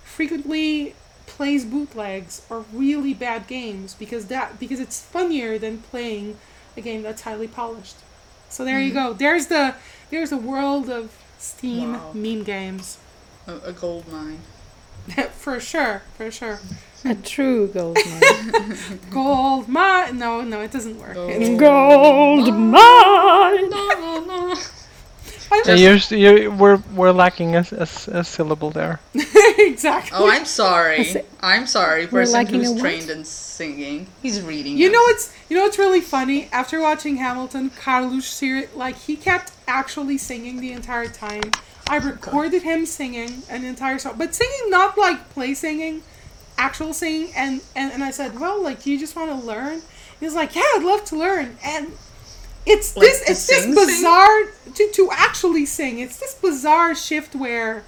frequently 0.04 0.96
plays 1.28 1.64
bootlegs 1.64 2.46
or 2.50 2.66
really 2.74 3.14
bad 3.14 3.46
games 3.46 3.94
because 3.94 4.26
that 4.26 4.60
because 4.60 4.80
it's 4.80 5.02
funnier 5.02 5.60
than 5.60 5.78
playing 5.84 6.38
a 6.76 6.82
game 6.82 7.04
that's 7.04 7.22
highly 7.22 7.48
polished. 7.48 7.98
So 8.50 8.66
there 8.66 8.82
you 8.82 8.92
mm-hmm. 8.92 9.10
go. 9.10 9.14
There's 9.14 9.48
the 9.48 9.76
there's 10.10 10.32
a 10.32 10.38
world 10.38 10.90
of 10.90 11.16
Steam 11.38 11.94
Wow. 11.94 12.12
meme 12.14 12.44
games. 12.44 12.98
A, 13.48 13.56
a 13.70 13.74
gold 13.74 14.08
mine. 14.12 14.40
for 15.32 15.60
sure, 15.60 16.04
for 16.18 16.30
sure. 16.32 16.60
A 17.04 17.16
true 17.16 17.68
gold 17.68 17.98
mine. 18.06 19.00
Gold 19.10 19.68
mine. 19.68 20.20
No, 20.20 20.42
no, 20.42 20.62
it 20.62 20.72
doesn't 20.72 21.00
work. 21.00 21.16
Gold. 21.16 21.32
It's- 21.32 21.60
gold 21.60 22.54
mine. 22.56 23.70
No, 23.72 23.88
no, 24.00 24.20
no. 24.26 24.54
I 24.54 24.56
Yeah, 25.52 25.76
just- 25.96 26.12
you're, 26.12 26.20
you're, 26.20 26.52
we're, 26.52 26.78
we're 26.94 27.12
lacking 27.12 27.56
a, 27.56 27.66
a, 27.72 27.88
a 28.20 28.24
syllable 28.24 28.72
there. 28.72 29.00
exactly. 29.58 30.18
Oh, 30.18 30.30
I'm 30.30 30.46
sorry. 30.46 31.24
I'm 31.42 31.68
sorry, 31.68 32.06
We're 32.06 32.22
person 32.22 32.34
lacking 32.34 32.60
who's 32.60 32.70
a 32.70 32.74
what? 32.74 32.82
trained 32.82 33.10
in 33.10 33.24
singing. 33.26 34.08
He's 34.22 34.42
reading. 34.42 34.78
You 34.78 34.88
it. 34.88 34.92
know 34.92 35.02
what's 35.02 35.36
you 35.50 35.58
know 35.58 35.64
what's 35.64 35.78
really 35.78 36.02
funny? 36.02 36.48
After 36.52 36.80
watching 36.80 37.18
Hamilton, 37.18 37.70
Carlos 37.70 38.26
Sir 38.26 38.68
like 38.76 38.96
he 38.98 39.16
kept 39.16 39.52
actually 39.68 40.18
singing 40.18 40.60
the 40.62 40.72
entire 40.72 41.08
time. 41.08 41.52
I 41.90 41.98
recorded 41.98 42.64
him 42.64 42.86
singing 42.86 43.44
an 43.50 43.66
entire 43.66 44.00
song, 44.00 44.16
but 44.18 44.34
singing 44.34 44.70
not 44.70 44.98
like 44.98 45.30
play 45.32 45.54
singing, 45.54 46.04
actual 46.58 46.94
singing. 46.94 47.34
And 47.36 47.62
and, 47.76 47.92
and 47.92 48.04
I 48.04 48.12
said, 48.12 48.40
well, 48.40 48.62
like 48.64 48.84
do 48.84 48.92
you 48.92 49.00
just 49.00 49.16
want 49.16 49.30
to 49.30 49.46
learn. 49.46 49.82
He 50.20 50.26
was 50.26 50.36
like, 50.36 50.56
yeah, 50.56 50.62
I'd 50.76 50.84
love 50.84 51.04
to 51.06 51.18
learn. 51.18 51.58
And 51.66 51.92
it's 52.66 52.96
Like, 52.96 53.08
this 53.08 53.22
to 53.26 53.32
it's 53.32 53.48
this 53.48 53.64
sing, 53.64 53.74
sing? 53.74 53.86
bizarre 53.86 54.40
to 54.76 54.92
to 54.94 55.10
actually 55.12 55.66
sing. 55.66 56.00
It's 56.00 56.18
this 56.18 56.34
bizarre 56.36 56.96
shift 56.96 57.36
where 57.36 57.84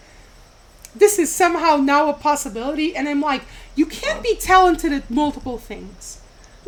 this 0.95 1.17
is 1.19 1.33
somehow 1.33 1.77
now 1.77 2.07
a 2.09 2.13
possibility 2.13 2.95
and 2.95 3.09
i'm 3.09 3.19
like 3.19 3.41
you 3.75 3.83
can't 3.83 4.21
be 4.21 4.35
talented 4.35 4.93
at 4.93 5.09
multiple 5.09 5.57
things 5.57 6.21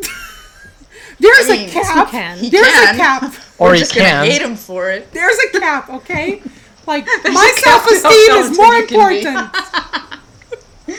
there's 1.20 1.48
I 1.48 1.56
mean, 1.56 1.68
a 1.68 1.72
cap 1.72 2.10
can. 2.10 2.38
There's 2.50 2.66
can. 2.66 2.94
a 2.94 2.98
cap 2.98 3.34
Or 3.58 3.68
We're 3.68 3.74
he 3.74 3.80
just 3.80 3.94
gonna 3.94 4.08
can. 4.08 4.26
hate 4.26 4.42
him 4.42 4.56
for 4.56 4.90
it. 4.90 5.12
there's 5.12 5.38
a 5.38 5.58
cap 5.60 5.88
okay 5.90 6.42
like 6.86 7.06
my 7.06 7.52
a 7.56 7.60
cap 7.62 7.86
to 7.86 7.94
how 8.02 8.10
self-esteem 8.10 8.34
is 8.36 8.56
more 8.56 8.74
talented 8.74 8.90
you 8.90 8.96
can 8.98 9.08
be. 9.08 9.18
important 9.20 9.52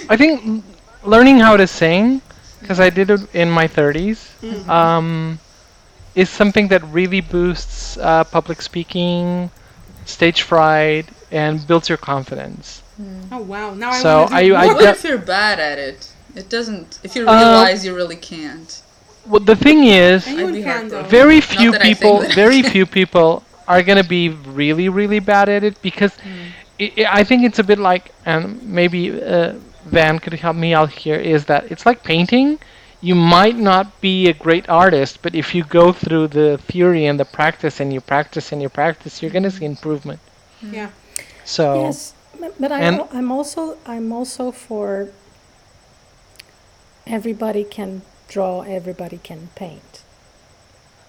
I 0.09 0.17
think 0.17 0.63
learning 1.03 1.39
how 1.39 1.55
to 1.57 1.67
sing, 1.67 2.21
because 2.59 2.79
I 2.79 2.89
did 2.89 3.09
it 3.09 3.21
in 3.35 3.49
my 3.49 3.67
30s, 3.67 4.19
Mm-hmm. 4.41 4.69
um, 4.69 5.39
is 6.17 6.29
something 6.29 6.67
that 6.69 6.83
really 6.99 7.21
boosts 7.21 7.97
uh, 7.97 8.23
public 8.25 8.61
speaking, 8.61 9.51
stage 10.05 10.41
fright, 10.43 11.05
and 11.31 11.65
builds 11.67 11.89
your 11.89 11.97
confidence. 11.97 12.83
oh 13.31 13.39
wow 13.53 13.73
now 13.73 13.91
i 13.91 14.03
So 14.03 14.11
want 14.11 14.29
to 14.29 14.35
I- 14.35 14.43
do 14.43 14.55
I 14.55 14.67
more. 14.67 14.75
What 14.75 14.79
de- 14.79 14.89
if 14.89 15.03
you're 15.03 15.17
bad 15.37 15.59
at 15.59 15.77
it? 15.79 15.99
It 16.35 16.49
doesn't. 16.49 16.99
If 17.03 17.15
you 17.15 17.23
Uh, 17.27 17.33
realize 17.37 17.85
you 17.85 17.93
really 17.95 18.15
can't. 18.17 18.71
Well, 19.25 19.41
the 19.41 19.55
thing 19.55 19.85
is, 19.85 20.35
can 20.63 20.89
very 21.05 21.41
few 21.41 21.71
that 21.71 21.81
I 21.81 21.93
think 21.93 21.99
people 21.99 22.15
very 22.43 22.61
few 22.63 22.85
people 22.99 23.43
are 23.67 23.81
going 23.83 23.97
to 24.03 24.07
be 24.07 24.29
really 24.29 24.89
really 24.89 25.19
bad 25.19 25.49
at 25.49 25.63
it 25.63 25.81
because 25.81 26.13
Hmm. 26.23 26.53
i 26.79 26.85
i 26.97 27.05
I 27.19 27.23
think 27.27 27.39
it's 27.47 27.59
a 27.59 27.67
bit 27.71 27.79
like 27.91 28.05
and 28.25 28.43
maybe 28.79 29.01
uh, 29.35 29.53
van 29.95 30.19
could 30.23 30.33
help 30.45 30.55
me 30.65 30.69
out 30.79 30.91
here 31.03 31.19
is 31.33 31.41
that 31.51 31.61
it's 31.71 31.85
like 31.89 31.99
painting 32.13 32.47
you 33.07 33.15
might 33.15 33.57
not 33.71 33.85
be 34.01 34.15
a 34.27 34.33
great 34.45 34.65
artist 34.83 35.13
but 35.23 35.33
if 35.41 35.47
you 35.55 35.63
go 35.81 35.85
through 36.01 36.25
the 36.39 36.49
theory 36.69 37.03
and 37.09 37.17
the 37.23 37.29
practice 37.39 37.75
and 37.81 37.89
you 37.95 38.01
practice 38.01 38.51
and 38.51 38.61
you 38.63 38.69
practice 38.69 39.21
you're 39.21 39.31
going 39.37 39.47
to 39.51 39.55
see 39.57 39.65
improvement. 39.65 40.19
Yeah. 40.61 40.89
So 41.45 41.65
Yes, 41.85 42.13
but, 42.41 42.51
but 42.61 42.71
I, 42.71 42.79
And- 42.87 42.99
al- 43.01 43.09
I'm 43.19 43.31
also 43.31 43.61
I'm 43.85 44.11
also 44.11 44.51
for 44.51 45.09
everybody 47.05 47.63
can 47.63 48.01
draw, 48.27 48.61
everybody 48.61 49.19
can 49.23 49.49
paint. 49.55 50.01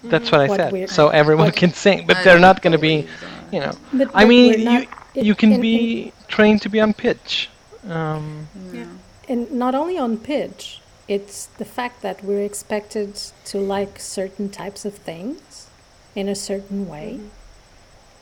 that's 0.03 0.31
what 0.31 0.39
i 0.41 0.47
What 0.47 0.59
said. 0.59 0.89
so 0.89 1.09
everyone 1.09 1.51
can 1.51 1.73
sing 1.73 2.05
but 2.07 2.17
I 2.17 2.23
they're 2.23 2.39
don't 2.39 2.61
going 2.61 2.71
to 2.71 2.77
be 2.91 3.01
that. 3.01 3.53
you 3.53 3.59
know. 3.59 3.73
But, 3.91 4.07
i 4.15 4.23
but 4.23 4.27
mean 4.29 4.51
we're 4.51 4.63
not- 4.71 4.83
you 4.83 4.87
in- 5.21 5.25
you 5.25 5.35
can 5.35 5.51
in- 5.53 5.61
be 5.61 6.13
trained 6.29 6.61
to 6.61 6.69
be 6.69 6.79
on 6.79 6.93
pitch. 6.93 7.49
Um, 7.89 8.47
yeah 8.71 8.85
and 9.27 9.51
not 9.51 9.75
only 9.75 9.97
on 9.97 10.17
pitch 10.17 10.78
it's 11.15 11.47
the 11.61 11.65
fact 11.65 12.01
that 12.03 12.23
we're 12.23 12.45
expected 12.51 13.15
to 13.51 13.57
like 13.57 13.99
certain 13.99 14.47
types 14.49 14.85
of 14.85 14.93
things 15.09 15.67
in 16.15 16.29
a 16.29 16.35
certain 16.35 16.87
way 16.87 17.19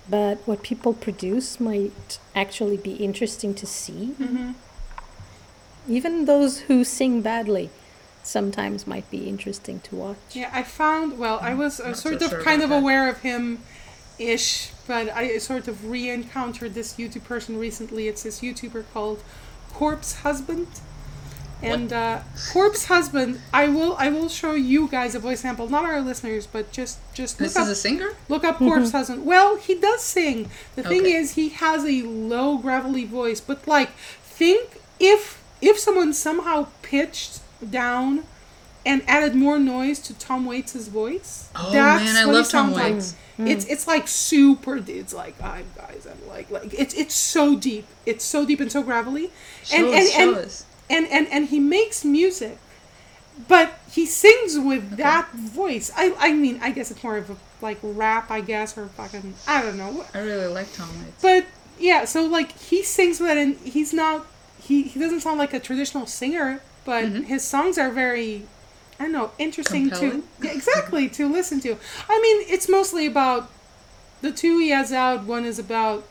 but 0.10 0.38
what 0.48 0.64
people 0.64 0.94
produce 0.94 1.60
might 1.60 2.18
actually 2.34 2.78
be 2.78 2.94
interesting 3.08 3.54
to 3.54 3.66
see 3.66 4.06
hmm 4.24 4.52
even 5.90 6.26
those 6.26 6.60
who 6.68 6.84
sing 6.84 7.22
badly 7.22 7.70
sometimes 8.24 8.86
might 8.86 9.10
be 9.10 9.22
interesting 9.30 9.80
to 9.80 9.96
watch 9.96 10.18
Yeah, 10.34 10.50
I 10.54 10.64
found. 10.64 11.18
Well, 11.18 11.40
I 11.42 11.54
was 11.54 11.80
uh, 11.80 11.94
sort 11.94 12.20
so 12.20 12.26
of 12.26 12.32
sure 12.32 12.44
kind 12.44 12.62
of 12.62 12.70
that. 12.72 12.80
aware 12.82 13.08
of 13.10 13.20
him, 13.22 13.60
ish, 14.20 14.72
but 14.86 15.08
I 15.10 15.38
sort 15.38 15.70
of 15.70 15.90
re-encountered 15.90 16.74
this 16.74 16.96
YouTube 16.96 17.24
person 17.24 17.58
recently. 17.58 18.10
It's 18.10 18.24
this 18.24 18.42
YouTuber 18.42 18.84
called 18.94 19.24
Corpse 19.74 20.12
Husband, 20.28 20.68
and 21.62 21.92
uh, 21.92 22.20
Corpse 22.52 22.86
Husband. 22.86 23.42
I 23.54 23.68
will. 23.68 23.96
I 23.98 24.10
will 24.10 24.30
show 24.30 24.54
you 24.54 24.88
guys 24.88 25.16
a 25.16 25.20
voice 25.20 25.42
sample, 25.42 25.68
not 25.70 25.86
our 25.86 26.02
listeners, 26.02 26.48
but 26.48 26.72
just 26.72 27.00
just 27.14 27.40
look 27.40 27.48
This 27.48 27.56
up 27.56 27.64
is 27.64 27.70
a 27.70 27.76
singer. 27.76 28.10
Look 28.30 28.44
up 28.44 28.58
Corpse 28.58 28.92
Husband. 28.92 29.26
Well, 29.26 29.58
he 29.58 29.76
does 29.76 30.02
sing. 30.02 30.50
The 30.76 30.84
thing 30.84 31.02
Okay. 31.02 31.14
is, 31.14 31.34
he 31.34 31.50
has 31.50 31.84
a 31.86 32.04
low 32.04 32.58
gravelly 32.58 33.06
voice. 33.06 33.40
But 33.42 33.68
like, 33.68 33.90
think 34.24 34.80
if 35.00 35.42
if 35.62 35.80
someone 35.80 36.14
somehow 36.14 36.68
pitched 36.82 37.40
down 37.72 38.24
and 38.86 39.04
added 39.08 39.36
more 39.36 39.60
noise 39.60 40.00
to 40.00 40.14
Tom 40.14 40.46
Waits' 40.46 40.88
voice. 40.88 41.50
Oh 41.56 41.72
that's 41.72 42.04
man, 42.06 42.16
I 42.16 42.26
what 42.26 42.32
he 42.32 42.38
love 42.38 42.50
Tom 42.50 42.74
sounds 42.74 42.76
like. 42.76 42.94
Waits. 42.94 43.16
It's 43.40 43.66
it's 43.66 43.88
like 43.88 44.08
super. 44.08 44.78
It's 44.78 45.14
like 45.14 45.42
I'm 45.44 45.66
guys. 45.76 46.08
I'm 46.10 46.28
like 46.30 46.50
like 46.50 46.74
it's 46.74 46.94
it's 46.94 47.16
so 47.16 47.56
deep. 47.56 47.86
It's 48.06 48.24
so 48.24 48.46
deep 48.46 48.60
and 48.60 48.72
so 48.72 48.82
gravelly. 48.84 49.32
Show 49.64 49.78
and 49.78 49.86
us, 49.88 49.94
and, 49.94 50.10
show 50.10 50.30
and 50.30 50.38
us. 50.46 50.66
And 50.90 51.08
and 51.08 51.28
and 51.28 51.48
he 51.50 51.60
makes 51.60 52.04
music 52.06 52.58
but 53.48 53.78
he 53.92 54.06
sings 54.06 54.58
with 54.58 54.98
that 54.98 55.32
voice. 55.32 55.92
I 55.96 56.14
i 56.20 56.34
mean 56.34 56.60
i 56.62 56.72
guess 56.72 56.92
it's 56.92 57.04
more 57.04 57.18
of 57.18 57.30
a 57.30 57.38
like 57.62 57.78
rap 57.82 58.32
i 58.32 58.42
guess 58.42 58.78
or 58.78 58.88
fucking 58.88 59.34
i 59.48 59.62
don't 59.62 59.78
know. 59.78 60.06
I 60.14 60.20
really 60.20 60.48
like 60.48 60.72
Tom 60.74 60.90
Waits. 61.04 61.22
but 61.22 61.46
yeah 61.80 62.06
so 62.06 62.26
like 62.26 62.58
he 62.58 62.84
sings 62.84 63.20
with 63.20 63.32
it 63.32 63.38
and 63.38 63.58
he's 63.58 63.94
not 63.94 64.26
he 64.60 64.84
he 64.84 65.00
doesn't 65.00 65.22
sound 65.22 65.38
like 65.38 65.54
a 65.54 65.60
traditional 65.60 66.06
singer 66.06 66.62
but 66.86 67.06
mm-hmm. 67.06 67.24
his 67.24 67.44
songs 67.44 67.78
are 67.78 67.92
very 67.92 68.44
i 69.00 69.04
don't 69.04 69.12
know 69.12 69.32
interesting 69.38 69.90
Compelling? 69.90 70.24
to 70.42 70.52
exactly 70.52 71.10
to 71.10 71.28
listen 71.32 71.60
to. 71.62 71.78
I 72.10 72.20
mean 72.22 72.46
it's 72.50 72.68
mostly 72.68 73.06
about 73.06 73.50
the 74.22 74.32
two 74.32 74.58
he 74.60 74.70
has 74.70 74.92
out. 74.92 75.24
One 75.26 75.46
is 75.46 75.60
about 75.60 76.08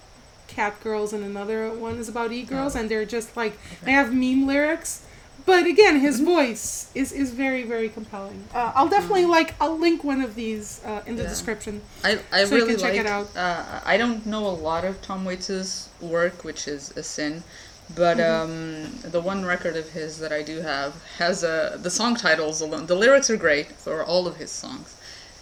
cat 0.49 0.81
girls 0.83 1.13
and 1.13 1.25
another 1.25 1.71
one 1.71 1.97
is 1.99 2.09
about 2.09 2.33
e 2.33 2.43
girls 2.43 2.75
and 2.75 2.89
they're 2.91 3.05
just 3.05 3.37
like 3.37 3.59
they 3.85 3.93
have 3.93 4.13
meme 4.15 4.47
lyrics 4.47 5.03
but 5.45 5.65
again, 5.65 6.01
his 6.01 6.19
voice 6.19 6.91
is, 6.95 7.13
is 7.13 7.31
very 7.31 7.63
very 7.63 7.89
compelling. 7.89 8.43
Uh, 8.53 8.73
I'll 8.75 8.89
definitely 8.89 9.27
like 9.27 9.55
I'll 9.61 9.79
link 9.79 10.03
one 10.03 10.21
of 10.21 10.35
these 10.35 10.81
uh, 10.85 11.03
in 11.07 11.15
the 11.15 11.23
Yeah. 11.23 11.29
description. 11.29 11.83
I, 12.03 12.19
I 12.33 12.45
So 12.47 12.57
you 12.57 12.63
really 12.63 12.73
can 12.75 12.81
check 12.83 12.93
like. 12.97 13.01
it 13.03 13.07
out. 13.07 13.29
Uh, 13.37 13.81
I 13.85 13.97
don't 13.97 14.27
know 14.27 14.45
a 14.45 14.57
lot 14.71 14.85
of 14.85 15.01
Tom 15.03 15.25
Waits's 15.25 15.89
work, 16.01 16.43
which 16.43 16.67
is 16.67 16.91
a 16.97 17.03
sin, 17.05 17.45
but 17.95 18.17
Mm-hmm. 18.17 19.07
um, 19.07 19.11
the 19.13 19.21
one 19.21 19.45
record 19.45 19.77
of 19.77 19.91
his 19.91 20.19
that 20.19 20.33
I 20.33 20.43
do 20.43 20.63
have 20.63 20.95
has 21.19 21.45
a 21.45 21.79
the 21.81 21.91
song 21.91 22.17
titles 22.17 22.61
alone. 22.61 22.87
The 22.87 22.97
lyrics 22.97 23.31
are 23.31 23.37
great 23.37 23.69
for 23.73 24.03
all 24.05 24.27
of 24.27 24.37
his 24.39 24.51
songs, 24.51 24.97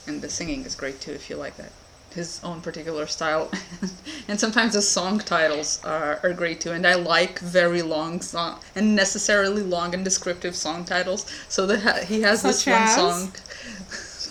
and 0.06 0.20
the 0.20 0.28
singing 0.28 0.64
is 0.66 0.74
great 0.74 1.00
too 1.00 1.12
if 1.12 1.30
you 1.30 1.36
like 1.36 1.56
that. 1.56 1.72
His 2.14 2.40
own 2.44 2.60
particular 2.60 3.06
style, 3.08 3.50
and 4.28 4.38
sometimes 4.38 4.74
the 4.74 4.82
song 4.82 5.18
titles 5.18 5.80
are, 5.84 6.20
are 6.22 6.32
great 6.32 6.60
too. 6.60 6.70
And 6.70 6.86
I 6.86 6.94
like 6.94 7.40
very 7.40 7.82
long 7.82 8.20
song 8.20 8.60
and 8.76 8.94
necessarily 8.94 9.62
long 9.62 9.94
and 9.94 10.04
descriptive 10.04 10.54
song 10.54 10.84
titles. 10.84 11.26
So 11.48 11.66
that 11.66 11.80
ha- 11.82 12.04
he 12.06 12.22
has 12.22 12.42
this 12.42 12.62
Such 12.62 12.72
one 12.72 12.88
song 12.88 13.32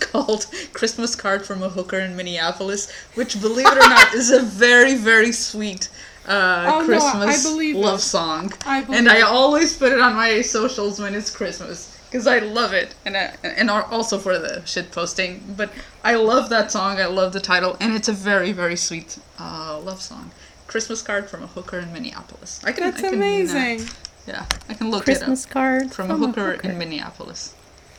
called 0.00 0.46
Christmas 0.72 1.14
Card 1.14 1.44
from 1.44 1.62
a 1.62 1.68
Hooker 1.68 1.98
in 1.98 2.16
Minneapolis, 2.16 2.90
which, 3.14 3.40
believe 3.40 3.66
it 3.66 3.76
or 3.76 3.88
not, 3.88 4.14
is 4.14 4.30
a 4.30 4.40
very, 4.40 4.94
very 4.94 5.32
sweet 5.32 5.88
uh, 6.26 6.70
Oh, 6.72 6.80
no, 6.80 6.86
Christmas 6.86 7.42
believe 7.44 7.76
love 7.76 7.98
it. 7.98 8.02
song. 8.02 8.52
I 8.66 8.80
believe 8.80 8.98
and 8.98 9.08
I 9.10 9.20
always 9.20 9.76
put 9.76 9.92
it 9.92 10.00
on 10.00 10.14
my 10.14 10.40
socials 10.40 10.98
when 10.98 11.14
it's 11.14 11.30
Christmas 11.30 11.93
because 12.14 12.28
I 12.28 12.38
love 12.38 12.72
it, 12.72 12.94
and 13.04 13.16
I, 13.16 13.34
and 13.42 13.68
al- 13.68 13.88
also 13.90 14.18
for 14.18 14.38
the 14.38 14.64
shit 14.64 14.92
posting. 14.92 15.42
But 15.56 15.72
I 16.04 16.14
love 16.14 16.48
that 16.50 16.70
song. 16.70 17.00
I 17.00 17.06
love 17.06 17.32
the 17.32 17.40
title, 17.40 17.76
and 17.80 17.92
it's 17.92 18.06
a 18.06 18.12
very, 18.12 18.52
very 18.52 18.76
sweet 18.76 19.18
uh, 19.40 19.80
love 19.82 20.00
song. 20.00 20.30
Christmas 20.68 21.02
Card 21.02 21.28
from 21.28 21.42
a 21.42 21.48
Hooker 21.48 21.80
in 21.80 21.92
Minneapolis. 21.92 22.62
I 22.64 22.70
can, 22.70 22.84
That's 22.84 22.98
I 22.98 23.10
can, 23.10 23.14
uh, 23.14 23.16
amazing. 23.16 23.88
yeah, 24.28 24.46
I 24.68 24.74
can 24.74 24.92
look 24.92 25.02
Christmas 25.06 25.44
it 25.44 25.50
card 25.50 25.82
up 25.86 25.90
from 25.92 26.08
a 26.12 26.16
hooker, 26.16 26.52
in 26.52 26.78
Minneapolis. 26.78 27.52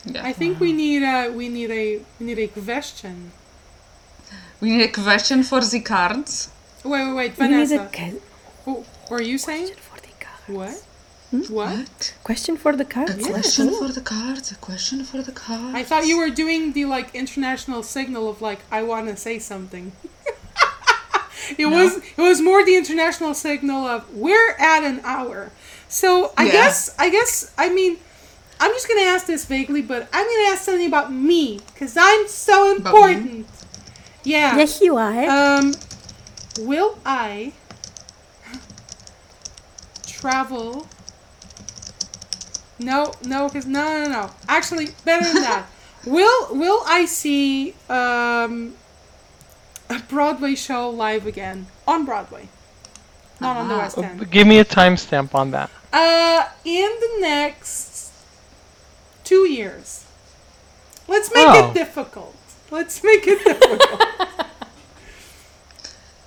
Yeah. 0.06 0.24
I 0.24 0.32
think 0.32 0.60
we 0.60 0.72
need 0.72 1.02
a 1.02 1.28
we 1.30 1.50
need 1.50 1.70
a 1.70 2.00
we 2.18 2.24
need 2.26 2.38
a 2.38 2.48
question. 2.48 3.32
We 4.62 4.70
need 4.70 4.84
a 4.84 4.92
question 4.92 5.42
for 5.42 5.60
the 5.60 5.80
cards. 5.80 6.48
Wait, 6.84 7.04
wait, 7.04 7.12
wait, 7.14 7.38
We 7.38 7.48
need 7.48 7.64
a 7.64 7.66
Vanessa. 7.66 7.88
que- 7.92 8.22
What 8.64 8.86
were 9.10 9.20
you 9.20 9.36
saying? 9.36 9.74
for 9.74 10.00
the 10.00 10.14
cards. 10.24 10.48
What? 10.48 10.95
Hmm? 11.30 11.40
What? 11.52 12.14
Question 12.22 12.56
for 12.56 12.76
the 12.76 12.84
cards. 12.84 13.26
A 13.26 13.30
question 13.30 13.68
sure. 13.70 13.86
for 13.88 13.92
the 13.92 14.00
cards. 14.00 14.52
A 14.52 14.56
question 14.56 15.02
for 15.04 15.22
the 15.22 15.32
cards. 15.32 15.74
I 15.74 15.82
thought 15.82 16.06
you 16.06 16.18
were 16.18 16.30
doing 16.30 16.72
the 16.72 16.84
like 16.84 17.14
international 17.14 17.82
signal 17.82 18.28
of 18.28 18.40
like 18.40 18.60
I 18.70 18.82
want 18.82 19.08
to 19.08 19.16
say 19.16 19.38
something. 19.40 19.92
it 21.58 21.66
No. 21.68 21.70
was 21.70 21.96
it 21.96 22.18
was 22.22 22.40
more 22.40 22.64
the 22.64 22.76
international 22.76 23.34
signal 23.34 23.86
of 23.86 24.08
we're 24.14 24.52
at 24.58 24.84
an 24.84 25.00
hour. 25.04 25.50
So 25.88 26.32
I 26.36 26.44
Yeah. 26.46 26.52
guess 26.52 26.94
I 26.98 27.10
guess 27.10 27.52
I 27.58 27.70
mean 27.70 27.98
I'm 28.60 28.70
just 28.72 28.86
gonna 28.88 29.02
ask 29.02 29.26
this 29.26 29.44
vaguely, 29.46 29.82
but 29.82 30.08
I'm 30.12 30.24
gonna 30.26 30.48
ask 30.52 30.62
something 30.62 30.86
about 30.86 31.12
me 31.12 31.60
because 31.72 31.96
I'm 31.98 32.28
so 32.28 32.74
important. 32.76 33.46
Yeah. 34.22 34.56
Yes, 34.56 34.80
you 34.80 34.96
are. 34.96 35.28
Um, 35.28 35.74
will 36.60 36.98
I 37.04 37.52
travel? 40.06 40.86
No, 42.78 43.12
no, 43.24 43.48
because 43.48 43.66
no, 43.66 44.04
no, 44.04 44.10
no. 44.10 44.30
Actually, 44.48 44.88
better 45.04 45.24
than 45.24 45.42
that. 45.42 45.66
will 46.06 46.48
Will 46.54 46.82
I 46.86 47.04
see 47.06 47.74
um, 47.88 48.74
a 49.88 49.98
Broadway 50.08 50.54
show 50.54 50.90
live 50.90 51.26
again 51.26 51.66
on 51.88 52.04
Broadway, 52.04 52.48
not 53.40 53.56
on 53.56 53.68
the 53.68 53.74
Ah. 53.74 53.78
West 53.78 53.98
End? 53.98 54.30
Give 54.30 54.46
me 54.46 54.58
a 54.58 54.64
timestamp 54.64 55.34
on 55.34 55.50
that. 55.52 55.70
Uh, 55.92 56.48
in 56.64 56.90
the 57.00 57.18
next 57.20 58.12
two 59.24 59.48
years. 59.48 60.04
Let's 61.08 61.32
make 61.32 61.46
Oh. 61.48 61.70
it 61.70 61.74
difficult. 61.74 62.34
Let's 62.70 63.02
make 63.02 63.26
it 63.26 63.42
difficult. 63.44 64.02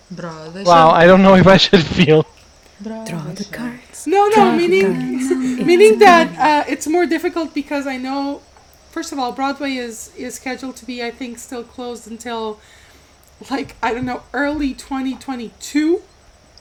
Bro, 0.12 0.52
they 0.52 0.64
Wow, 0.64 0.89
I 0.89 1.06
don't 1.06 1.22
know 1.22 1.36
if 1.36 1.45
I 1.47 1.58
should 1.58 1.86
feel. 1.86 2.26
Draw 2.82 3.04
the 3.06 3.43
should- 3.43 3.52
cards. 3.54 3.89
No, 4.14 4.28
no, 4.28 4.32
Draw 4.36 4.51
the 4.51 4.57
meaning 4.57 4.93
cards. 4.93 5.30
meaning 5.70 5.99
that 5.99 6.28
uh, 6.47 6.64
it's 6.74 6.88
more 6.88 7.05
difficult 7.05 7.53
because 7.53 7.86
I 7.88 7.97
know, 7.97 8.41
first 8.91 9.12
of 9.14 9.20
all, 9.20 9.32
Broadway 9.32 9.74
is 9.88 10.12
is 10.16 10.36
scheduled 10.36 10.76
to 10.78 10.86
be, 10.86 11.03
I 11.03 11.12
think, 11.12 11.38
still 11.47 11.64
closed 11.64 12.05
until, 12.14 12.60
like 13.49 13.76
I 13.84 13.93
don't 13.93 14.05
know, 14.05 14.24
early 14.34 14.74
2022 14.74 16.01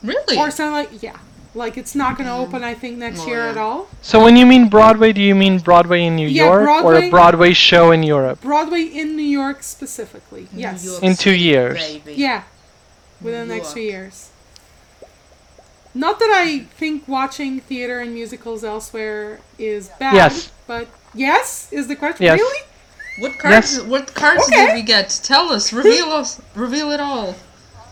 Really? 0.02 0.36
or 0.38 0.50
something 0.50 0.72
like 0.72 1.02
yeah, 1.02 1.18
like 1.54 1.76
it's 1.76 1.94
not 1.94 2.16
going 2.16 2.28
to 2.28 2.34
open, 2.34 2.62
I 2.64 2.74
think, 2.74 2.98
next 2.98 3.20
Oh, 3.22 3.26
year 3.26 3.44
yeah. 3.44 3.50
at 3.50 3.56
all. 3.56 3.88
So 4.02 4.22
when 4.24 4.36
you 4.36 4.46
mean 4.46 4.68
Broadway, 4.68 5.12
do 5.12 5.22
you 5.22 5.34
mean 5.34 5.58
Broadway 5.58 6.04
in 6.04 6.16
New 6.16 6.28
Yeah, 6.28 6.44
York 6.44 6.68
or 6.84 6.94
a 6.96 7.10
Broadway 7.10 7.52
show 7.52 7.90
in 7.92 8.02
Europe? 8.02 8.40
Broadway 8.40 8.82
in 8.82 9.16
New 9.16 9.30
York 9.42 9.62
specifically, 9.62 10.48
New 10.52 10.60
yes, 10.60 10.84
York 10.84 11.02
In 11.02 11.14
two 11.16 11.34
years. 11.34 11.78
baby. 11.78 12.14
yeah, 12.14 12.44
within 13.20 13.48
the 13.48 13.54
New 13.54 13.60
next 13.60 13.72
few 13.72 13.82
York. 13.82 13.92
years. 13.92 14.30
Not 15.98 16.20
that 16.20 16.30
I 16.32 16.60
think 16.80 17.08
watching 17.08 17.58
theater 17.58 17.98
and 17.98 18.14
musicals 18.14 18.62
elsewhere 18.62 19.40
is 19.58 19.90
bad. 19.98 20.14
Yes. 20.14 20.52
But 20.68 20.86
yes, 21.12 21.72
is 21.72 21.88
the 21.88 21.96
question 21.96 22.24
Yes. 22.24 22.38
really? 22.38 22.62
What 23.18 23.36
cards? 23.38 23.74
Yes. 23.76 23.82
What 23.82 24.14
cards 24.14 24.44
Okay. 24.44 24.66
did 24.66 24.74
we 24.74 24.82
get? 24.82 25.08
Tell 25.24 25.50
us. 25.52 25.72
Reveal 25.72 26.12
us. 26.12 26.40
Reveal 26.54 26.92
it 26.92 27.00
all. 27.00 27.34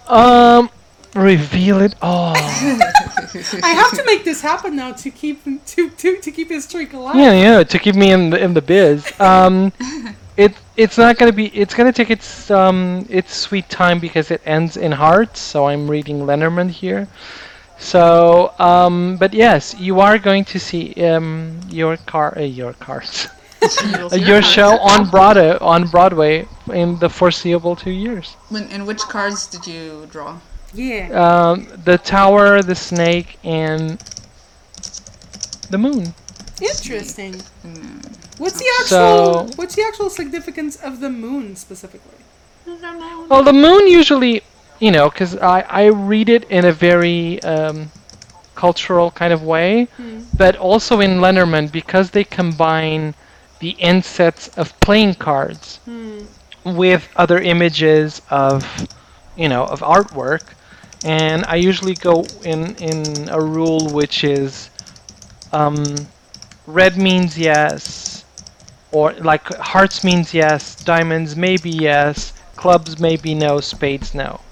Um, 0.06 0.70
reveal 1.16 1.80
it 1.82 1.96
all. 2.00 2.34
I 2.36 3.72
have 3.74 3.90
to 3.98 4.04
make 4.06 4.22
this 4.22 4.40
happen 4.40 4.76
now 4.76 4.92
to 4.92 5.10
keep 5.10 5.42
to 5.72 5.90
to, 5.90 6.16
to 6.20 6.30
keep 6.30 6.48
his 6.50 6.62
streak 6.64 6.92
alive. 6.92 7.16
yeah, 7.16 7.32
yeah, 7.32 7.64
to 7.64 7.78
keep 7.78 7.96
me 7.96 8.12
in 8.12 8.30
the 8.30 8.38
in 8.40 8.54
the 8.54 8.62
biz. 8.62 9.12
Um, 9.18 9.72
it 10.36 10.52
it's 10.76 10.96
not 10.96 11.18
gonna 11.18 11.32
be. 11.32 11.46
It's 11.48 11.74
gonna 11.74 11.92
take 11.92 12.10
its 12.10 12.52
um 12.52 13.04
its 13.10 13.34
sweet 13.34 13.68
time 13.68 13.98
because 13.98 14.30
it 14.30 14.42
ends 14.46 14.76
in 14.76 14.92
hearts. 14.92 15.40
So 15.40 15.66
I'm 15.66 15.90
reading 15.90 16.24
Lenormand 16.24 16.70
here. 16.70 17.08
So 17.78 18.52
um, 18.58 19.16
but 19.16 19.32
yes, 19.34 19.74
you 19.78 20.00
are 20.00 20.18
going 20.18 20.44
to 20.46 20.58
see 20.58 20.94
um 21.04 21.60
your 21.68 21.96
car 21.98 22.36
uh, 22.36 22.40
your 22.40 22.72
cards 22.74 23.28
your 23.98 24.14
your 24.16 24.42
show 24.42 24.78
on 24.78 25.08
Broadway 25.10 25.58
on 25.60 25.86
Broadway 25.88 26.46
in 26.72 26.98
the 26.98 27.08
foreseeable 27.08 27.76
two 27.76 27.90
years. 27.90 28.36
When, 28.48 28.64
and 28.68 28.86
which 28.86 29.00
cards 29.00 29.46
did 29.46 29.66
you 29.66 30.06
draw? 30.10 30.38
Yeah. 30.74 31.08
Um, 31.24 31.66
the 31.84 31.98
tower, 31.98 32.62
the 32.62 32.74
snake, 32.74 33.38
and 33.44 33.98
the 35.70 35.78
moon. 35.78 36.14
Interesting. 36.60 37.34
Hmm. 37.62 38.00
What's 38.38 38.58
the 38.58 38.70
actual 38.80 38.86
So- 38.86 39.48
what's 39.56 39.74
the 39.74 39.82
actual 39.82 40.10
significance 40.10 40.76
of 40.76 41.00
the 41.00 41.10
moon 41.10 41.56
specifically? 41.56 42.20
Well, 43.28 43.44
the 43.44 43.52
moon 43.52 43.86
usually, 43.86 44.42
you 44.78 44.90
know, 44.90 45.08
because 45.10 45.36
I, 45.36 45.60
I 45.62 45.86
read 45.86 46.28
it 46.28 46.44
in 46.44 46.64
a 46.64 46.72
very 46.72 47.42
um, 47.42 47.92
cultural 48.54 49.10
kind 49.10 49.32
of 49.32 49.42
way, 49.42 49.88
Hmm. 49.96 50.24
but 50.32 50.56
also 50.56 51.00
in 51.00 51.20
Lenormand 51.20 51.72
because 51.72 52.10
they 52.10 52.24
combine 52.24 53.14
the 53.60 53.70
insets 53.70 54.48
of 54.48 54.78
playing 54.80 55.14
cards 55.14 55.80
Hmm. 55.84 56.24
with 56.64 57.08
other 57.16 57.40
images 57.40 58.20
of, 58.30 58.86
you 59.36 59.48
know, 59.48 59.64
of 59.64 59.80
artwork, 59.80 60.54
and 61.02 61.44
I 61.46 61.56
usually 61.56 61.94
go 61.94 62.40
in 62.42 62.74
in 62.76 63.28
a 63.30 63.40
rule 63.40 63.90
which 63.90 64.24
is, 64.24 64.70
um, 65.52 66.08
red 66.66 66.96
means 66.96 67.38
yes, 67.38 68.24
or 68.90 69.14
like 69.14 69.46
hearts 69.48 70.02
means 70.04 70.34
yes, 70.34 70.76
diamonds 70.76 71.36
maybe 71.36 71.70
yes, 71.70 72.32
clubs 72.56 72.98
maybe 72.98 73.34
no, 73.34 73.60
spades 73.60 74.14
no. 74.14 74.45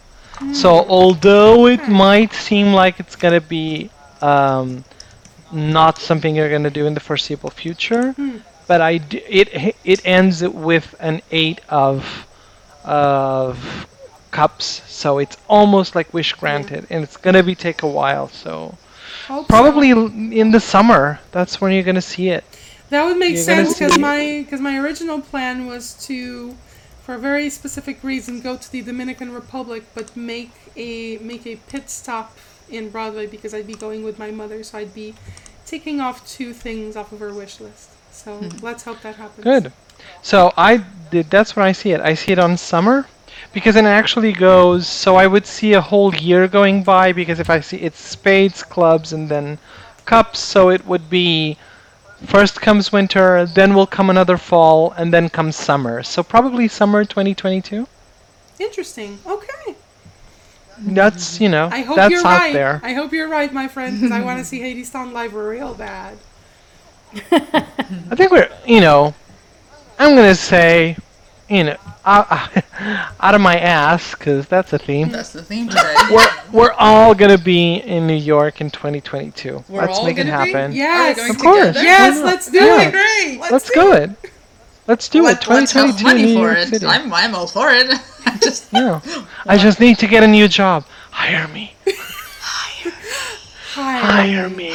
So 0.53 0.85
although 0.89 1.67
it 1.67 1.89
might 1.89 2.33
seem 2.33 2.73
like 2.73 3.01
it's 3.01 3.17
gonna 3.17 3.41
be 3.41 3.91
um, 4.21 4.85
not 5.51 5.99
something 5.99 6.35
you're 6.35 6.51
gonna 6.51 6.71
do 6.71 6.87
in 6.87 6.95
the 6.95 7.01
foreseeable 7.01 7.51
future, 7.51 8.13
Hmm. 8.13 8.39
but 8.67 8.81
I 8.81 8.99
d- 8.99 9.23
it 9.29 9.77
it 9.85 10.01
ends 10.05 10.43
with 10.43 10.95
an 11.01 11.21
eight 11.31 11.61
of 11.69 12.27
of 12.85 13.87
cups, 14.31 14.83
so 14.87 15.19
it's 15.19 15.37
almost 15.49 15.95
like 15.95 16.13
wish 16.13 16.33
granted, 16.35 16.87
and 16.91 17.03
it's 17.05 17.17
gonna 17.17 17.43
be 17.43 17.55
take 17.55 17.83
a 17.83 17.89
while. 17.89 18.29
So 18.29 18.79
Hope 19.29 19.49
probably 19.49 19.91
l- 19.91 20.07
in 20.33 20.51
the 20.51 20.61
summer, 20.61 21.21
that's 21.33 21.61
when 21.61 21.73
you're 21.73 21.83
gonna 21.85 22.01
see 22.03 22.29
it. 22.29 22.45
That 22.91 23.05
would 23.05 23.17
make 23.17 23.37
You're 23.37 23.47
gonna 23.47 23.65
sense 23.65 23.75
because 23.75 23.95
see- 23.95 24.01
my 24.01 24.43
because 24.45 24.61
my 24.61 24.77
original 24.79 25.21
plan 25.21 25.67
was 25.67 25.95
to, 26.07 26.55
for 27.05 27.15
a 27.15 27.19
very 27.19 27.51
specific 27.51 28.03
reason, 28.03 28.41
go 28.41 28.57
to 28.57 28.73
the 28.73 28.81
Dominican 28.81 29.33
Republic, 29.33 29.85
but 29.95 30.17
make 30.17 30.53
a 30.75 31.19
make 31.19 31.47
a 31.47 31.57
pit 31.57 31.91
stop 31.91 32.37
in 32.71 32.89
Broadway 32.89 33.27
because 33.27 33.53
I'd 33.53 33.67
be 33.67 33.75
going 33.75 34.03
with 34.05 34.19
my 34.19 34.31
mother, 34.31 34.65
so 34.65 34.79
I'd 34.79 34.95
be 34.95 35.15
taking 35.67 36.01
off 36.01 36.27
two 36.27 36.55
things 36.55 36.97
off 36.97 37.13
of 37.13 37.21
her 37.21 37.33
wish 37.33 37.61
list. 37.61 37.91
So 38.11 38.39
hmm. 38.39 38.65
let's 38.65 38.85
hope 38.85 39.03
that 39.03 39.17
happens. 39.17 39.45
Good. 39.45 39.73
So 40.23 40.53
I 40.57 40.79
did. 41.11 41.29
That's 41.31 41.55
when 41.55 41.67
I 41.67 41.73
see 41.73 41.93
it. 41.93 42.01
I 42.01 42.15
see 42.15 42.33
it 42.33 42.39
on 42.39 42.57
summer, 42.57 43.07
because 43.53 43.77
it 43.77 43.85
actually 43.85 44.33
goes. 44.33 44.87
So 44.87 45.17
I 45.17 45.27
would 45.27 45.47
see 45.47 45.75
a 45.75 45.81
whole 45.81 46.15
year 46.15 46.49
going 46.49 46.83
by 46.85 47.13
because 47.13 47.39
if 47.39 47.51
I 47.51 47.61
see 47.61 47.79
it's 47.79 48.01
spades, 48.01 48.63
clubs, 48.63 49.13
and 49.13 49.29
then 49.29 49.59
cups, 50.07 50.39
so 50.39 50.71
it 50.71 50.87
would 50.87 51.11
be 51.11 51.59
First 52.27 52.61
comes 52.61 52.93
winter, 52.93 53.45
then 53.47 53.75
will 53.75 53.87
come 53.87 54.09
another 54.09 54.39
fall, 54.39 54.93
and 54.93 55.13
then 55.13 55.29
comes 55.29 55.57
summer. 55.57 56.03
So 56.03 56.23
probably 56.23 56.69
summer 56.69 57.05
2022. 57.05 57.87
Interesting. 58.59 59.19
Okay. 59.27 59.77
That's 60.79 61.41
you 61.41 61.49
know 61.49 61.69
I 61.71 61.83
hope 61.83 61.97
that's 61.97 62.13
you're 62.13 62.27
out 62.27 62.39
right. 62.39 62.53
there. 62.53 62.81
I 62.83 62.95
hope 62.95 63.13
you're 63.13 63.29
right, 63.29 63.53
my 63.53 63.69
friend, 63.69 63.97
because 63.97 64.13
I 64.13 64.23
want 64.23 64.39
to 64.39 64.45
see 64.51 64.61
Hadestown 64.61 65.13
live 65.13 65.35
real 65.35 65.75
bad. 65.75 66.19
I 67.31 68.15
think 68.17 68.33
we're 68.33 68.51
you 68.67 68.81
know 68.81 69.15
I'm 69.99 70.17
gonna 70.17 70.35
say 70.35 70.97
you 71.49 71.65
know 71.65 71.77
out, 72.07 72.27
out 73.21 73.35
of 73.35 73.41
my 73.41 73.57
ass 73.59 74.15
because 74.15 74.47
that's 74.49 74.73
a 74.73 74.79
theme. 74.79 75.09
That's 75.11 75.33
the 75.33 75.43
theme 75.43 75.69
today. 75.69 75.95
We're 76.13 76.29
we're 76.53 76.73
all 76.73 77.15
gonna 77.15 77.39
be 77.39 77.77
in 77.77 78.07
New 78.07 78.15
York 78.17 78.61
in 78.61 78.71
2022. 78.71 79.65
We're 79.69 79.81
Let's 79.83 79.99
all 79.99 80.05
make 80.05 80.19
it 80.19 80.25
gonna 80.27 80.45
be? 80.45 80.53
happen. 80.53 80.73
Yes. 80.73 81.19
Are 81.19 81.23
we 81.23 81.27
going 81.29 81.31
Of 81.31 81.39
course. 81.43 81.67
together? 81.69 81.83
Yes, 81.83 82.23
let's 82.23 82.51
do 82.51 82.59
Yeah. 82.59 82.81
it. 82.83 82.93
Great. 82.93 83.41
Let's 83.41 83.53
Let's 83.53 83.71
do 83.71 83.75
do 83.81 83.93
it. 83.93 84.11
Let's 84.87 85.09
do 85.09 85.19
it. 85.21 85.23
Let, 85.25 85.49
let's 85.49 85.73
have 85.73 85.97
2022 85.97 86.05
money 86.05 86.23
New 86.23 86.35
for 86.35 86.41
York 86.41 86.59
it. 86.59 86.69
City. 86.69 86.87
I'm, 86.87 87.13
I'm 87.15 87.35
all 87.35 87.47
for 87.47 87.71
it. 87.71 87.87
I 88.27 88.39
just 88.39 88.73
Yeah. 88.73 89.01
I 89.47 89.57
just 89.57 89.81
need 89.81 89.99
to 89.99 90.07
get 90.07 90.23
a 90.23 90.27
new 90.29 90.47
job. 90.47 90.85
Hire 91.11 91.49
me. 91.49 91.75
Hi. 93.75 94.27
Hire 94.27 94.51
me. 94.51 94.75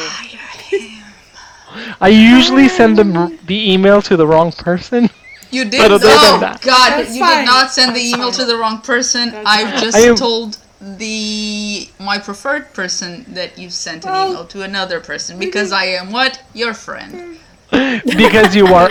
I 2.00 2.08
usually 2.08 2.68
send 2.68 2.98
them 2.98 3.38
the 3.46 3.72
email 3.72 4.02
to 4.02 4.16
the 4.16 4.26
wrong 4.26 4.50
person. 4.52 5.08
You 5.50 5.64
did. 5.64 5.78
But 5.80 5.90
other 5.92 6.06
than 6.08 6.16
Oh 6.20 6.38
that- 6.40 6.60
God! 6.62 6.90
That's 6.90 7.14
you 7.14 7.20
fine. 7.24 7.38
did 7.38 7.46
not 7.46 7.70
send 7.72 7.90
the 7.96 8.00
That's 8.00 8.14
email 8.14 8.30
fine. 8.32 8.40
to 8.40 8.44
the 8.46 8.56
wrong 8.56 8.80
person. 8.80 9.30
That's 9.30 9.46
I've 9.48 9.70
fine. 9.70 9.80
just 9.82 9.96
I 9.96 10.00
am- 10.00 10.16
told 10.16 10.58
the 10.80 11.88
my 11.98 12.18
preferred 12.18 12.72
person 12.72 13.24
that 13.34 13.58
you 13.58 13.68
sent 13.70 14.04
an 14.04 14.12
Well- 14.12 14.30
email 14.30 14.44
to 14.46 14.62
another 14.62 15.00
person 15.00 15.38
because 15.38 15.72
I 15.72 15.84
am 15.86 16.10
what 16.12 16.42
your 16.54 16.74
friend. 16.74 17.38
because 17.70 18.54
you 18.56 18.66
are 18.68 18.90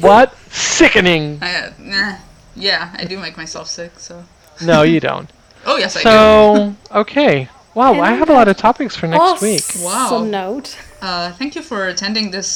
what? 0.00 0.36
Sickening. 0.50 1.38
I, 1.42 1.54
uh, 1.54 1.72
nah, 1.78 2.16
yeah, 2.56 2.94
I 2.98 3.04
do 3.04 3.18
make 3.18 3.36
myself 3.36 3.68
sick. 3.68 3.92
So. 3.98 4.24
No, 4.62 4.82
you 4.82 5.00
don't. 5.00 5.30
Oh 5.66 5.76
yes, 5.76 5.94
I 5.94 6.00
do. 6.00 6.04
So, 6.04 6.74
okay. 7.00 7.48
Wow, 7.74 8.00
I 8.00 8.12
have 8.12 8.30
a 8.30 8.32
lot 8.32 8.48
of 8.48 8.56
topics 8.56 8.96
for 8.96 9.06
next 9.06 9.42
week. 9.42 9.62
Wow. 9.84 10.06
Awesome 10.06 10.30
note. 10.30 10.76
Uh, 11.02 11.32
thank 11.32 11.54
you 11.54 11.60
for 11.62 11.86
attending 11.88 12.30
this 12.30 12.48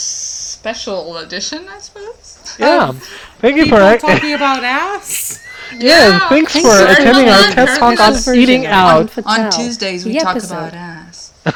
special 0.65 1.19
edition, 1.19 1.69
I 1.69 1.79
suppose. 1.79 2.57
Yeah. 2.59 2.89
Oh, 2.89 2.93
Thank 3.41 3.57
you 3.59 3.65
People 3.65 3.77
for 3.81 3.99
talking 3.99 4.33
about 4.41 4.65
ass. 4.65 5.45
Yeah, 5.77 6.27
thanks 6.31 6.55
Thanks 6.55 6.69
for 6.69 6.87
for 6.87 6.93
attending 6.93 7.29
our 7.29 7.53
coming. 7.53 7.67
TED 7.67 7.79
talk 7.79 8.01
on 8.01 8.35
eating 8.35 8.63
version 8.63 8.73
out. 8.73 9.27
On 9.27 9.51
Tuesdays 9.51 10.07
we 10.07 10.19
talk 10.19 10.43
about 10.43 10.73
ass. 10.73 11.35
you 11.45 11.53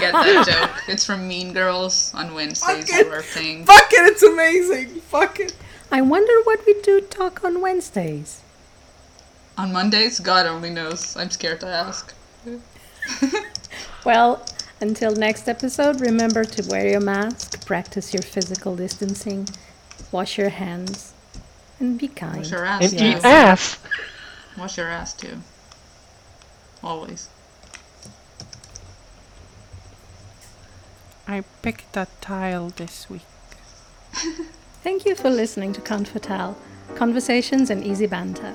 get 0.00 0.12
that 0.12 0.44
joke? 0.48 0.88
It's 0.88 1.04
from 1.04 1.28
Mean 1.28 1.52
Girls. 1.52 2.14
On 2.14 2.32
Wednesdays 2.32 2.88
Okay. 2.90 3.02
we're 3.10 3.20
playing. 3.20 3.66
Fuck 3.66 3.90
it, 3.92 4.10
it's 4.10 4.22
amazing. 4.22 4.88
Fuck 5.12 5.40
it. 5.40 5.54
I 5.90 6.00
wonder 6.00 6.32
what 6.44 6.64
we 6.66 6.80
do 6.80 7.02
talk 7.02 7.44
on 7.44 7.60
Wednesdays. 7.60 8.40
On 9.58 9.70
Mondays, 9.70 10.18
God 10.18 10.46
only 10.46 10.70
knows. 10.70 11.14
I'm 11.14 11.28
scared 11.28 11.60
to 11.60 11.66
ask. 11.66 12.14
Well, 14.04 14.44
until 14.82 15.14
next 15.14 15.48
episode, 15.48 16.00
remember 16.00 16.44
to 16.44 16.68
wear 16.68 16.88
your 16.88 17.00
mask, 17.00 17.64
practice 17.64 18.12
your 18.12 18.22
physical 18.22 18.74
distancing, 18.74 19.48
wash 20.10 20.36
your 20.36 20.48
hands, 20.48 21.14
and 21.78 21.98
be 21.98 22.08
kind. 22.08 22.38
Wash 22.38 22.50
your 22.50 22.64
ass. 22.64 22.82
And 22.82 22.98
too. 22.98 23.04
eat 23.04 23.24
ass. 23.24 23.78
Wash 24.58 24.76
your 24.76 24.88
ass 24.88 25.14
too. 25.14 25.38
Always. 26.82 27.28
I 31.28 31.44
picked 31.62 31.96
a 31.96 32.08
tile 32.20 32.70
this 32.70 33.08
week. 33.08 33.22
Thank 34.82 35.06
you 35.06 35.14
for 35.14 35.30
listening 35.30 35.72
to 35.74 35.80
Confatal, 35.80 36.58
Conversations 36.96 37.70
and 37.70 37.84
Easy 37.84 38.06
Banter. 38.06 38.52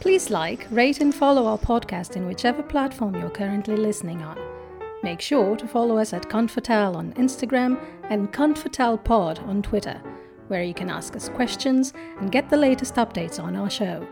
Please 0.00 0.28
like, 0.28 0.66
rate, 0.70 1.00
and 1.00 1.14
follow 1.14 1.46
our 1.46 1.56
podcast 1.56 2.16
in 2.16 2.26
whichever 2.26 2.62
platform 2.62 3.14
you're 3.14 3.30
currently 3.30 3.76
listening 3.76 4.20
on. 4.20 4.53
Make 5.04 5.20
sure 5.20 5.54
to 5.56 5.68
follow 5.68 5.98
us 5.98 6.14
at 6.14 6.30
Confatal 6.30 6.96
on 6.96 7.12
Instagram 7.12 7.78
and 8.04 8.32
ConfatalPod 8.32 9.46
on 9.46 9.60
Twitter, 9.60 10.00
where 10.48 10.62
you 10.62 10.72
can 10.72 10.88
ask 10.88 11.14
us 11.14 11.28
questions 11.28 11.92
and 12.20 12.32
get 12.32 12.48
the 12.48 12.56
latest 12.56 12.94
updates 12.94 13.38
on 13.38 13.54
our 13.54 13.68
show. 13.68 14.08